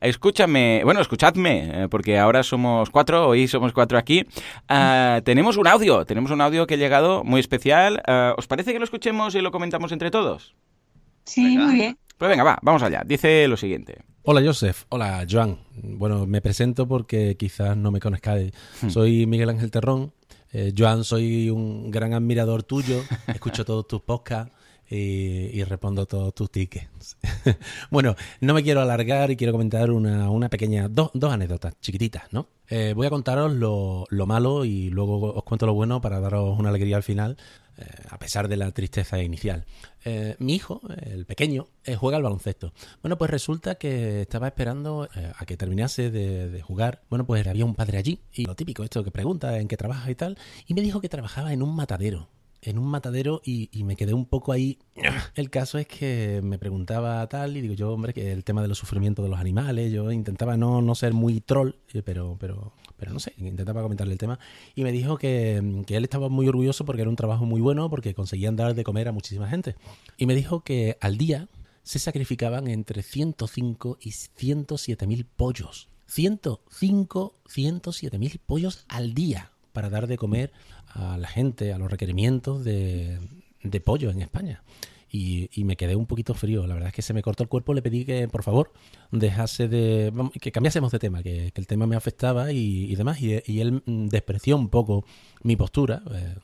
Escúchame, 0.00 0.82
bueno, 0.84 1.00
escuchadme, 1.00 1.84
eh, 1.84 1.88
porque 1.88 2.18
ahora 2.18 2.42
somos 2.42 2.90
cuatro, 2.90 3.28
hoy 3.28 3.46
somos 3.46 3.72
cuatro 3.72 3.98
aquí. 3.98 4.26
Uh, 4.68 5.20
tenemos 5.22 5.56
un 5.56 5.68
audio, 5.68 6.04
tenemos 6.04 6.30
un 6.30 6.40
audio 6.40 6.66
que 6.66 6.74
ha 6.74 6.78
llegado 6.78 7.22
muy 7.24 7.40
especial. 7.40 8.02
Uh, 8.08 8.38
¿Os 8.38 8.46
parece 8.46 8.72
que 8.72 8.78
lo 8.78 8.84
escuchemos 8.84 9.34
y 9.34 9.40
lo 9.40 9.52
comentamos 9.52 9.92
entre 9.92 10.10
todos? 10.10 10.54
Sí, 11.24 11.44
venga. 11.44 11.66
muy 11.66 11.74
bien. 11.74 11.98
Pues 12.18 12.28
venga, 12.28 12.42
va, 12.42 12.58
vamos 12.62 12.82
allá. 12.82 13.02
Dice 13.06 13.46
lo 13.46 13.56
siguiente. 13.56 13.98
Hola 14.24 14.40
Joseph, 14.44 14.84
hola 14.88 15.26
Joan. 15.28 15.58
Bueno, 15.74 16.26
me 16.26 16.40
presento 16.40 16.86
porque 16.86 17.36
quizás 17.36 17.76
no 17.76 17.90
me 17.90 17.98
conozcáis. 17.98 18.52
Hmm. 18.80 18.88
Soy 18.88 19.26
Miguel 19.26 19.50
Ángel 19.50 19.70
Terrón. 19.70 20.12
Eh, 20.52 20.72
Joan, 20.76 21.02
soy 21.02 21.50
un 21.50 21.90
gran 21.90 22.12
admirador 22.12 22.62
tuyo. 22.62 23.02
Escucho 23.26 23.64
todos 23.64 23.88
tus 23.88 24.00
podcasts 24.02 24.52
y, 24.92 25.64
respondo 25.64 26.06
todos 26.06 26.34
tus 26.34 26.50
tickets. 26.50 27.16
bueno, 27.90 28.14
no 28.40 28.54
me 28.54 28.62
quiero 28.62 28.80
alargar 28.80 29.30
y 29.30 29.36
quiero 29.36 29.52
comentar 29.52 29.90
una, 29.90 30.30
una 30.30 30.48
pequeña, 30.48 30.88
dos, 30.88 31.10
dos 31.14 31.32
anécdotas 31.32 31.80
chiquititas, 31.80 32.24
¿no? 32.32 32.48
Eh, 32.68 32.92
voy 32.94 33.06
a 33.06 33.10
contaros 33.10 33.52
lo, 33.52 34.06
lo, 34.08 34.26
malo 34.26 34.64
y 34.64 34.88
luego 34.90 35.34
os 35.34 35.42
cuento 35.44 35.66
lo 35.66 35.74
bueno 35.74 36.00
para 36.00 36.20
daros 36.20 36.58
una 36.58 36.70
alegría 36.70 36.96
al 36.96 37.02
final, 37.02 37.36
eh, 37.76 37.84
a 38.08 38.18
pesar 38.18 38.48
de 38.48 38.56
la 38.56 38.70
tristeza 38.70 39.22
inicial. 39.22 39.66
Eh, 40.04 40.36
mi 40.38 40.54
hijo, 40.54 40.80
el 41.02 41.26
pequeño, 41.26 41.68
eh, 41.84 41.96
juega 41.96 42.16
al 42.16 42.22
baloncesto. 42.22 42.72
Bueno, 43.02 43.18
pues 43.18 43.30
resulta 43.30 43.76
que 43.76 44.22
estaba 44.22 44.48
esperando 44.48 45.08
eh, 45.14 45.32
a 45.36 45.44
que 45.46 45.56
terminase 45.56 46.10
de, 46.10 46.50
de, 46.50 46.62
jugar. 46.62 47.02
Bueno, 47.08 47.24
pues 47.26 47.46
había 47.46 47.64
un 47.64 47.74
padre 47.74 47.98
allí 47.98 48.20
y 48.32 48.46
lo 48.46 48.54
típico, 48.54 48.84
esto 48.84 49.04
que 49.04 49.10
pregunta 49.10 49.58
en 49.58 49.68
qué 49.68 49.76
trabaja 49.76 50.10
y 50.10 50.14
tal, 50.14 50.38
y 50.66 50.74
me 50.74 50.80
dijo 50.80 51.00
que 51.00 51.08
trabajaba 51.08 51.52
en 51.52 51.62
un 51.62 51.74
matadero 51.74 52.28
en 52.62 52.78
un 52.78 52.86
matadero 52.86 53.42
y, 53.44 53.68
y, 53.72 53.82
me 53.82 53.96
quedé 53.96 54.14
un 54.14 54.24
poco 54.24 54.52
ahí. 54.52 54.78
El 55.34 55.50
caso 55.50 55.78
es 55.78 55.86
que 55.86 56.40
me 56.42 56.58
preguntaba 56.58 57.26
tal 57.28 57.56
y 57.56 57.60
digo 57.60 57.74
yo, 57.74 57.92
hombre, 57.92 58.14
que 58.14 58.32
el 58.32 58.44
tema 58.44 58.62
de 58.62 58.68
los 58.68 58.78
sufrimientos 58.78 59.24
de 59.24 59.30
los 59.30 59.40
animales, 59.40 59.92
yo 59.92 60.10
intentaba 60.12 60.56
no, 60.56 60.80
no 60.80 60.94
ser 60.94 61.12
muy 61.12 61.40
troll, 61.40 61.72
pero, 62.04 62.36
pero, 62.38 62.72
pero 62.96 63.12
no 63.12 63.18
sé, 63.18 63.32
intentaba 63.36 63.82
comentarle 63.82 64.12
el 64.12 64.18
tema 64.18 64.38
y 64.76 64.84
me 64.84 64.92
dijo 64.92 65.18
que, 65.18 65.82
que 65.86 65.96
él 65.96 66.04
estaba 66.04 66.28
muy 66.28 66.46
orgulloso 66.46 66.84
porque 66.84 67.02
era 67.02 67.10
un 67.10 67.16
trabajo 67.16 67.44
muy 67.44 67.60
bueno, 67.60 67.90
porque 67.90 68.14
conseguían 68.14 68.54
dar 68.54 68.74
de 68.74 68.84
comer 68.84 69.08
a 69.08 69.12
muchísima 69.12 69.48
gente. 69.48 69.74
Y 70.16 70.26
me 70.26 70.34
dijo 70.34 70.60
que 70.60 70.96
al 71.00 71.18
día 71.18 71.48
se 71.82 71.98
sacrificaban 71.98 72.68
entre 72.68 73.02
105 73.02 73.98
y 74.00 74.12
107 74.12 75.06
mil 75.08 75.24
pollos. 75.24 75.88
105, 76.06 77.34
107 77.48 78.18
mil 78.18 78.40
pollos 78.46 78.84
al 78.88 79.14
día 79.14 79.50
para 79.72 79.90
dar 79.90 80.06
de 80.06 80.18
comer 80.18 80.52
a 80.94 81.16
la 81.16 81.28
gente, 81.28 81.72
a 81.72 81.78
los 81.78 81.90
requerimientos 81.90 82.64
de, 82.64 83.18
de 83.62 83.80
pollo 83.80 84.10
en 84.10 84.22
España. 84.22 84.62
Y, 85.10 85.50
y, 85.52 85.64
me 85.64 85.76
quedé 85.76 85.94
un 85.94 86.06
poquito 86.06 86.32
frío. 86.32 86.66
La 86.66 86.72
verdad 86.72 86.88
es 86.88 86.94
que 86.94 87.02
se 87.02 87.12
me 87.12 87.20
cortó 87.20 87.42
el 87.42 87.50
cuerpo. 87.50 87.74
Le 87.74 87.82
pedí 87.82 88.06
que, 88.06 88.28
por 88.28 88.42
favor, 88.42 88.72
dejase 89.10 89.68
de. 89.68 90.10
que 90.40 90.52
cambiásemos 90.52 90.90
de 90.90 90.98
tema, 90.98 91.22
que, 91.22 91.52
el 91.54 91.66
tema 91.66 91.86
me 91.86 91.96
afectaba 91.96 92.50
y, 92.50 92.90
y 92.90 92.94
demás. 92.94 93.20
Y, 93.20 93.42
y, 93.44 93.60
él 93.60 93.82
despreció 93.84 94.56
un 94.56 94.70
poco 94.70 95.04
mi 95.42 95.54
postura. 95.54 96.02
Eh, 96.10 96.34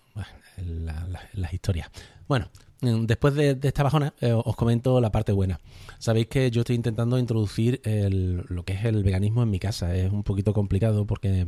la, 0.67 1.07
la, 1.07 1.23
las 1.33 1.55
historias. 1.55 1.89
Bueno, 2.29 2.51
después 2.81 3.35
de, 3.35 3.59
esta 3.63 3.83
bajona, 3.83 4.15
eh, 4.21 4.33
os 4.33 4.57
comento 4.57 5.01
la 5.01 5.11
parte 5.11 5.33
buena. 5.33 5.61
Sabéis 5.99 6.29
que 6.29 6.51
yo 6.51 6.61
estoy 6.61 6.77
intentando 6.77 7.19
introducir 7.19 7.81
el, 7.85 8.45
lo 8.49 8.65
que 8.65 8.75
es 8.75 8.85
el 8.85 9.03
veganismo 9.03 9.43
en 9.43 9.51
mi 9.51 9.59
casa. 9.59 9.95
Es 9.95 10.13
un 10.13 10.23
poquito 10.23 10.53
complicado 10.53 11.07
porque 11.07 11.47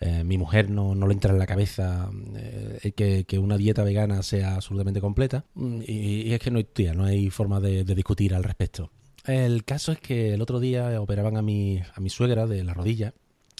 eh, 0.00 0.24
mi 0.24 0.38
mujer 0.38 0.70
no, 0.70 0.94
no, 0.94 1.06
le 1.06 1.14
entra 1.14 1.32
en 1.32 1.38
la 1.38 1.46
cabeza 1.46 2.10
eh, 2.36 3.24
que, 3.26 3.38
una 3.38 3.56
dieta 3.56 3.84
vegana 3.84 4.22
sea 4.22 4.56
absolutamente 4.56 5.00
completa. 5.00 5.44
Y, 5.56 6.28
y, 6.28 6.32
es 6.32 6.40
que 6.40 6.50
no 6.50 6.58
hay, 6.58 6.64
tía, 6.64 6.94
no 6.94 7.04
hay 7.04 7.30
forma 7.30 7.60
de 7.60 7.84
discutir 7.84 8.34
al 8.34 8.44
respecto. 8.44 8.90
El 9.26 9.64
caso 9.64 9.92
es 9.92 10.00
que 10.00 10.34
el 10.34 10.40
otro 10.40 10.60
día 10.60 11.00
operaban 11.00 11.36
a 11.36 11.42
mi, 11.42 11.78
a 11.78 12.00
mi 12.00 12.10
suegra 12.10 12.46
de 12.46 12.64
la 12.64 12.74
rodilla 12.74 13.12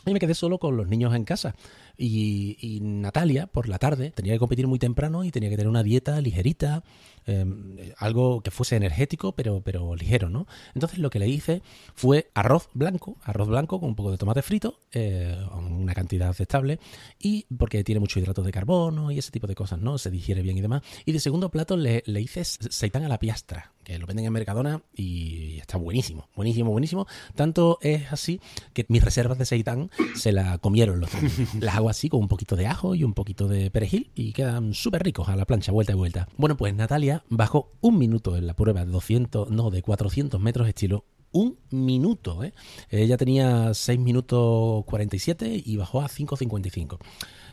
y 0.06 0.12
me 0.12 0.18
quedé 0.18 0.34
solo 0.34 0.58
con 0.58 0.76
los 0.76 0.88
niños 0.88 1.14
en 1.14 1.24
casa. 1.24 1.54
Y, 1.96 2.78
Natalia, 2.80 3.46
por 3.46 3.68
la 3.68 3.78
tarde, 3.78 4.10
tenía 4.10 4.32
que 4.32 4.38
competir 4.38 4.66
muy 4.66 4.78
temprano 4.78 5.24
y 5.24 5.30
tenía 5.30 5.50
que 5.50 5.56
tener 5.56 5.68
una 5.68 5.82
dieta 5.82 6.18
ligerita, 6.22 6.82
em, 7.26 7.76
algo 7.98 8.42
que 8.42 8.50
fuese 8.50 8.76
energético, 8.76 9.32
pero, 9.32 9.60
pero 9.62 9.94
ligero, 9.94 10.28
¿no? 10.28 10.46
Entonces 10.74 10.98
lo 10.98 11.10
que 11.10 11.18
le 11.18 11.28
hice 11.28 11.62
fue 11.94 12.30
arroz 12.34 12.68
blanco, 12.74 13.16
arroz 13.22 13.48
blanco 13.48 13.80
con 13.80 13.90
un 13.90 13.94
poco 13.94 14.10
de 14.10 14.18
tomate 14.18 14.42
frito, 14.42 14.80
eh, 14.92 15.36
una 15.54 15.94
cantidad 15.94 16.28
aceptable, 16.28 16.78
y 17.18 17.46
porque 17.56 17.84
tiene 17.84 18.00
mucho 18.00 18.18
hidrato 18.18 18.42
de 18.42 18.52
carbono 18.52 19.10
y 19.10 19.18
ese 19.18 19.30
tipo 19.30 19.46
de 19.46 19.54
cosas, 19.54 19.78
¿no? 19.78 19.98
Se 19.98 20.10
digiere 20.10 20.42
bien 20.42 20.58
y 20.58 20.60
demás. 20.60 20.82
Y 21.04 21.12
de 21.12 21.20
segundo 21.20 21.50
plato 21.50 21.76
le, 21.76 22.02
le 22.06 22.20
hice 22.20 22.44
seitán 22.44 23.04
a 23.04 23.08
la 23.08 23.18
piastra, 23.18 23.72
que 23.84 23.98
lo 23.98 24.06
venden 24.06 24.26
en 24.26 24.32
Mercadona 24.32 24.82
y 24.94 25.58
está 25.58 25.78
buenísimo, 25.78 26.28
buenísimo, 26.34 26.70
buenísimo. 26.70 27.06
Tanto 27.34 27.78
es 27.82 28.12
así 28.12 28.40
que 28.72 28.84
mis 28.88 29.04
reservas 29.04 29.38
de 29.38 29.46
seitán 29.46 29.90
se 30.14 30.32
la 30.32 30.58
comieron 30.58 31.00
los 31.00 31.10
Las 31.60 31.76
hago 31.76 31.88
así 31.88 32.08
con 32.08 32.20
un 32.20 32.28
poquito 32.28 32.56
de 32.56 32.66
ajo 32.66 32.94
y 32.94 33.04
un 33.04 33.14
poquito 33.14 33.48
de 33.48 33.70
perejil 33.70 34.10
y 34.14 34.32
quedan 34.32 34.74
súper 34.74 35.02
ricos 35.02 35.28
a 35.28 35.36
la 35.36 35.44
plancha, 35.44 35.72
vuelta 35.72 35.92
y 35.92 35.96
vuelta. 35.96 36.28
Bueno, 36.36 36.56
pues 36.56 36.74
Natalia 36.74 37.19
bajó 37.28 37.72
un 37.80 37.98
minuto 37.98 38.36
en 38.36 38.46
la 38.46 38.54
prueba 38.54 38.84
de 38.84 38.90
200, 38.90 39.50
no, 39.50 39.70
de 39.70 39.82
400 39.82 40.40
metros 40.40 40.68
estilo 40.68 41.04
un 41.32 41.58
minuto. 41.70 42.42
¿eh? 42.44 42.52
Ella 42.90 43.16
tenía 43.16 43.72
6 43.74 43.98
minutos 43.98 44.84
47 44.86 45.62
y 45.64 45.76
bajó 45.76 46.00
a 46.00 46.08
5.55. 46.08 46.98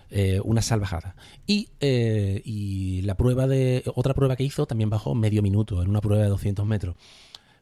Eh, 0.10 0.40
una 0.44 0.62
salvajada. 0.62 1.16
Y, 1.46 1.70
eh, 1.80 2.42
y 2.46 3.02
la 3.02 3.16
prueba 3.16 3.46
de. 3.48 3.84
Otra 3.96 4.14
prueba 4.14 4.36
que 4.36 4.44
hizo 4.44 4.66
también 4.66 4.90
bajó 4.90 5.16
medio 5.16 5.42
minuto 5.42 5.82
en 5.82 5.90
una 5.90 6.02
prueba 6.02 6.24
de 6.24 6.30
200 6.30 6.66
metros. 6.66 6.96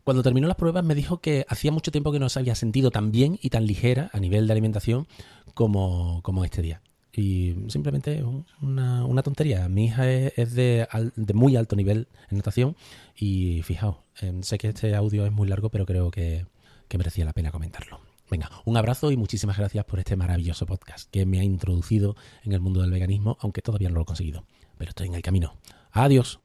Cuando 0.03 0.21
terminó 0.21 0.47
las 0.47 0.57
pruebas 0.57 0.83
me 0.83 0.93
dijo 0.93 1.19
que 1.19 1.45
hacía 1.49 1.71
mucho 1.71 1.91
tiempo 1.91 2.11
que 2.11 2.19
no 2.19 2.29
se 2.29 2.37
había 2.37 2.53
sentido 2.53 2.91
tan 2.91 3.11
bien 3.11 3.39
y 3.41 3.49
tan 3.49 3.65
ligera 3.65 4.11
a 4.13 4.19
nivel 4.19 4.45
de 4.45 4.53
alimentación 4.53 5.07
como, 5.55 6.21
como 6.21 6.45
este 6.45 6.61
día. 6.61 6.81
Y 7.15 7.55
simplemente 7.69 8.23
una, 8.61 9.05
una 9.05 9.23
tontería. 9.23 9.69
Mi 9.69 9.85
hija 9.85 10.09
es, 10.11 10.53
de, 10.53 10.87
de, 11.15 11.33
muy 11.33 11.55
alto 11.55 11.75
nivel 11.75 12.07
en 12.29 12.37
natación 12.37 12.75
y 13.15 13.61
fijaos, 13.63 13.97
eh, 14.21 14.33
sé 14.41 14.57
que 14.57 14.67
este 14.67 14.95
audio 14.95 15.25
es 15.25 15.31
muy 15.31 15.47
largo, 15.47 15.69
pero 15.69 15.85
creo 15.85 16.11
que, 16.11 16.45
que 16.87 16.97
merecía 16.97 17.23
la 17.23 17.33
pena 17.33 17.51
comentarlo. 17.51 18.01
Venga, 18.29 18.49
un 18.65 18.75
abrazo 18.75 19.11
y 19.11 19.17
muchísimas 19.17 19.57
gracias 19.57 19.85
por 19.85 19.99
este 19.99 20.15
maravilloso 20.15 20.65
podcast 20.65 21.09
que 21.11 21.25
me 21.25 21.39
ha 21.39 21.43
introducido 21.43 22.15
en 22.43 22.53
el 22.53 22.59
mundo 22.59 22.81
del 22.81 22.91
veganismo, 22.91 23.37
aunque 23.39 23.61
todavía 23.61 23.89
no 23.89 23.95
lo 23.95 24.01
he 24.01 24.05
conseguido. 24.05 24.45
Pero 24.77 24.89
estoy 24.89 25.07
en 25.07 25.15
el 25.15 25.21
camino. 25.21 25.53
Adiós. 25.91 26.39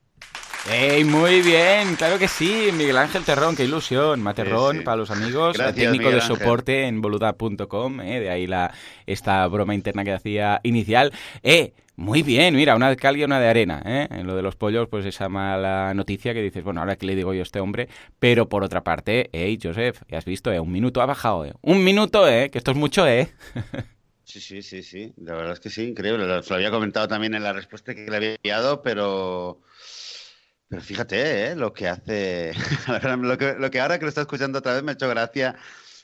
¡Ey, 0.69 1.05
muy 1.05 1.41
bien! 1.41 1.97
Claro 1.97 2.19
que 2.19 2.29
sí, 2.29 2.69
Miguel 2.77 2.99
Ángel 2.99 3.25
Terrón, 3.25 3.57
qué 3.57 3.65
ilusión. 3.65 4.21
Materrón, 4.21 4.83
para 4.85 4.99
los 4.99 5.11
amigos, 5.11 5.57
técnico 5.75 6.11
de 6.11 6.21
soporte 6.21 6.87
en 6.87 7.01
boluda.com, 7.01 8.01
eh, 8.03 8.21
de 8.21 8.31
ahí 8.31 8.47
la, 8.47 8.73
esta 9.07 9.47
broma 9.47 9.75
interna 9.75 10.05
que 10.05 10.13
hacía 10.13 10.61
inicial. 10.63 11.13
¡Eh! 11.43 11.73
Muy 11.97 12.23
bien, 12.23 12.55
mira, 12.55 12.77
una 12.77 12.89
de 12.89 12.97
cal 12.97 13.17
y 13.17 13.25
una 13.25 13.41
de 13.41 13.49
arena. 13.49 13.83
¿eh? 13.85 14.09
En 14.11 14.27
lo 14.27 14.35
de 14.35 14.41
los 14.41 14.57
pollos, 14.57 14.89
pues 14.89 15.05
esa 15.05 15.29
mala 15.29 15.93
noticia 15.93 16.33
que 16.33 16.41
dices, 16.41 16.65
bueno, 16.65 16.81
ahora 16.81 16.97
que 16.97 17.05
le 17.05 17.15
digo 17.15 17.35
yo 17.35 17.41
a 17.41 17.43
este 17.43 17.61
hombre. 17.61 17.89
Pero 18.19 18.49
por 18.49 18.65
otra 18.65 18.83
parte, 18.83 19.29
hey, 19.33 19.59
Joseph, 19.63 20.01
ya 20.09 20.17
has 20.17 20.25
visto, 20.25 20.51
¿eh? 20.51 20.61
un 20.61 20.73
minuto 20.73 21.03
ha 21.03 21.07
bajado. 21.07 21.45
¿eh? 21.45 21.53
Un 21.61 21.85
minuto, 21.85 22.27
¿eh? 22.27 22.51
Que 22.51 22.59
esto 22.59 22.71
es 22.71 22.77
mucho, 22.77 23.07
¿eh? 23.07 23.33
Sí, 24.25 24.41
sí, 24.41 24.63
sí, 24.63 24.85
sí. 24.85 25.13
La 25.17 25.35
verdad 25.35 25.55
es 25.55 25.61
que 25.61 25.71
sí, 25.71 25.83
increíble. 25.83 26.25
Lo 26.25 26.55
había 26.55 26.71
comentado 26.71 27.09
también 27.09 27.35
en 27.35 27.43
la 27.43 27.53
respuesta 27.53 27.97
que 27.97 28.09
le 28.09 28.17
había 28.17 28.35
enviado, 28.37 28.81
pero 28.81 29.61
pero 30.71 30.83
fíjate, 30.83 31.49
¿eh? 31.49 31.57
lo 31.57 31.73
que 31.73 31.89
hace, 31.89 32.53
lo 33.19 33.37
que, 33.37 33.55
lo 33.59 33.71
que 33.73 33.81
ahora 33.81 33.99
que 33.99 34.05
lo 34.05 34.09
está 34.09 34.21
escuchando 34.21 34.61
otra 34.61 34.75
vez 34.75 34.85
me 34.85 34.93
ha 34.93 34.95
hecho 34.95 35.09
gracia 35.09 35.57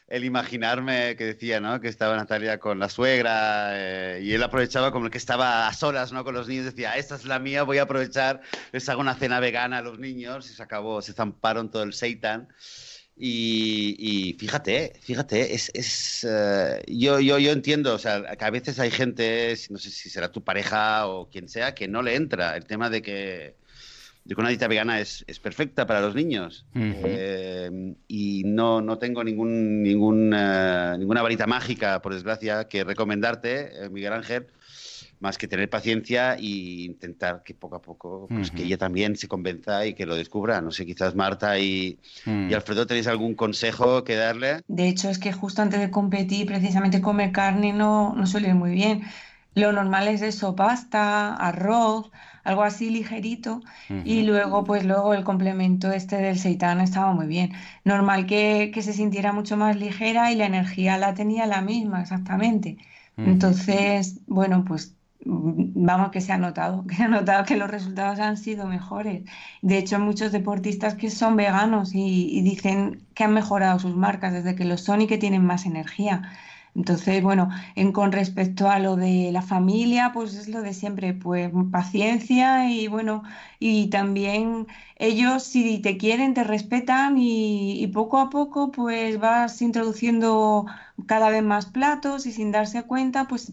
el 0.09 0.25
imaginarme 0.25 1.15
que 1.17 1.25
decía, 1.25 1.61
¿no? 1.61 1.81
Que 1.81 1.87
estaba 1.87 2.17
Natalia 2.17 2.59
con 2.59 2.81
la 2.81 2.89
suegra 2.89 3.71
eh, 3.75 4.23
y 4.25 4.33
él 4.33 4.43
aprovechaba 4.43 4.91
como 4.91 5.09
que 5.09 5.19
estaba 5.19 5.69
a 5.69 5.73
solas, 5.73 6.13
¿no? 6.13 6.25
Con 6.25 6.35
los 6.35 6.49
niños, 6.49 6.65
decía, 6.65 6.97
esta 6.97 7.15
es 7.15 7.25
la 7.27 7.39
mía, 7.39 7.63
voy 7.63 7.79
a 7.79 7.83
aprovechar, 7.83 8.41
les 8.73 8.89
hago 8.89 9.01
una 9.01 9.15
cena 9.15 9.39
vegana 9.39 9.79
a 9.79 9.83
los 9.83 10.01
niños 10.01 10.51
y 10.51 10.55
se 10.55 10.63
acabó, 10.63 11.01
se 11.01 11.13
zamparon 11.13 11.71
todo 11.71 11.85
el 11.85 11.93
seitan. 11.93 12.49
Y, 13.19 14.37
fíjate, 14.39 14.95
fíjate, 15.01 15.55
es, 15.55 15.71
es 15.75 16.25
uh, 16.25 16.83
yo, 16.89 17.21
yo, 17.21 17.39
yo 17.39 17.53
entiendo, 17.53 17.95
o 17.95 17.99
sea, 17.99 18.37
que 18.37 18.45
a 18.45 18.51
veces 18.51 18.79
hay 18.81 18.91
gente, 18.91 19.57
no 19.71 19.79
sé 19.79 19.91
si 19.91 20.11
será 20.11 20.33
tu 20.33 20.45
pareja 20.45 21.07
o 21.07 21.31
quien 21.31 21.49
sea, 21.49 21.75
que 21.75 21.89
no 21.89 22.03
le 22.03 22.17
entra 22.17 22.57
el 22.57 22.67
tema 22.67 22.91
de 22.91 23.03
que 23.03 23.57
que 24.35 24.41
una 24.41 24.49
dieta 24.49 24.69
vegana 24.69 25.01
es, 25.01 25.25
es, 25.29 25.39
perfecta 25.39 25.87
para 25.87 26.01
los 26.01 26.15
niños 26.15 26.67
eh, 26.75 27.95
y 28.09 28.43
no, 28.45 28.81
no 28.81 28.99
tengo 28.99 29.23
ningún, 29.23 29.83
ningún, 29.83 30.35
uh, 30.35 30.97
ninguna 30.99 31.23
varita 31.23 31.47
mágica, 31.47 32.03
por 32.03 32.15
desgracia, 32.15 32.69
que 32.69 32.83
recomendarte, 32.85 33.85
eh, 33.85 33.89
Miguel 33.89 34.13
Ángel, 34.13 34.47
más 35.21 35.39
que 35.39 35.49
tener 35.49 35.71
paciencia 35.71 36.35
e 36.35 36.87
intentar 36.87 37.43
que 37.43 37.55
poco 37.55 37.77
a 37.77 37.83
poco, 37.83 38.27
pues 38.29 38.51
que 38.51 38.65
ella 38.65 38.77
también 38.77 39.17
se 39.17 39.29
convenza 39.29 39.87
y 39.87 39.95
que 39.95 40.05
lo 40.05 40.15
descubra. 40.15 40.61
No 40.61 40.71
sé, 40.73 40.85
quizás 40.85 41.15
Marta 41.15 41.59
y, 41.59 41.99
y, 42.27 42.53
Alfredo 42.53 42.87
tenéis 42.87 43.07
algún 43.07 43.35
consejo 43.35 44.05
que 44.05 44.17
darle. 44.17 44.61
De 44.69 44.89
hecho, 44.89 45.09
es 45.09 45.19
que 45.19 45.33
justo 45.33 45.63
antes 45.63 45.81
de 45.81 45.91
competir, 45.91 46.47
precisamente 46.47 47.01
comer 47.01 47.33
carne 47.33 47.73
no, 47.73 48.15
no 48.15 48.27
suele 48.27 48.49
ir 48.49 48.55
muy 48.55 48.73
bien. 48.73 49.05
Lo 49.55 49.73
normal 49.73 50.09
es 50.09 50.21
eso, 50.21 50.55
pasta, 50.55 51.35
arroz, 51.35 52.11
algo 52.47 52.63
así 52.63 52.91
ligerito. 52.91 53.61
Y 54.05 54.23
luego, 54.23 54.65
pues 54.65 54.85
luego 54.85 55.15
el 55.15 55.25
complemento 55.25 55.91
este 55.91 56.17
del 56.17 56.39
seitán 56.39 56.81
estaba 56.81 57.13
muy 57.13 57.27
bien. 57.27 57.53
Normal 57.85 58.27
que, 58.27 58.71
que, 58.73 58.83
se 58.83 58.93
sintiera 58.93 59.33
mucho 59.33 59.57
más 59.57 59.77
ligera 59.77 60.33
y 60.33 60.37
la 60.37 60.47
energía 60.47 60.97
la 60.97 61.15
tenía 61.15 61.47
la 61.47 61.61
misma, 61.61 62.03
exactamente. 62.03 62.79
Entonces, 63.17 64.21
bueno, 64.27 64.65
pues 64.65 64.95
vamos 65.25 66.11
que 66.11 66.21
se 66.21 66.33
ha 66.33 66.39
notado, 66.39 66.87
que 66.87 66.95
se 66.95 67.05
ha 67.05 67.09
notado 67.09 67.45
que 67.45 67.57
los 67.57 67.71
resultados 67.71 68.21
han 68.21 68.37
sido 68.37 68.67
mejores. 68.67 69.25
De 69.63 69.79
hecho, 69.79 69.99
muchos 69.99 70.33
deportistas 70.33 70.95
que 70.95 71.11
son 71.11 71.37
veganos 71.37 71.95
y, 71.95 72.29
y 72.31 72.43
dicen 72.43 73.03
que 73.15 73.25
han 73.25 73.33
mejorado 73.35 73.79
sus 73.79 73.97
marcas 73.97 74.33
desde 74.33 74.55
que 74.55 74.65
lo 74.65 74.77
son 74.77 75.01
y 75.01 75.07
que 75.07 75.19
tienen 75.19 75.45
más 75.45 75.67
energía. 75.67 76.31
Entonces, 76.77 77.23
bueno, 77.23 77.49
en, 77.75 77.93
con 77.93 78.13
respecto 78.13 78.69
a 78.69 78.79
lo 78.79 78.97
de 78.97 79.31
la 79.33 79.43
familia, 79.43 80.13
pues 80.13 80.35
es 80.35 80.49
lo 80.49 80.61
de 80.63 80.75
siempre, 80.75 81.15
pues 81.15 81.51
paciencia 81.73 82.71
y 82.71 82.87
bueno, 82.89 83.23
y 83.59 83.89
también 83.91 84.67
ellos 84.97 85.43
si 85.45 85.79
te 85.81 85.97
quieren, 85.97 86.35
te 86.35 86.45
respetan 86.45 87.17
y, 87.19 87.83
y 87.83 87.87
poco 87.89 88.19
a 88.19 88.29
poco 88.31 88.71
pues 88.73 89.19
vas 89.19 89.63
introduciendo 89.63 90.67
cada 91.07 91.31
vez 91.31 91.43
más 91.43 91.67
platos 91.67 92.27
y 92.27 92.33
sin 92.33 92.53
darse 92.53 92.83
cuenta, 92.85 93.27
pues 93.27 93.53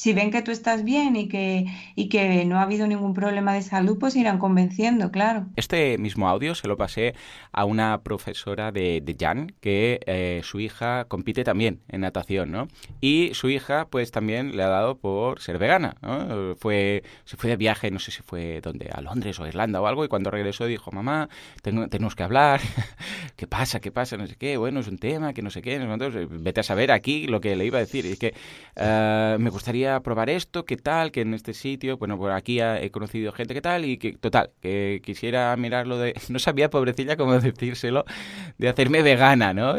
si 0.00 0.14
ven 0.14 0.30
que 0.30 0.40
tú 0.40 0.50
estás 0.50 0.82
bien 0.82 1.14
y 1.14 1.28
que, 1.28 1.66
y 1.94 2.08
que 2.08 2.46
no 2.46 2.58
ha 2.58 2.62
habido 2.62 2.86
ningún 2.86 3.12
problema 3.12 3.52
de 3.52 3.60
salud, 3.60 3.98
pues 3.98 4.16
irán 4.16 4.38
convenciendo, 4.38 5.10
claro. 5.10 5.44
Este 5.56 5.98
mismo 5.98 6.26
audio 6.26 6.54
se 6.54 6.68
lo 6.68 6.78
pasé 6.78 7.14
a 7.52 7.66
una 7.66 8.00
profesora 8.00 8.72
de, 8.72 9.02
de 9.02 9.14
Jan, 9.20 9.52
que 9.60 10.00
eh, 10.06 10.40
su 10.42 10.58
hija 10.58 11.04
compite 11.04 11.44
también 11.44 11.82
en 11.88 12.00
natación, 12.00 12.50
¿no? 12.50 12.68
Y 13.02 13.32
su 13.34 13.50
hija, 13.50 13.88
pues 13.90 14.10
también 14.10 14.56
le 14.56 14.62
ha 14.62 14.68
dado 14.68 14.96
por 14.96 15.38
ser 15.42 15.58
vegana, 15.58 15.96
¿no? 16.00 16.56
Fue, 16.56 17.02
se 17.26 17.36
fue 17.36 17.50
de 17.50 17.56
viaje, 17.58 17.90
no 17.90 17.98
sé 17.98 18.10
si 18.10 18.22
fue 18.22 18.62
donde, 18.62 18.88
a 18.90 19.02
Londres 19.02 19.38
o 19.38 19.44
a 19.44 19.48
Irlanda 19.48 19.82
o 19.82 19.86
algo, 19.86 20.06
y 20.06 20.08
cuando 20.08 20.30
regresó 20.30 20.64
dijo, 20.64 20.90
mamá, 20.92 21.28
tengo, 21.60 21.88
tenemos 21.88 22.16
que 22.16 22.22
hablar, 22.22 22.62
¿qué 23.36 23.46
pasa? 23.46 23.80
¿Qué 23.80 23.92
pasa? 23.92 24.16
No 24.16 24.26
sé 24.26 24.36
qué, 24.36 24.56
bueno, 24.56 24.80
es 24.80 24.88
un 24.88 24.96
tema, 24.96 25.34
que 25.34 25.42
no 25.42 25.50
sé 25.50 25.60
qué, 25.60 25.74
entonces, 25.74 26.26
vete 26.30 26.60
a 26.60 26.62
saber 26.62 26.90
aquí 26.90 27.26
lo 27.26 27.42
que 27.42 27.54
le 27.54 27.66
iba 27.66 27.76
a 27.76 27.82
decir, 27.82 28.06
y 28.06 28.12
es 28.12 28.18
que 28.18 28.32
uh, 28.76 29.38
me 29.38 29.50
gustaría 29.50 29.89
probar 29.98 30.30
esto, 30.30 30.64
qué 30.64 30.76
tal, 30.76 31.10
que 31.10 31.22
en 31.22 31.34
este 31.34 31.54
sitio, 31.54 31.98
bueno, 31.98 32.16
por 32.16 32.30
aquí 32.30 32.60
he 32.60 32.90
conocido 32.92 33.32
gente 33.32 33.54
que 33.54 33.60
tal 33.60 33.84
y 33.84 33.98
que, 33.98 34.12
total, 34.12 34.50
que 34.60 35.00
quisiera 35.04 35.56
mirarlo 35.56 35.98
de... 35.98 36.14
No 36.30 36.38
sabía, 36.38 36.70
pobrecilla, 36.70 37.16
cómo 37.16 37.40
decírselo, 37.40 38.04
de 38.56 38.68
hacerme 38.68 39.02
vegana, 39.02 39.52
¿no? 39.52 39.74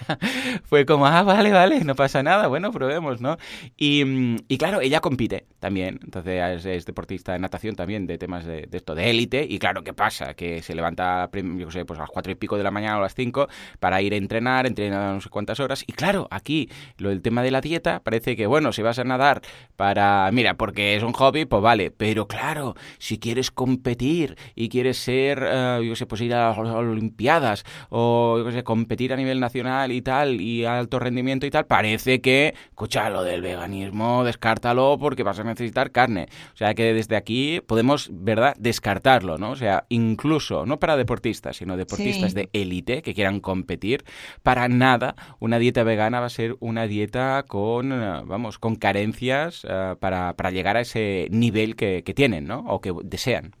Fue 0.64 0.86
como, 0.86 1.06
ah, 1.06 1.22
vale, 1.24 1.50
vale, 1.50 1.82
no 1.84 1.96
pasa 1.96 2.22
nada, 2.22 2.46
bueno, 2.46 2.70
probemos, 2.70 3.20
¿no? 3.20 3.36
Y, 3.76 4.36
y 4.46 4.58
claro, 4.58 4.80
ella 4.80 5.00
compite 5.00 5.46
también, 5.58 5.98
entonces 6.02 6.64
es, 6.64 6.86
deportista 6.86 7.32
de 7.32 7.38
natación 7.40 7.74
también, 7.74 8.06
de 8.06 8.18
temas 8.18 8.44
de, 8.44 8.68
esto, 8.70 8.94
de 8.94 9.10
élite, 9.10 9.46
y 9.48 9.58
claro, 9.58 9.82
¿qué 9.82 9.92
pasa? 9.92 10.34
Que 10.34 10.62
se 10.62 10.74
levanta, 10.74 11.28
yo 11.32 11.70
sé, 11.70 11.84
pues 11.84 11.98
a 11.98 12.02
las 12.02 12.10
cuatro 12.10 12.30
y 12.32 12.34
pico 12.36 12.56
de 12.56 12.62
la 12.62 12.70
mañana 12.70 12.96
o 12.96 12.98
a 12.98 13.02
las 13.02 13.14
cinco 13.14 13.48
para 13.78 14.00
ir 14.02 14.14
a 14.14 14.16
entrenar, 14.16 14.66
entrenar 14.66 15.14
no 15.14 15.20
sé 15.20 15.28
cuántas 15.28 15.60
horas, 15.60 15.84
y 15.86 15.92
claro, 15.92 16.28
aquí 16.30 16.68
lo 16.98 17.08
del 17.08 17.22
tema 17.22 17.42
de 17.42 17.50
la 17.50 17.60
dieta 17.60 18.00
parece 18.00 18.36
que, 18.36 18.46
bueno, 18.46 18.72
si 18.72 18.82
vas 18.82 18.98
a 18.98 19.04
nadar 19.04 19.39
para, 19.80 20.28
mira, 20.30 20.58
porque 20.58 20.94
es 20.94 21.02
un 21.02 21.14
hobby, 21.14 21.46
pues 21.46 21.62
vale, 21.62 21.90
pero 21.90 22.28
claro, 22.28 22.74
si 22.98 23.18
quieres 23.18 23.50
competir 23.50 24.36
y 24.54 24.68
quieres 24.68 24.98
ser, 24.98 25.42
uh, 25.42 25.82
yo 25.82 25.96
sé, 25.96 26.04
pues 26.04 26.20
ir 26.20 26.34
a 26.34 26.50
las 26.50 26.58
Olimpiadas 26.58 27.64
o, 27.88 28.42
yo 28.44 28.52
sé, 28.52 28.62
competir 28.62 29.14
a 29.14 29.16
nivel 29.16 29.40
nacional 29.40 29.90
y 29.90 30.02
tal, 30.02 30.38
y 30.42 30.66
alto 30.66 30.98
rendimiento 30.98 31.46
y 31.46 31.50
tal, 31.50 31.64
parece 31.64 32.20
que, 32.20 32.54
escucha, 32.68 33.08
lo 33.08 33.22
del 33.22 33.40
veganismo, 33.40 34.22
descártalo 34.22 34.98
porque 35.00 35.22
vas 35.22 35.38
a 35.38 35.44
necesitar 35.44 35.92
carne. 35.92 36.28
O 36.52 36.56
sea 36.58 36.74
que 36.74 36.92
desde 36.92 37.16
aquí 37.16 37.62
podemos, 37.66 38.10
¿verdad?, 38.12 38.54
descartarlo, 38.58 39.38
¿no? 39.38 39.52
O 39.52 39.56
sea, 39.56 39.86
incluso, 39.88 40.66
no 40.66 40.78
para 40.78 40.98
deportistas, 40.98 41.56
sino 41.56 41.78
deportistas 41.78 42.34
de 42.34 42.50
élite 42.52 43.00
que 43.00 43.14
quieran 43.14 43.40
competir, 43.40 44.04
para 44.42 44.68
nada 44.68 45.14
una 45.38 45.58
dieta 45.58 45.84
vegana 45.84 46.20
va 46.20 46.26
a 46.26 46.28
ser 46.28 46.56
una 46.60 46.86
dieta 46.86 47.44
con, 47.48 47.92
eh, 47.92 48.20
vamos, 48.26 48.58
con 48.58 48.76
eh, 49.22 49.96
para, 50.00 50.34
para, 50.34 50.50
llegar 50.50 50.76
a 50.76 50.80
ese 50.80 51.28
nivel 51.30 51.76
que, 51.76 52.02
que 52.04 52.14
tienen, 52.14 52.46
¿no? 52.46 52.60
O 52.60 52.80
que 52.80 52.92
desean. 53.04 53.52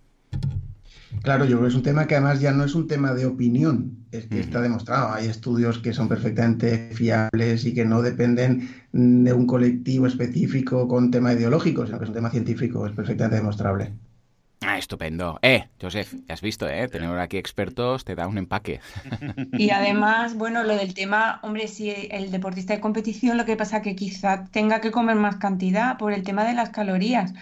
Claro, 1.22 1.44
yo 1.44 1.56
creo 1.56 1.62
que 1.62 1.68
es 1.68 1.74
un 1.74 1.82
tema 1.82 2.06
que 2.06 2.14
además 2.14 2.40
ya 2.40 2.52
no 2.52 2.64
es 2.64 2.74
un 2.74 2.86
tema 2.86 3.12
de 3.12 3.26
opinión, 3.26 4.06
es 4.10 4.26
que 4.26 4.40
está 4.40 4.62
demostrado. 4.62 5.12
Hay 5.12 5.26
estudios 5.26 5.78
que 5.78 5.92
son 5.92 6.08
perfectamente 6.08 6.90
fiables 6.94 7.64
y 7.66 7.74
que 7.74 7.84
no 7.84 8.00
dependen 8.00 8.68
de 8.92 9.32
un 9.32 9.46
colectivo 9.46 10.06
específico 10.06 10.88
con 10.88 11.10
tema 11.10 11.32
ideológico, 11.34 11.84
sino 11.84 11.98
que 11.98 12.04
es 12.04 12.10
un 12.10 12.14
tema 12.14 12.30
científico, 12.30 12.86
es 12.86 12.92
perfectamente 12.92 13.36
demostrable. 13.36 13.92
Ah, 14.62 14.76
estupendo. 14.76 15.38
Eh, 15.40 15.68
Joseph, 15.80 16.12
has 16.28 16.42
visto, 16.42 16.68
¿eh? 16.68 16.86
Tener 16.88 17.18
aquí 17.18 17.38
expertos 17.38 18.04
te 18.04 18.14
da 18.14 18.26
un 18.26 18.36
empaque. 18.36 18.80
Y 19.52 19.70
además, 19.70 20.34
bueno, 20.34 20.64
lo 20.64 20.76
del 20.76 20.92
tema, 20.92 21.40
hombre, 21.42 21.66
si 21.66 21.90
el 22.10 22.30
deportista 22.30 22.74
de 22.74 22.80
competición 22.80 23.38
lo 23.38 23.46
que 23.46 23.56
pasa 23.56 23.80
que 23.80 23.96
quizá 23.96 24.44
tenga 24.50 24.82
que 24.82 24.90
comer 24.90 25.16
más 25.16 25.36
cantidad 25.36 25.96
por 25.96 26.12
el 26.12 26.24
tema 26.24 26.44
de 26.44 26.52
las 26.52 26.70
calorías. 26.70 27.32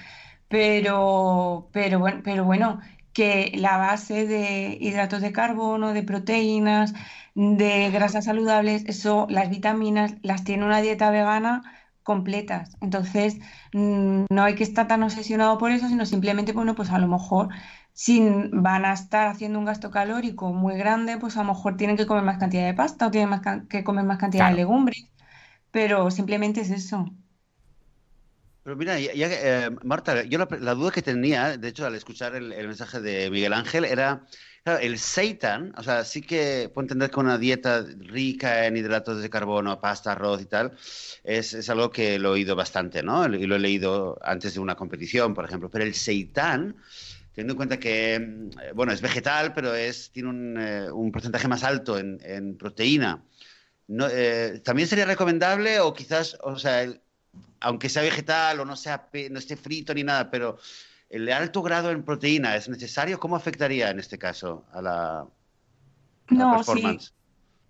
Pero, 0.48 1.68
pero 1.72 1.98
bueno, 1.98 2.20
pero 2.22 2.44
bueno, 2.44 2.80
que 3.12 3.50
la 3.56 3.76
base 3.78 4.26
de 4.26 4.78
hidratos 4.80 5.20
de 5.20 5.32
carbono, 5.32 5.92
de 5.92 6.04
proteínas, 6.04 6.94
de 7.34 7.90
grasas 7.90 8.26
saludables, 8.26 8.84
eso, 8.86 9.26
las 9.28 9.50
vitaminas, 9.50 10.14
las 10.22 10.44
tiene 10.44 10.64
una 10.64 10.80
dieta 10.80 11.10
vegana 11.10 11.62
completas. 12.08 12.76
Entonces, 12.80 13.38
mm, 13.74 14.24
no 14.30 14.42
hay 14.44 14.54
que 14.56 14.64
estar 14.64 14.88
tan 14.88 15.02
obsesionado 15.02 15.58
por 15.58 15.70
eso, 15.72 15.88
sino 15.88 16.06
simplemente, 16.06 16.52
bueno, 16.52 16.74
pues 16.74 16.90
a 16.90 16.98
lo 16.98 17.06
mejor 17.08 17.48
si 17.92 18.20
van 18.52 18.84
a 18.86 18.92
estar 18.94 19.28
haciendo 19.28 19.58
un 19.58 19.66
gasto 19.66 19.90
calórico 19.90 20.52
muy 20.52 20.76
grande, 20.78 21.18
pues 21.18 21.36
a 21.36 21.42
lo 21.44 21.52
mejor 21.54 21.76
tienen 21.76 21.96
que 21.98 22.06
comer 22.06 22.24
más 22.24 22.38
cantidad 22.38 22.64
de 22.66 22.74
pasta 22.74 23.06
o 23.08 23.10
tienen 23.10 23.30
más 23.30 23.42
que 23.68 23.84
comer 23.84 24.04
más 24.04 24.18
cantidad 24.18 24.48
de 24.48 24.54
legumbres, 24.54 25.10
pero 25.72 26.10
simplemente 26.10 26.60
es 26.62 26.70
eso. 26.70 27.06
Pero 28.68 28.76
mira, 28.76 29.00
eh, 29.00 29.70
Marta, 29.82 30.24
yo 30.24 30.38
la, 30.38 30.74
duda 30.74 30.90
que 30.90 31.00
tenía, 31.00 31.56
de 31.56 31.68
hecho, 31.68 31.86
al 31.86 31.94
escuchar 31.94 32.34
el, 32.34 32.50
mensaje 32.50 33.00
de 33.00 33.30
Miguel 33.30 33.54
Ángel, 33.54 33.86
era, 33.86 34.26
claro, 34.62 34.78
el 34.80 34.98
seitan, 34.98 35.72
o 35.78 35.82
sea, 35.82 36.04
sí 36.04 36.20
que 36.20 36.70
puedo 36.74 36.84
entender 36.84 37.10
que 37.10 37.18
una 37.18 37.38
dieta 37.38 37.82
rica 37.96 38.66
en 38.66 38.76
hidratos 38.76 39.22
de 39.22 39.30
carbono, 39.30 39.80
pasta, 39.80 40.12
arroz 40.12 40.42
y 40.42 40.44
tal, 40.44 40.76
es, 41.24 41.70
algo 41.70 41.90
que 41.90 42.18
lo 42.18 42.28
he 42.28 42.32
oído 42.32 42.56
bastante, 42.56 43.02
¿no? 43.02 43.24
Y 43.24 43.46
lo 43.46 43.56
he 43.56 43.58
leído 43.58 44.18
antes 44.20 44.52
de 44.52 44.60
una 44.60 44.74
competición, 44.74 45.32
por 45.32 45.46
ejemplo. 45.46 45.70
Pero 45.70 45.84
el 45.84 45.94
seitan, 45.94 46.76
teniendo 47.32 47.54
en 47.54 47.56
cuenta 47.56 47.78
que, 47.78 48.20
mm, 48.20 48.74
bueno, 48.74 48.92
es 48.92 49.00
vegetal, 49.00 49.54
pero 49.54 49.74
es, 49.74 50.10
tiene 50.12 50.28
un, 50.28 50.56
eh, 50.60 50.88
porcentaje 51.10 51.48
más 51.48 51.64
alto 51.64 51.98
en, 51.98 52.58
proteína. 52.58 53.24
Eh, 53.88 54.60
¿También 54.62 54.86
sería 54.86 55.06
recomendable 55.06 55.80
o 55.80 55.94
quizás, 55.94 56.36
o 56.42 56.58
sea, 56.58 56.82
el, 56.82 57.00
aunque 57.60 57.88
sea 57.88 58.02
vegetal 58.02 58.60
o 58.60 58.64
no, 58.64 58.76
sea, 58.76 59.08
no 59.30 59.38
esté 59.38 59.56
frito 59.56 59.94
ni 59.94 60.04
nada, 60.04 60.30
pero 60.30 60.58
el 61.10 61.30
alto 61.32 61.62
grado 61.62 61.90
en 61.90 62.02
proteína 62.02 62.56
es 62.56 62.68
necesario, 62.68 63.18
¿cómo 63.18 63.36
afectaría 63.36 63.90
en 63.90 63.98
este 63.98 64.18
caso 64.18 64.64
a 64.72 64.82
la, 64.82 65.26
no, 66.30 66.56
performance? 66.56 67.14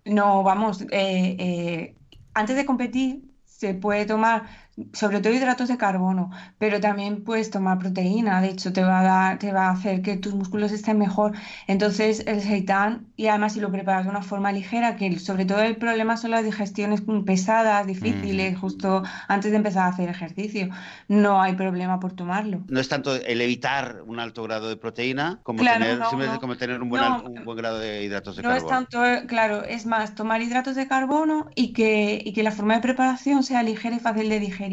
No, 0.05 0.43
vamos, 0.43 0.81
eh, 0.81 0.87
eh, 0.91 1.95
antes 2.33 2.55
de 2.55 2.65
competir 2.65 3.23
se 3.45 3.73
puede 3.73 4.05
tomar 4.05 4.68
sobre 4.93 5.21
todo 5.21 5.33
hidratos 5.33 5.67
de 5.67 5.77
carbono, 5.77 6.31
pero 6.57 6.79
también 6.79 7.23
puedes 7.23 7.49
tomar 7.49 7.79
proteína, 7.79 8.41
de 8.41 8.49
hecho 8.49 8.73
te 8.73 8.83
va 8.83 8.99
a 8.99 9.03
dar, 9.03 9.39
te 9.39 9.51
va 9.51 9.67
a 9.67 9.71
hacer 9.71 10.01
que 10.01 10.17
tus 10.17 10.33
músculos 10.33 10.71
estén 10.71 10.97
mejor. 10.97 11.33
Entonces 11.67 12.23
el 12.27 12.41
seitán, 12.41 13.07
y 13.15 13.27
además 13.27 13.53
si 13.53 13.59
lo 13.59 13.71
preparas 13.71 14.05
de 14.05 14.11
una 14.11 14.21
forma 14.21 14.51
ligera, 14.51 14.95
que 14.95 15.19
sobre 15.19 15.45
todo 15.45 15.61
el 15.61 15.75
problema 15.77 16.17
son 16.17 16.31
las 16.31 16.43
digestiones 16.43 17.01
pesadas, 17.25 17.87
difíciles, 17.87 18.57
justo 18.57 19.03
antes 19.27 19.51
de 19.51 19.57
empezar 19.57 19.83
a 19.83 19.87
hacer 19.87 20.09
ejercicio, 20.09 20.69
no 21.07 21.41
hay 21.41 21.55
problema 21.55 21.99
por 21.99 22.13
tomarlo. 22.13 22.61
No 22.67 22.79
es 22.79 22.89
tanto 22.89 23.15
el 23.15 23.41
evitar 23.41 24.01
un 24.05 24.19
alto 24.19 24.43
grado 24.43 24.69
de 24.69 24.77
proteína 24.77 25.39
como 25.43 25.63
tener, 25.63 25.99
como 26.39 26.57
tener 26.57 26.81
un 26.81 26.89
buen, 26.89 27.03
un 27.03 27.45
buen, 27.45 27.57
grado 27.57 27.79
de 27.79 28.03
hidratos 28.03 28.35
de 28.35 28.43
carbono. 28.43 28.59
No 28.59 28.65
es 28.65 28.71
tanto, 28.71 29.05
eh, 29.05 29.25
claro, 29.27 29.63
es 29.63 29.85
más 29.85 30.15
tomar 30.15 30.41
hidratos 30.41 30.75
de 30.75 30.87
carbono 30.87 31.47
y 31.55 31.73
que, 31.73 32.21
y 32.23 32.33
que 32.33 32.43
la 32.43 32.51
forma 32.51 32.75
de 32.75 32.81
preparación 32.81 33.43
sea 33.43 33.63
ligera 33.63 33.95
y 33.95 33.99
fácil 33.99 34.29
de 34.29 34.39
digerir. 34.39 34.68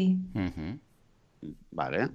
Vale. 1.71 2.09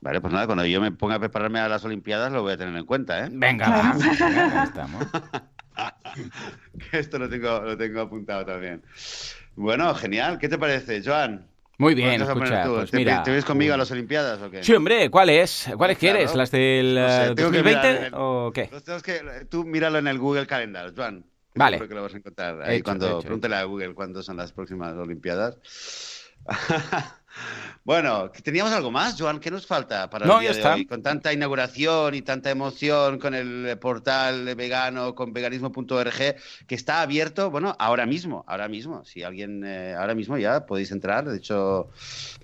Vale, 0.00 0.20
pues 0.20 0.32
nada, 0.32 0.46
cuando 0.46 0.64
yo 0.64 0.80
me 0.80 0.92
ponga 0.92 1.16
a 1.16 1.18
prepararme 1.18 1.58
a 1.58 1.68
las 1.68 1.84
Olimpiadas 1.84 2.32
lo 2.32 2.42
voy 2.42 2.52
a 2.52 2.56
tener 2.56 2.76
en 2.76 2.86
cuenta, 2.86 3.26
¿eh? 3.26 3.28
Venga, 3.32 3.68
va. 3.68 4.64
estamos. 4.64 5.06
Esto 6.92 7.18
lo 7.18 7.28
tengo, 7.28 7.60
lo 7.60 7.76
tengo 7.76 8.00
apuntado 8.02 8.44
también. 8.44 8.82
Bueno, 9.56 9.92
genial. 9.94 10.38
¿Qué 10.38 10.48
te 10.48 10.56
parece, 10.56 11.02
Joan? 11.04 11.46
Muy 11.78 11.94
bien, 11.94 12.20
escucha, 12.20 12.64
pues 12.66 12.90
¿Te, 12.90 12.96
mira. 12.96 13.22
¿Te, 13.22 13.30
ves 13.30 13.44
conmigo 13.44 13.74
a 13.74 13.76
las 13.76 13.90
Olimpiadas 13.90 14.40
o 14.42 14.50
qué? 14.50 14.64
Sí, 14.64 14.72
hombre, 14.72 15.10
¿cuáles? 15.10 15.68
¿Cuáles 15.76 15.98
quieres? 15.98 16.34
¿Las 16.34 16.50
del 16.50 16.94
no 16.94 17.34
2020 17.34 18.10
o 18.14 18.50
qué? 18.52 18.68
que, 19.04 19.46
tú 19.48 19.64
míralo 19.64 19.98
en 19.98 20.08
el 20.08 20.18
Google 20.18 20.46
Calendar, 20.46 20.92
Joan. 20.94 21.24
Vale. 21.54 21.76
Creo 21.76 21.88
que 21.88 21.94
lo 21.94 22.02
vas 22.02 22.14
a 22.14 22.16
encontrar 22.16 22.62
ahí 22.62 22.82
cuando... 22.82 23.20
Pregúntale 23.20 23.56
a 23.56 23.64
Google 23.64 23.94
cuándo 23.94 24.22
son 24.22 24.36
las 24.36 24.52
próximas 24.52 24.94
Olimpiadas. 24.94 25.58
bueno, 27.84 28.30
¿teníamos 28.30 28.72
algo 28.72 28.90
más, 28.90 29.16
Joan? 29.18 29.40
¿Qué 29.40 29.50
nos 29.50 29.66
falta 29.66 30.08
para 30.08 30.24
el 30.26 30.40
día 30.40 30.52
de 30.52 30.64
hoy? 30.64 30.86
Con 30.86 31.02
tanta 31.02 31.32
inauguración 31.32 32.14
y 32.14 32.22
tanta 32.22 32.50
emoción 32.50 33.18
con 33.18 33.34
el 33.34 33.78
portal 33.78 34.54
vegano, 34.54 35.14
con 35.14 35.32
veganismo.org, 35.32 36.36
que 36.66 36.74
está 36.74 37.02
abierto, 37.02 37.50
bueno, 37.50 37.76
ahora 37.78 38.06
mismo, 38.06 38.44
ahora 38.46 38.68
mismo. 38.68 39.04
Si 39.04 39.22
alguien, 39.22 39.64
eh, 39.64 39.94
ahora 39.98 40.14
mismo 40.14 40.38
ya 40.38 40.66
podéis 40.66 40.90
entrar. 40.90 41.26
De 41.26 41.36
hecho, 41.36 41.90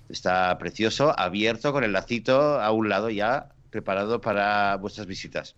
está 0.09 0.57
precioso, 0.57 1.17
abierto 1.17 1.71
con 1.73 1.83
el 1.83 1.93
lacito 1.93 2.59
a 2.61 2.71
un 2.71 2.89
lado 2.89 3.09
ya, 3.09 3.49
preparado 3.69 4.21
para 4.21 4.75
vuestras 4.77 5.07
visitas. 5.07 5.55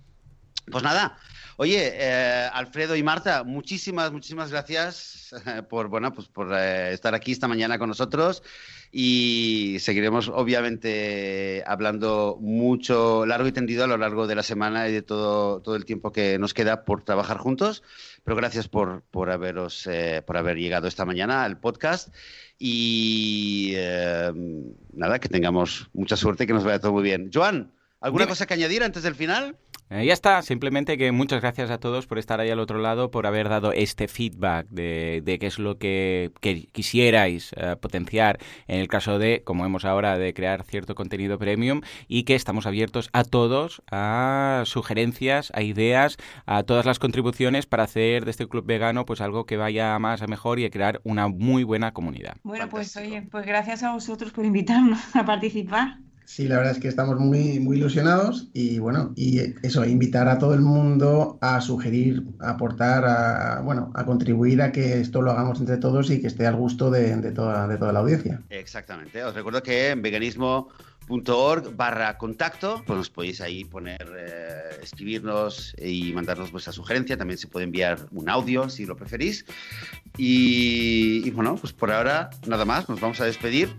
Pues 0.70 0.84
nada, 0.84 1.18
Oye, 1.60 1.92
eh, 1.92 2.50
Alfredo 2.54 2.96
y 2.96 3.02
Marta, 3.02 3.44
muchísimas, 3.44 4.12
muchísimas 4.12 4.52
gracias 4.52 5.34
eh, 5.48 5.64
por, 5.64 5.88
bueno, 5.88 6.14
pues 6.14 6.28
por 6.28 6.54
eh, 6.54 6.94
estar 6.94 7.16
aquí 7.16 7.32
esta 7.32 7.48
mañana 7.48 7.80
con 7.80 7.90
nosotros 7.90 8.44
y 8.92 9.78
seguiremos 9.80 10.28
obviamente 10.30 11.64
hablando 11.66 12.38
mucho, 12.40 13.26
largo 13.26 13.48
y 13.48 13.52
tendido 13.54 13.86
a 13.86 13.88
lo 13.88 13.98
largo 13.98 14.28
de 14.28 14.36
la 14.36 14.44
semana 14.44 14.88
y 14.88 14.92
de 14.92 15.02
todo, 15.02 15.60
todo 15.64 15.76
el 15.76 15.86
tiempo 15.86 16.12
que 16.12 16.38
nos 16.38 16.54
queda 16.54 16.86
por 16.86 17.04
trabajar 17.04 17.38
juntos. 17.38 17.82
Pero 18.24 18.38
gracias 18.38 18.68
por, 18.68 19.02
por, 19.10 19.32
haberos, 19.32 19.90
por 20.28 20.38
haber 20.38 20.58
llegado 20.58 20.88
esta 20.88 21.06
mañana 21.06 21.44
al 21.44 21.60
podcast 21.60 22.14
y 22.60 23.74
nada, 24.94 25.20
que 25.20 25.28
tengamos 25.28 25.90
mucha 25.94 26.18
suerte 26.18 26.44
y 26.44 26.48
que 26.48 26.54
nos 26.54 26.64
vaya 26.64 26.80
todo 26.80 26.94
muy 26.94 27.04
bien. 27.04 27.32
Joan, 27.34 27.72
¿alguna 28.00 28.28
cosa 28.28 28.46
que 28.46 28.54
añadir 28.54 28.84
antes 28.84 29.02
del 29.02 29.16
final? 29.16 29.58
Eh, 29.90 30.06
ya 30.06 30.14
está, 30.14 30.42
simplemente 30.42 30.98
que 30.98 31.14
muchas 31.14 31.42
gracias 31.42 31.72
a 31.72 31.78
todos 31.78 32.08
por 32.08 32.20
estar 32.20 32.42
ahí 32.42 32.50
al 32.50 32.60
otro 32.60 32.80
lado, 32.80 33.10
por 33.10 33.26
haber 33.26 33.48
dado 33.48 33.72
este 33.72 34.10
feedback 34.10 34.68
de, 34.70 35.22
de 35.24 35.40
qué 35.40 35.48
es 35.48 35.60
lo 35.60 35.78
que, 35.78 36.32
quisierais 36.74 37.52
eh, 37.56 37.76
potenciar 37.80 38.38
en 38.68 38.80
el 38.82 38.90
caso 38.90 39.18
de, 39.18 39.44
como 39.46 39.66
hemos 39.66 39.86
ahora, 39.86 40.18
de 40.18 40.34
crear 40.34 40.64
cierto 40.64 40.94
contenido 40.94 41.40
premium 41.40 41.82
y 42.10 42.24
que 42.24 42.36
estamos 42.36 42.66
abiertos 42.66 43.10
a 43.14 43.24
todos, 43.24 43.82
a 43.90 44.64
sugerencias, 44.66 45.52
a 45.56 45.62
ideas, 45.62 46.18
a 46.46 46.64
todas 46.64 46.86
las 46.86 47.00
contribuciones 47.00 47.66
para 47.66 47.84
hacer 47.84 48.26
de 48.26 48.32
este 48.32 48.48
club 48.48 48.66
vegano 48.66 49.06
pues 49.06 49.22
algo 49.22 49.46
que 49.46 49.56
vaya 49.56 49.98
más 50.00 50.22
a 50.22 50.28
mejor 50.28 50.60
y 50.60 50.66
a 50.66 50.70
crear 50.70 51.00
una 51.06 51.30
muy 51.30 51.64
buena 51.64 51.94
comunidad. 51.94 52.36
Bueno, 52.44 52.68
pues 52.68 52.98
oye, 52.98 53.22
pues 53.32 53.46
gracias 53.46 53.84
a 53.84 53.94
vosotros 53.94 54.34
por 54.34 54.44
invitarnos 54.44 55.16
a 55.16 55.26
participar. 55.26 56.00
Sí, 56.28 56.46
la 56.46 56.58
verdad 56.58 56.74
es 56.74 56.80
que 56.80 56.90
estamos 56.90 57.18
muy, 57.18 57.58
muy 57.62 57.78
ilusionados 57.78 58.50
y 58.52 58.80
bueno, 58.80 59.14
y 59.16 59.40
eso, 59.66 59.86
invitar 59.86 60.28
a 60.28 60.38
todo 60.38 60.54
el 60.54 60.60
mundo 60.60 61.38
a 61.40 61.62
sugerir, 61.62 62.22
aportar, 62.40 63.06
a, 63.06 63.62
bueno, 63.62 63.94
a 63.96 64.04
contribuir 64.04 64.62
a 64.62 64.74
que 64.74 65.00
esto 65.00 65.22
lo 65.22 65.32
hagamos 65.32 65.62
entre 65.62 65.78
todos 65.78 66.12
y 66.12 66.20
que 66.20 66.28
esté 66.28 66.46
al 66.46 66.58
gusto 66.58 66.92
de, 66.92 67.32
toda, 67.32 67.66
de 67.70 67.78
toda 67.78 67.94
la 67.94 68.00
audiencia. 68.00 68.42
Exactamente. 68.50 69.24
Os 69.24 69.36
recuerdo 69.36 69.64
que 69.64 69.92
en 69.92 70.02
veganismo.org 70.02 71.78
barra 71.78 72.18
contacto, 72.18 72.84
pues 72.86 72.98
nos 72.98 73.10
podéis 73.10 73.40
ahí 73.40 73.64
poner, 73.64 74.06
eh, 74.18 74.80
escribirnos 74.84 75.76
y 75.82 76.12
mandarnos 76.12 76.52
vuestra 76.52 76.74
sugerencia. 76.74 77.16
También 77.16 77.38
se 77.38 77.48
puede 77.48 77.64
enviar 77.64 78.06
un 78.12 78.30
audio 78.30 78.68
si 78.68 78.86
lo 78.86 78.98
preferís. 78.98 79.46
y 80.18 81.32
bueno, 81.32 81.56
pues 81.56 81.72
por 81.72 81.90
ahora 81.90 82.32
nada 82.48 82.66
más, 82.66 82.90
nos 82.90 83.00
vamos 83.00 83.22
a 83.22 83.26
despedir 83.26 83.70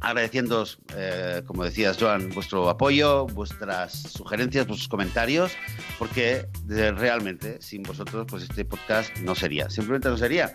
agradeciéndoos, 0.00 0.78
eh, 0.96 1.42
como 1.46 1.64
decías, 1.64 1.96
Joan, 1.98 2.30
vuestro 2.30 2.68
apoyo, 2.68 3.26
vuestras 3.26 3.92
sugerencias, 3.92 4.66
vuestros 4.66 4.88
comentarios, 4.88 5.52
porque 5.98 6.46
eh, 6.70 6.92
realmente 6.92 7.60
sin 7.60 7.82
vosotros, 7.82 8.26
pues 8.28 8.44
este 8.44 8.64
podcast 8.64 9.16
no 9.18 9.34
sería, 9.34 9.68
simplemente 9.68 10.08
no 10.08 10.16
sería. 10.16 10.54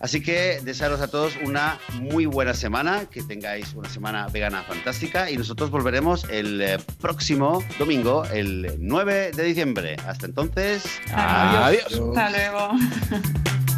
Así 0.00 0.22
que 0.22 0.60
desearos 0.62 1.00
a 1.00 1.08
todos 1.08 1.34
una 1.44 1.78
muy 2.00 2.26
buena 2.26 2.54
semana, 2.54 3.06
que 3.06 3.22
tengáis 3.22 3.72
una 3.74 3.88
semana 3.88 4.26
vegana 4.28 4.62
fantástica 4.62 5.30
y 5.30 5.36
nosotros 5.36 5.70
volveremos 5.70 6.24
el 6.24 6.60
eh, 6.60 6.78
próximo 7.00 7.62
domingo, 7.78 8.24
el 8.32 8.76
9 8.78 9.30
de 9.34 9.42
diciembre. 9.44 9.96
Hasta 10.06 10.26
entonces, 10.26 10.84
adiós. 11.12 11.84
Hasta 11.86 12.30
luego. 12.30 12.70